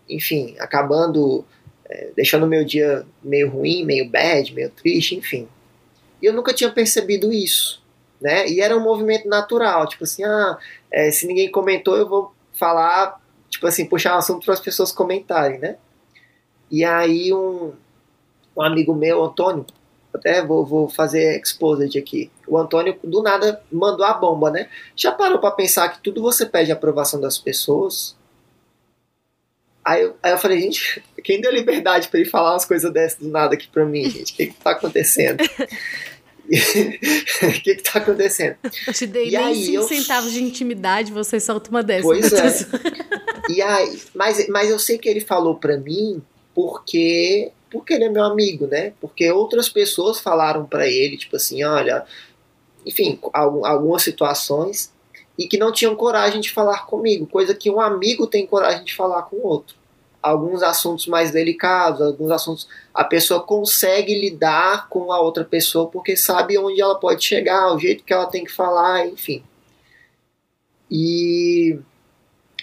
[0.08, 1.44] enfim, acabando,
[1.88, 5.48] é, deixando o meu dia meio ruim, meio bad, meio triste, enfim.
[6.20, 7.82] E eu nunca tinha percebido isso,
[8.20, 8.48] né?
[8.48, 10.58] E era um movimento natural, tipo assim, ah,
[10.90, 14.90] é, se ninguém comentou, eu vou falar, tipo assim, puxar um assunto para as pessoas
[14.90, 15.76] comentarem, né?
[16.70, 17.72] E aí um,
[18.56, 19.66] um amigo meu, Antônio,
[20.12, 22.30] até vou, vou fazer exposed aqui.
[22.46, 24.68] O Antônio do nada mandou a bomba, né?
[24.94, 28.16] Já parou para pensar que tudo você pede aprovação das pessoas?
[29.84, 33.18] Aí eu, aí eu falei, gente, quem deu liberdade para ele falar umas coisas dessas
[33.18, 34.32] do nada aqui para mim, gente?
[34.32, 35.42] O que, que tá acontecendo?
[36.46, 38.56] O que, que tá acontecendo?
[38.86, 39.82] Eu te dei e nem 5 eu...
[39.88, 42.04] centavos de intimidade, você solta uma dessas.
[42.04, 42.66] Pois é.
[43.48, 46.22] e aí, mas, mas eu sei que ele falou para mim
[46.54, 48.92] porque porque ele é meu amigo, né?
[49.00, 52.06] Porque outras pessoas falaram para ele, tipo assim, olha,
[52.86, 54.92] enfim, algumas situações
[55.36, 58.94] e que não tinham coragem de falar comigo, coisa que um amigo tem coragem de
[58.94, 59.74] falar com o outro.
[60.22, 66.16] Alguns assuntos mais delicados, alguns assuntos a pessoa consegue lidar com a outra pessoa porque
[66.16, 69.42] sabe onde ela pode chegar, o jeito que ela tem que falar, enfim.
[70.88, 71.76] E,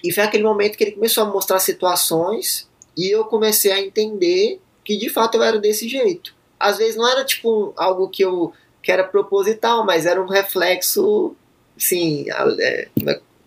[0.02, 4.62] e foi aquele momento que ele começou a mostrar situações e eu comecei a entender
[4.92, 6.36] que de fato eu era desse jeito.
[6.60, 8.54] Às vezes não era tipo algo que eu
[8.84, 11.36] que era proposital, mas era um reflexo,
[11.78, 12.26] sim,
[12.60, 12.90] é,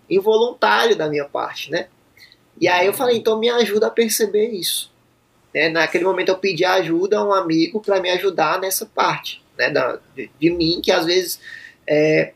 [0.09, 1.89] involuntário da minha parte, né?
[2.61, 4.93] E aí eu falei, então me ajuda a perceber isso.
[5.53, 5.69] Né?
[5.71, 9.71] Naquele momento eu pedi ajuda a um amigo para me ajudar nessa parte, né?
[9.71, 11.41] Da, de, de mim que às vezes
[11.85, 12.33] é,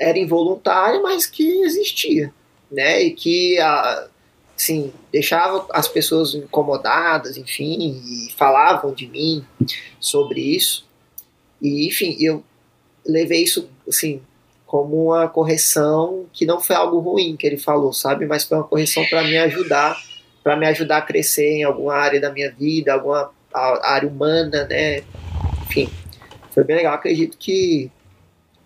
[0.00, 2.34] era involuntário, mas que existia,
[2.68, 3.00] né?
[3.00, 4.08] E que a,
[4.58, 9.46] sim, deixava as pessoas incomodadas, enfim, e falavam de mim
[10.00, 10.84] sobre isso.
[11.62, 12.42] E, enfim, eu
[13.06, 14.20] levei isso, assim,
[14.66, 18.26] como uma correção que não foi algo ruim que ele falou, sabe?
[18.26, 19.96] Mas foi uma correção para me ajudar,
[20.42, 25.04] para me ajudar a crescer em alguma área da minha vida, alguma área humana, né?
[25.62, 25.88] Enfim,
[26.50, 26.94] foi bem legal.
[26.94, 27.90] Acredito que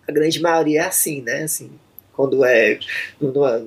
[0.09, 1.43] a grande maioria é assim, né?
[1.43, 1.71] Assim,
[2.23, 2.79] quando é,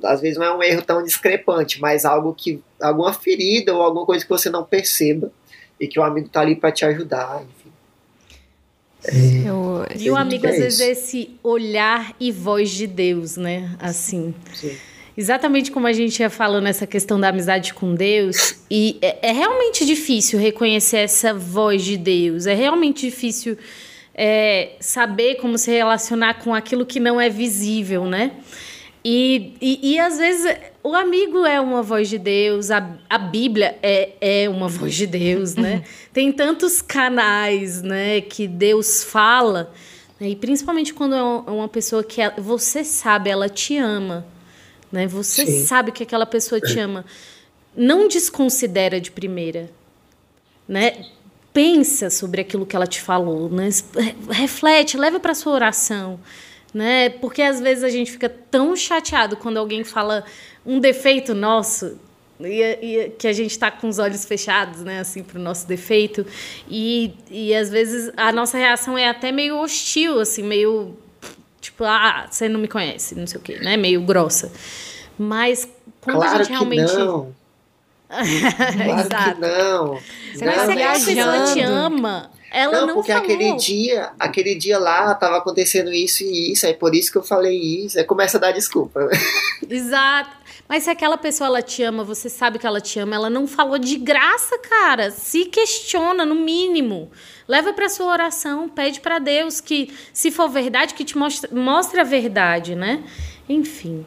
[0.03, 4.05] às vezes não é um erro tão discrepante, mas algo que alguma ferida ou alguma
[4.05, 5.31] coisa que você não perceba
[5.79, 7.71] e que o amigo tá ali para te ajudar, enfim.
[9.03, 13.37] É, Eu, e o amigo, é às vezes, é esse olhar e voz de Deus,
[13.37, 13.75] né?
[13.79, 14.33] Assim.
[14.53, 14.75] Sim.
[15.17, 19.31] Exatamente como a gente ia falando essa questão da amizade com Deus, e é, é
[19.31, 23.57] realmente difícil reconhecer essa voz de Deus, é realmente difícil
[24.15, 28.31] é, saber como se relacionar com aquilo que não é visível, né?
[29.03, 33.77] E, e, e, às vezes o amigo é uma voz de Deus, a, a Bíblia
[33.83, 35.83] é, é uma voz de Deus, né?
[36.11, 39.71] Tem tantos canais, né, que Deus fala,
[40.19, 40.29] né?
[40.29, 44.25] e principalmente quando é uma pessoa que ela, você sabe, ela te ama,
[44.91, 45.05] né?
[45.05, 45.65] Você Sim.
[45.65, 47.05] sabe que aquela pessoa te ama.
[47.75, 49.69] Não desconsidera de primeira,
[50.67, 51.05] né?
[51.55, 53.69] Pensa sobre aquilo que ela te falou, né?
[54.29, 56.19] Reflete, leva para sua oração
[56.75, 57.09] né?
[57.09, 60.25] Porque às vezes a gente fica tão chateado quando alguém fala
[60.65, 61.97] um defeito nosso
[62.37, 65.65] e, e, que a gente está com os olhos fechados, né, assim, para o nosso
[65.65, 66.25] defeito
[66.69, 70.97] e, e às vezes a nossa reação é até meio hostil, assim, meio
[71.61, 74.51] tipo, ah, você não me conhece, não sei o quê, né, meio grossa.
[75.17, 75.65] Mas
[76.01, 77.33] quando claro a gente realmente não.
[78.75, 79.35] claro Exato.
[79.35, 79.99] que não.
[80.33, 83.25] Você não, não, se a pessoa te ama, ela não, não porque falou.
[83.25, 87.23] aquele dia, aquele dia lá tava acontecendo isso e isso, é por isso que eu
[87.23, 87.97] falei isso.
[87.97, 89.09] Aí começa a dar desculpa.
[89.69, 90.45] Exato.
[90.67, 93.45] Mas se aquela pessoa ela te ama, você sabe que ela te ama, ela não
[93.45, 95.11] falou de graça, cara.
[95.11, 97.11] Se questiona no mínimo.
[97.47, 101.99] Leva para sua oração, pede para Deus que se for verdade que te mostre, mostre
[101.99, 103.03] a verdade, né?
[103.47, 104.05] Enfim.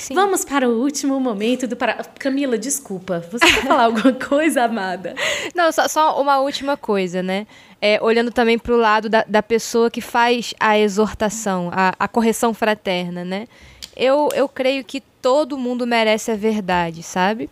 [0.00, 0.14] Sim.
[0.14, 2.02] Vamos para o último momento do para...
[2.18, 3.22] Camila, desculpa.
[3.30, 5.14] Você quer falar alguma coisa, amada?
[5.54, 7.46] Não, só, só uma última coisa, né?
[7.82, 12.08] É, olhando também para o lado da, da pessoa que faz a exortação, a, a
[12.08, 13.46] correção fraterna, né?
[13.94, 17.50] Eu, eu creio que todo mundo merece a verdade, sabe?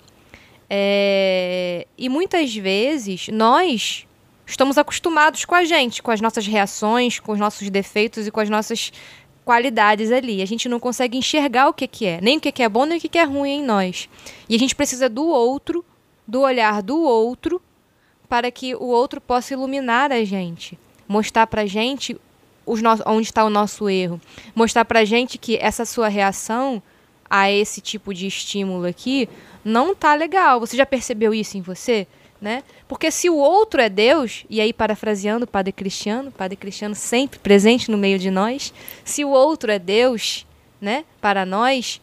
[0.71, 4.07] É, e muitas vezes nós
[4.47, 8.41] estamos acostumados com a gente, com as nossas reações, com os nossos defeitos e com
[8.41, 8.91] as nossas
[9.49, 10.43] qualidades ali.
[10.43, 12.85] A gente não consegue enxergar o que, que é, nem o que, que é bom,
[12.85, 14.07] nem o que, que é ruim em nós.
[14.47, 15.83] E a gente precisa do outro,
[16.27, 17.59] do olhar do outro,
[18.29, 22.15] para que o outro possa iluminar a gente, mostrar para a gente
[22.67, 22.91] os no...
[23.07, 24.21] onde está o nosso erro,
[24.55, 26.83] mostrar para a gente que essa sua reação
[27.31, 29.31] a esse tipo de estímulo aqui
[29.65, 30.61] não tá legal.
[30.61, 32.07] Você já percebeu isso em você?
[32.41, 32.63] Né?
[32.87, 37.39] Porque se o outro é Deus, e aí parafraseando o Padre Cristiano, Padre Cristiano sempre
[37.39, 38.73] presente no meio de nós,
[39.05, 40.47] se o outro é Deus,
[40.81, 42.01] né, para nós,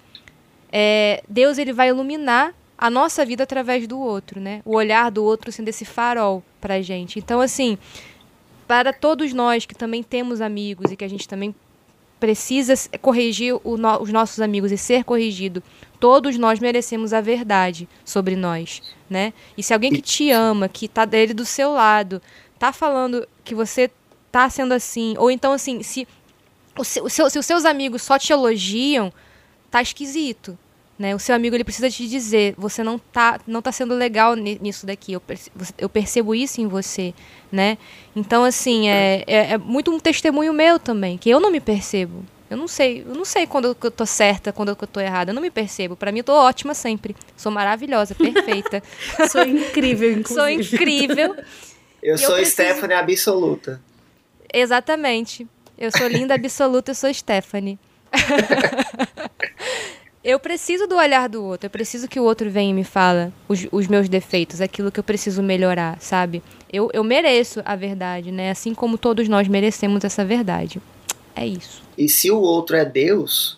[0.71, 4.61] é, Deus ele vai iluminar a nossa vida através do outro, né?
[4.65, 7.17] O olhar do outro sendo esse farol para a gente.
[7.17, 7.77] Então, assim,
[8.67, 11.55] para todos nós que também temos amigos e que a gente também
[12.19, 15.63] precisa corrigir no, os nossos amigos e ser corrigido.
[16.05, 18.79] Todos nós merecemos a verdade sobre nós,
[19.09, 19.33] né?
[19.57, 22.21] E se alguém que te ama, que tá dele do seu lado,
[22.59, 23.89] tá falando que você
[24.31, 26.07] tá sendo assim, ou então assim, se,
[26.83, 29.11] seu, se os seus amigos só te elogiam,
[29.71, 30.55] tá esquisito,
[30.99, 31.15] né?
[31.15, 34.85] O seu amigo ele precisa te dizer, você não tá, não tá sendo legal nisso
[34.85, 35.11] daqui.
[35.13, 35.21] Eu,
[35.75, 37.15] eu percebo isso em você,
[37.51, 37.79] né?
[38.15, 42.23] Então assim é, é, é, muito um testemunho meu também, que eu não me percebo.
[42.49, 45.31] Eu não sei, eu não sei quando eu tô certa, quando eu tô errada.
[45.31, 45.95] Eu não me percebo.
[45.95, 47.15] Para mim, eu tô ótima sempre.
[47.35, 48.83] Sou maravilhosa, perfeita.
[49.29, 50.63] sou incrível, inclusive.
[50.63, 51.35] Sou incrível.
[52.03, 52.69] Eu sou eu preciso...
[52.69, 53.81] Stephanie absoluta.
[54.53, 55.47] Exatamente.
[55.77, 57.79] Eu sou linda absoluta, eu sou Stephanie.
[60.23, 61.65] eu preciso do olhar do outro.
[61.65, 64.99] Eu preciso que o outro venha e me fala os, os meus defeitos, aquilo que
[64.99, 66.43] eu preciso melhorar, sabe?
[66.71, 68.51] Eu, eu mereço a verdade, né?
[68.51, 70.79] Assim como todos nós merecemos essa verdade.
[71.35, 71.84] É isso.
[71.97, 73.57] E se o outro é Deus,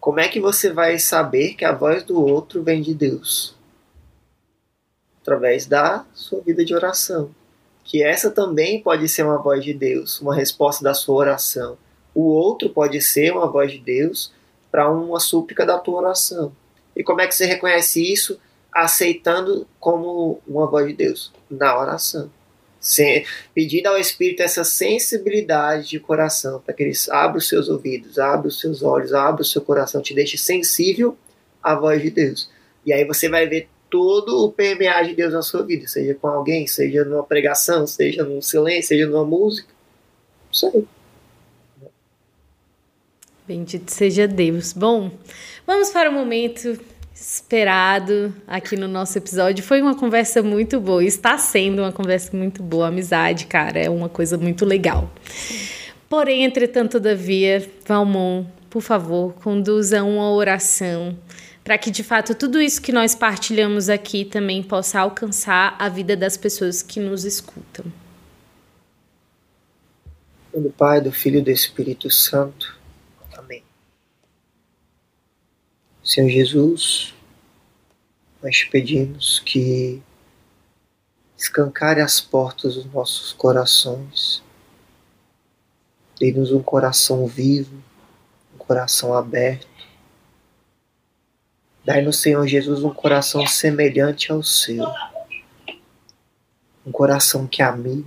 [0.00, 3.54] como é que você vai saber que a voz do outro vem de Deus?
[5.20, 7.30] Através da sua vida de oração.
[7.84, 11.78] Que essa também pode ser uma voz de Deus, uma resposta da sua oração.
[12.14, 14.32] O outro pode ser uma voz de Deus
[14.70, 16.52] para uma súplica da tua oração.
[16.96, 18.40] E como é que você reconhece isso?
[18.72, 22.30] Aceitando como uma voz de Deus na oração
[23.54, 28.48] pedindo ao Espírito essa sensibilidade de coração, para que ele abra os seus ouvidos, abra
[28.48, 31.16] os seus olhos, abra o seu coração, te deixe sensível
[31.62, 32.50] à voz de Deus.
[32.86, 36.28] E aí você vai ver todo o permear de Deus na sua vida, seja com
[36.28, 39.72] alguém, seja numa pregação, seja num silêncio, seja numa música.
[40.52, 40.84] Isso aí.
[43.46, 44.72] Bendito seja Deus.
[44.72, 45.10] Bom,
[45.66, 46.78] vamos para o momento
[47.20, 49.64] esperado aqui no nosso episódio.
[49.64, 52.88] Foi uma conversa muito boa, está sendo uma conversa muito boa.
[52.88, 55.10] amizade, cara, é uma coisa muito legal.
[56.08, 61.16] Porém, entretanto, todavia, Valmon, por favor, conduza uma oração
[61.64, 66.16] para que de fato tudo isso que nós partilhamos aqui também possa alcançar a vida
[66.16, 67.84] das pessoas que nos escutam.
[70.54, 72.77] Do Pai, do Filho e do Espírito Santo.
[76.08, 77.14] Senhor Jesus,
[78.42, 80.02] nós te pedimos que
[81.36, 84.42] escancare as portas dos nossos corações,
[86.18, 87.76] dê-nos um coração vivo,
[88.54, 89.68] um coração aberto,
[91.84, 94.86] Dai-nos, Senhor Jesus, um coração semelhante ao seu.
[96.86, 98.06] Um coração que ame,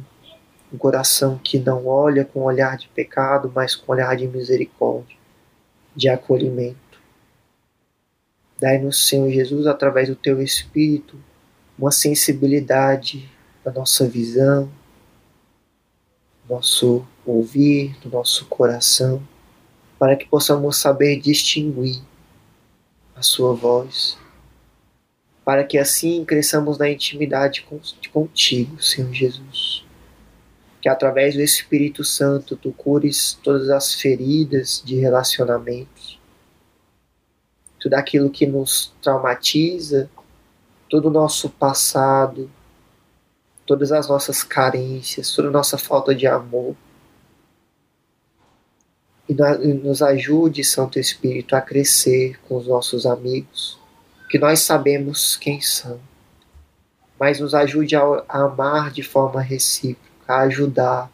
[0.73, 5.15] um coração que não olha com olhar de pecado, mas com olhar de misericórdia,
[5.95, 6.80] de acolhimento.
[8.61, 11.17] Dai-nos, Senhor Jesus, através do teu Espírito,
[11.79, 13.27] uma sensibilidade
[13.65, 14.71] da nossa visão,
[16.47, 19.19] nosso ouvir, do nosso coração,
[19.97, 22.03] para que possamos saber distinguir
[23.15, 24.15] a Sua voz,
[25.43, 27.65] para que assim cresçamos na intimidade
[28.13, 29.83] contigo, Senhor Jesus.
[30.79, 36.00] Que através do Espírito Santo tu cures todas as feridas de relacionamentos,
[37.81, 40.07] tudo aquilo que nos traumatiza,
[40.87, 42.49] todo o nosso passado,
[43.65, 46.75] todas as nossas carências, toda a nossa falta de amor.
[49.27, 49.33] E
[49.73, 53.79] nos ajude, Santo Espírito, a crescer com os nossos amigos,
[54.29, 55.99] que nós sabemos quem são,
[57.19, 61.11] mas nos ajude a amar de forma recíproca, a ajudar,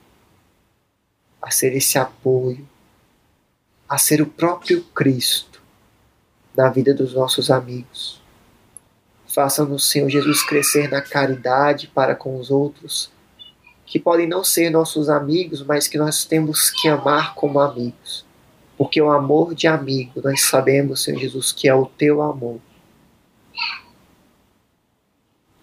[1.41, 2.68] a ser esse apoio,
[3.88, 5.56] a ser o próprio Cristo
[6.57, 8.19] na vida dos nossos amigos.
[9.27, 13.11] Faça-nos, Senhor Jesus, crescer na caridade para com os outros,
[13.85, 18.25] que podem não ser nossos amigos, mas que nós temos que amar como amigos.
[18.75, 22.59] Porque o amor de amigo, nós sabemos, Senhor Jesus, que é o teu amor.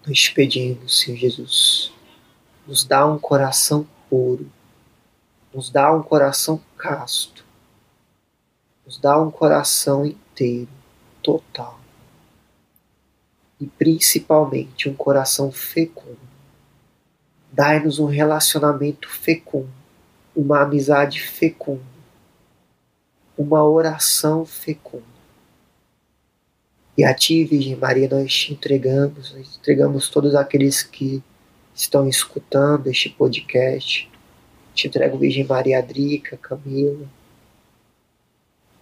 [0.07, 1.91] Nós pedimos, Senhor Jesus,
[2.65, 4.49] nos dá um coração puro,
[5.53, 7.43] nos dá um coração casto,
[8.85, 10.69] nos dá um coração inteiro,
[11.25, 11.79] total
[13.59, 16.19] e principalmente um coração fecundo.
[17.51, 19.71] Dai-nos um relacionamento fecundo,
[20.35, 21.81] uma amizade fecunda,
[23.35, 25.15] uma oração fecunda.
[26.95, 31.23] E a Ti, Virgem Maria, nós te entregamos, nós entregamos todos aqueles que
[31.73, 34.09] estão escutando este podcast.
[34.75, 37.07] Te entrego, Virgem Maria Adrica, Camila,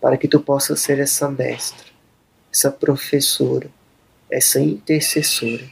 [0.02, 1.93] para que Tu possas ser essa mestra,
[2.54, 3.68] essa professora,
[4.30, 5.68] essa intercessora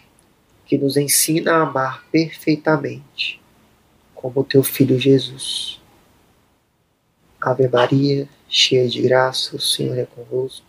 [0.66, 3.40] que nos ensina a amar perfeitamente,
[4.16, 5.80] como teu filho Jesus.
[7.40, 10.66] Ave Maria, cheia de graça, o Senhor é convosco.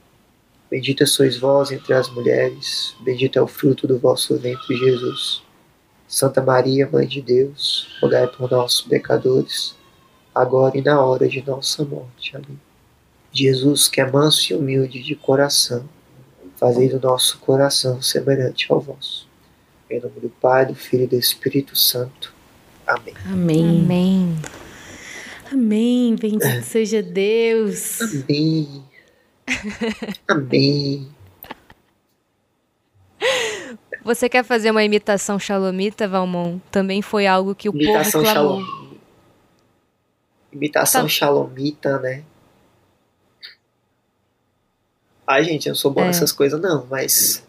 [0.71, 5.43] Bendita sois vós entre as mulheres, bendito é o fruto do vosso ventre, Jesus.
[6.07, 9.75] Santa Maria, Mãe de Deus, rogai por nós, pecadores,
[10.35, 12.37] agora e na hora de nossa morte.
[12.37, 12.61] Amém.
[13.33, 15.89] Jesus, que é manso e humilde de coração,
[16.63, 19.27] fazei do nosso coração semelhante ao vosso.
[19.91, 22.33] Em nome do Pai, do Filho e do Espírito Santo.
[22.87, 23.15] Amém.
[23.27, 23.81] Amém.
[23.85, 24.37] Amém.
[25.51, 26.15] Amém.
[26.15, 28.01] Bendito seja Deus.
[28.01, 28.85] Amém.
[30.29, 31.09] Amém.
[34.05, 36.59] Você quer fazer uma imitação xalomita, Valmon?
[36.71, 38.61] Também foi algo que o Imitação povo clamou.
[38.61, 38.93] shalom.
[40.53, 41.09] Imitação Tá.
[41.09, 42.23] shalomita, né?
[45.27, 46.07] Ai, gente, eu não sou bom É.
[46.07, 47.43] nessas coisas, não, mas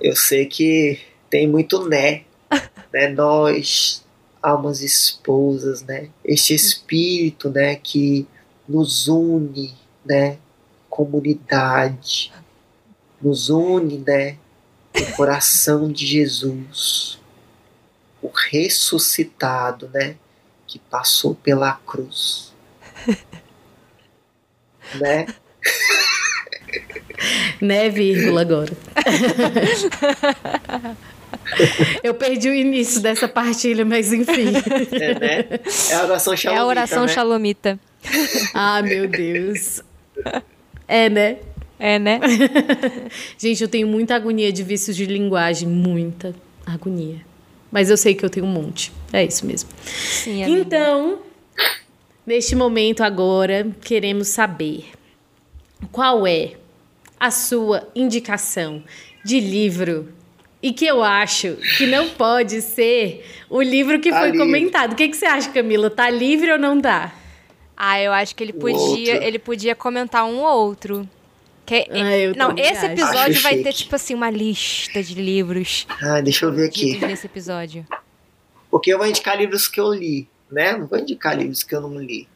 [0.00, 2.24] eu sei que tem muito né,
[2.92, 3.08] né?
[3.08, 4.04] Nós,
[4.42, 6.08] almas esposas, né?
[6.24, 8.26] Este espírito, né, que
[8.68, 9.74] nos une,
[10.04, 10.38] né?
[10.88, 12.32] Comunidade,
[13.20, 14.36] nos une, né?
[14.98, 17.18] O coração de Jesus,
[18.22, 20.16] o ressuscitado, né?
[20.66, 22.52] Que passou pela cruz,
[24.94, 25.26] né?
[27.60, 28.72] Né, vírgula agora.
[32.02, 34.52] Eu perdi o início dessa partilha, mas enfim.
[34.92, 35.60] É, né?
[35.90, 37.08] É a oração É shalomita, a oração né?
[37.08, 37.80] xalomita.
[38.54, 39.82] Ah, meu Deus.
[40.86, 41.38] É, né?
[41.78, 42.20] É, né?
[43.38, 46.34] Gente, eu tenho muita agonia de vícios de linguagem, muita
[46.64, 47.20] agonia.
[47.70, 48.92] Mas eu sei que eu tenho um monte.
[49.12, 49.68] É isso mesmo.
[49.84, 50.60] Sim, amiga.
[50.60, 51.18] Então,
[52.26, 54.86] neste momento agora, queremos saber
[55.92, 56.52] qual é
[57.18, 58.82] a sua indicação
[59.24, 60.12] de livro
[60.62, 64.46] e que eu acho que não pode ser o livro que Tá foi livre.
[64.46, 64.92] comentado.
[64.92, 65.88] O que, que você acha, Camila?
[65.90, 67.12] Tá livre ou não tá?
[67.76, 69.28] Ah, eu acho que ele podia, outro.
[69.28, 71.08] ele podia comentar um ou outro.
[71.66, 75.86] Que- Ah, eu não, esse episódio Acho vai ter, tipo assim, uma lista de livros
[76.02, 76.96] Ah, deixa eu ver aqui.
[77.04, 77.84] nesse episódio.
[78.70, 80.76] Porque eu vou indicar livros que eu li, né?
[80.76, 82.26] Não vou indicar livros que eu não li.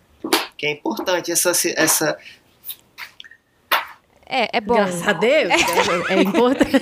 [0.57, 1.53] Que é importante essa.
[1.77, 2.19] essa
[4.31, 4.75] É, é bom.
[4.75, 5.51] Graças a Deus.
[6.09, 6.81] É, é importante.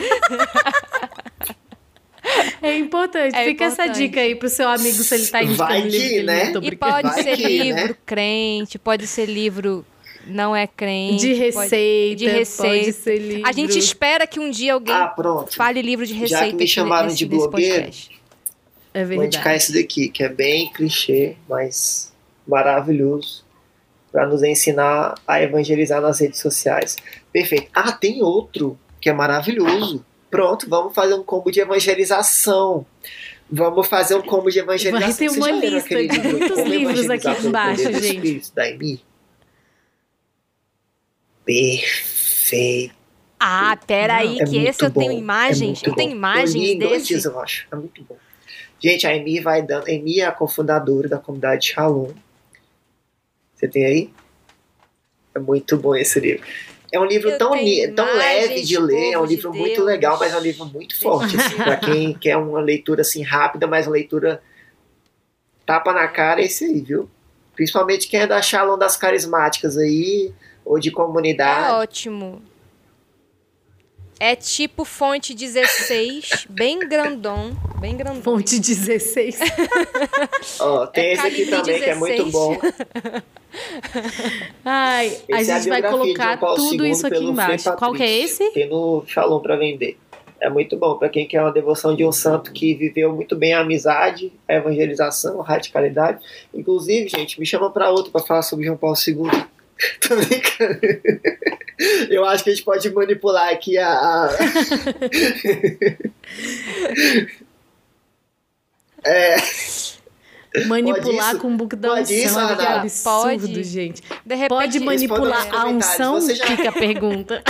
[2.61, 3.35] É importante.
[3.35, 3.99] É Fica essa importante.
[4.07, 6.53] dica aí pro seu amigo se ele tá indicando Vai livro que, ele né?
[6.63, 7.95] E pode Vai ser que, livro né?
[8.05, 9.85] crente, pode ser livro
[10.27, 11.23] não é crente.
[11.27, 12.79] De pode- receita, de receita.
[12.85, 13.49] pode ser livro.
[13.49, 15.15] A gente espera que um dia alguém Ah,
[15.57, 17.91] fale livro de Já receita que me chamaram nesse, de blogueiro.
[18.93, 22.13] É Vou indicar esse daqui, que é bem clichê, mas
[22.47, 23.43] maravilhoso,
[24.11, 26.97] para nos ensinar a evangelizar nas redes sociais.
[27.33, 27.69] Perfeito.
[27.75, 30.05] Ah, tem outro que é maravilhoso.
[30.31, 32.85] Pronto, vamos fazer um combo de evangelização.
[33.51, 35.09] Vamos fazer um combo de evangelização.
[35.09, 38.15] Vai ter uma lista de muitos livros aqui embaixo, gente.
[38.15, 39.01] Espírito, da Amy?
[41.45, 42.95] Perfeito.
[43.41, 45.83] Ah, peraí, É que esse eu tenho bom, imagens.
[45.83, 46.17] é eu tenho bom.
[46.17, 47.07] imagens eu li em desse.
[47.07, 47.67] dias, eu acho.
[47.71, 48.17] É muito bom.
[48.83, 49.87] Gente, a Amy vai dando.
[49.89, 52.11] A Amy é a cofundadora da comunidade Shalom.
[53.59, 54.11] Você tem aí?
[55.35, 56.47] É muito bom esse livro.
[56.93, 57.51] É um livro Eu tão,
[57.95, 59.87] tão leve de ler, é um de livro muito Deus.
[59.87, 61.37] legal, mas é um livro muito forte.
[61.37, 64.41] Assim, para quem quer uma leitura assim rápida, mas uma leitura
[65.67, 67.11] tapa na cara, é esse aí, viu?
[67.55, 70.33] Principalmente quem é da Shalom das carismáticas aí,
[70.65, 71.75] ou de É comunidade.
[71.75, 72.41] ótimo.
[74.21, 77.57] É tipo fonte 16, bem grandão.
[77.79, 78.21] Bem grandão.
[78.23, 79.39] Fonte 16.
[80.59, 82.33] Ó, tem É esse aqui também, que é muito 16.
[82.33, 82.59] bom.
[84.65, 87.73] Ai, a Esse é a gente vai biografia de colocar tudo isso aqui embaixo.
[87.77, 88.51] Qual que é esse?
[88.51, 89.97] Tem no Shalom para vender.
[90.41, 93.55] É muito bom para quem quer uma devoção de um santo que viveu muito bem
[93.55, 96.25] a amizade, a evangelização, a radicalidade.
[96.55, 99.31] Inclusive, gente, me chama para outro para falar sobre João Paulo II.
[100.01, 100.81] Tô brincando.
[102.11, 103.89] Eu acho que a gente pode manipular aqui a.
[103.89, 104.31] a-
[109.05, 109.37] é,
[110.67, 111.41] Manipular isso?
[111.41, 112.81] com o book da Pode isso, Ana?
[112.81, 113.65] absurdo, Pode.
[113.65, 114.03] gente.
[114.25, 116.21] De repente, Pode manipular a unção?
[116.35, 117.43] já- Fica a pergunta.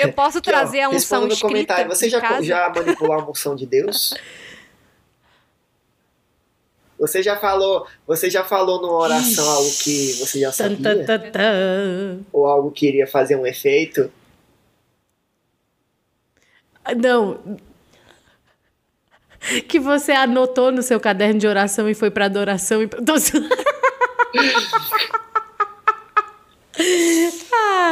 [0.00, 1.88] eu posso aqui, ó, trazer a unção escrita comentário.
[1.88, 4.14] Você já, já manipulou a unção de Deus?
[6.98, 10.76] Você já falou, você já falou numa oração algo que você já sabia?
[10.76, 12.20] tan, tan, tan.
[12.32, 14.10] Ou algo que iria fazer um efeito?
[16.96, 17.58] Não.
[19.68, 22.88] Que você anotou no seu caderno de oração e foi pra adoração e.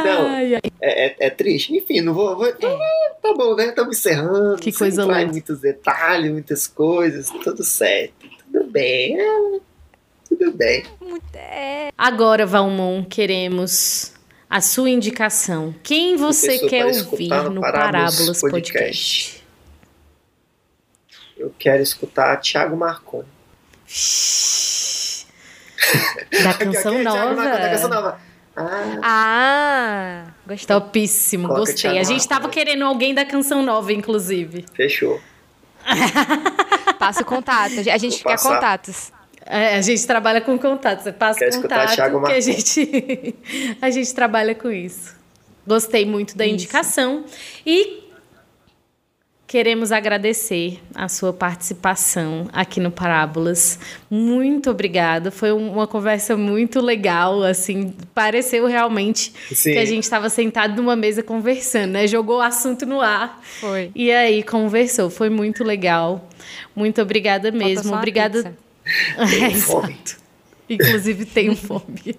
[0.05, 0.27] Não.
[0.27, 0.61] Ai, ai.
[0.81, 1.75] É, é- é triste?
[1.75, 2.35] Enfim, não vou.
[2.35, 2.67] vou tá,
[3.21, 3.67] tá bom, né?
[3.67, 4.57] Estamos encerrando.
[4.61, 5.25] Que coisa louca.
[5.25, 7.29] muitos detalhes, muitas coisas.
[7.29, 8.22] Tudo certo.
[8.53, 9.19] Tudo bem.
[9.19, 9.59] é,
[10.29, 10.83] tudo bem.
[11.33, 14.13] É, Agora, Valmon, queremos
[14.49, 15.73] a sua indicação.
[15.81, 18.51] Quem você quer ouvir no Parábolas Parábolas Podcast.
[18.51, 19.43] Podcast?
[21.35, 23.27] Eu quero escutar Thiago Marconi.
[26.43, 27.33] Da canção nova.
[27.35, 28.19] Marconi, da canção nova.
[28.55, 30.67] Ah, Ah, gostei.
[30.67, 31.97] Topíssimo, Coloca gostei.
[31.97, 32.65] A gente tava Marconi.
[32.65, 34.63] querendo alguém da canção nova, inclusive.
[34.75, 35.19] fechou.
[37.05, 37.73] Passa o contato.
[37.79, 38.55] A gente Vou quer passar.
[38.55, 39.11] contatos.
[39.45, 41.01] É, a gente trabalha com contato.
[41.01, 43.35] Você passa contato Thiago que a gente,
[43.81, 45.15] a gente trabalha com isso.
[45.65, 46.53] Gostei muito da Isso.
[46.55, 47.25] indicação.
[47.65, 48.02] E
[49.53, 53.77] queremos agradecer a sua participação aqui no Parábolas.
[54.09, 55.29] Muito obrigada.
[55.29, 59.73] Foi um- uma conversa muito legal, assim, pareceu realmente Sim.
[59.73, 62.07] que a gente estava sentado numa mesa conversando, né?
[62.07, 63.39] Jogou o assunto no ar.
[63.59, 63.91] Foi.
[63.93, 66.27] E aí conversou, foi muito legal.
[66.75, 67.93] Muito obrigada mesmo.
[67.95, 68.55] Obrigada.
[69.17, 70.22] É, exato.
[70.69, 72.15] Inclusive tenho fome.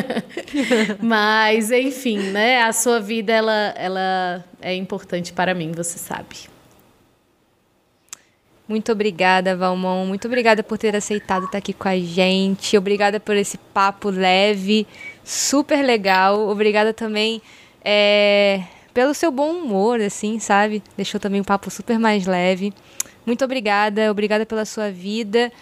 [1.00, 2.62] Mas, enfim, né?
[2.62, 6.48] A sua vida ela, ela é importante para mim, você sabe.
[8.70, 10.06] Muito obrigada, Valmon.
[10.06, 12.78] Muito obrigada por ter aceitado estar aqui com a gente.
[12.78, 14.86] Obrigada por esse papo leve,
[15.24, 16.48] super legal.
[16.48, 17.42] Obrigada também
[17.84, 18.62] é,
[18.94, 20.82] pelo seu bom humor, assim, sabe?
[20.96, 22.72] Deixou também o papo super mais leve.
[23.26, 24.10] Muito obrigada.
[24.10, 25.52] Obrigada pela sua vida.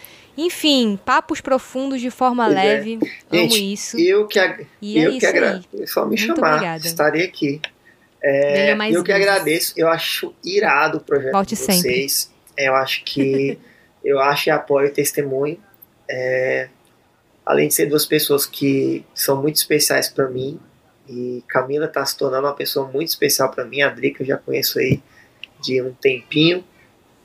[0.41, 2.63] Enfim, papos profundos de forma Pois é.
[2.63, 2.95] leve.
[2.95, 3.99] Amo Gente, isso.
[3.99, 5.33] eu que, ag- E é eu que isso aí.
[5.33, 5.69] agradeço.
[5.83, 6.53] É só me Muito chamar.
[6.55, 6.87] obrigada.
[6.87, 7.61] Estarei aqui.
[8.77, 9.27] Mais eu que vezes.
[9.29, 9.75] agradeço.
[9.77, 12.33] Eu acho irado o projeto Volte de vocês.
[12.57, 13.59] Eu acho que
[14.05, 15.59] eu acho e apoio o testemunho.
[16.09, 16.69] É,
[17.45, 20.59] além de ser duas pessoas que são muito especiais para mim.
[21.09, 23.81] E Camila está se tornando uma pessoa muito especial para mim.
[23.83, 25.03] A Drica eu já conheço aí
[25.61, 26.63] de um tempinho.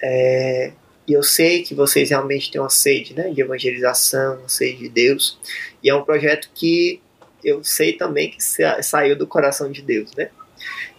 [0.02, 0.72] É,
[1.08, 4.90] e eu sei que vocês realmente têm uma sede né, de evangelização, uma sede de
[4.90, 5.38] Deus.
[5.84, 7.02] E é um projeto que
[7.44, 10.30] eu sei também que sa- saiu do coração de Deus, né?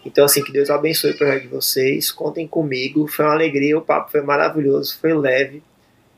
[0.05, 2.13] Então, assim, que Deus abençoe o projeto de vocês.
[2.13, 3.07] Contem comigo.
[3.09, 5.63] Foi uma alegria, o papo foi maravilhoso, foi leve.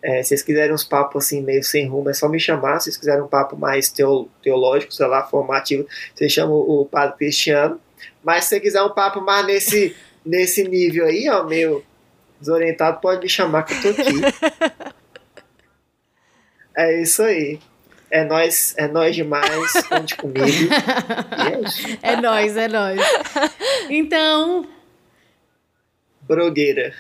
[0.03, 2.81] É, se vocês quiserem uns papos assim, meio sem rumo, é só me chamar.
[2.81, 7.17] Se vocês quiserem um papo mais teo, teológico, sei lá, formativo, vocês chamam o Padre
[7.17, 7.81] Cristiano.
[8.25, 9.95] Mas se você quiser um papo mais nesse,
[10.25, 11.85] nesse nível aí, ó, meio
[12.41, 14.95] desorientado, pode me chamar que eu tô aqui.
[16.77, 17.59] é isso aí.
[18.11, 20.73] É nós, é nós demais, conte comigo.
[22.03, 22.13] É.
[22.13, 23.01] É nós, é nós.
[23.91, 24.67] Então,
[26.23, 26.95] Brogueira.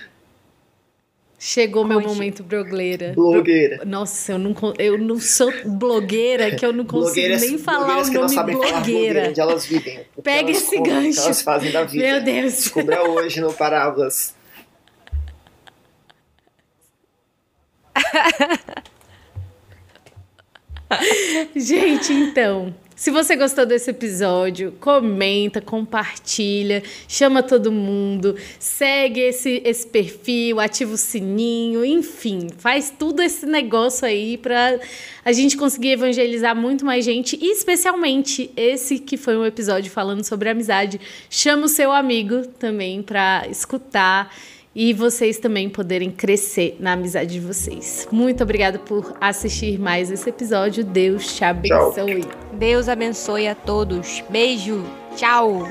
[1.38, 3.12] chegou meu momento blogueira.
[3.14, 3.84] Blogueira.
[3.84, 8.04] Nossa, eu não, eu não sou blogueira, que eu não consigo Blogueiras, nem falar o
[8.04, 10.00] que não nome sabem falar blogueira, onde elas vivem.
[10.22, 11.20] Pega elas esse gancho.
[11.20, 12.04] elas fazem da vida.
[12.04, 12.52] Meu Deus.
[12.54, 14.35] Descubra hoje no Parábolas.
[21.56, 29.86] Gente, então, se você gostou desse episódio, comenta, compartilha, chama todo mundo, segue esse, esse
[29.86, 34.80] perfil, ativa o sininho, enfim, faz tudo esse negócio aí pra
[35.22, 40.24] a gente conseguir evangelizar muito mais gente e especialmente esse que foi um episódio falando
[40.24, 40.98] sobre amizade.
[41.28, 44.34] Chama o seu amigo também pra escutar
[44.76, 48.06] e vocês também poderem crescer na amizade de vocês.
[48.12, 50.84] Muito obrigada por assistir mais esse episódio.
[50.84, 52.26] Deus te abençoe.
[52.52, 54.22] Deus abençoe a todos.
[54.28, 54.84] Beijo.
[55.16, 55.66] Tchau.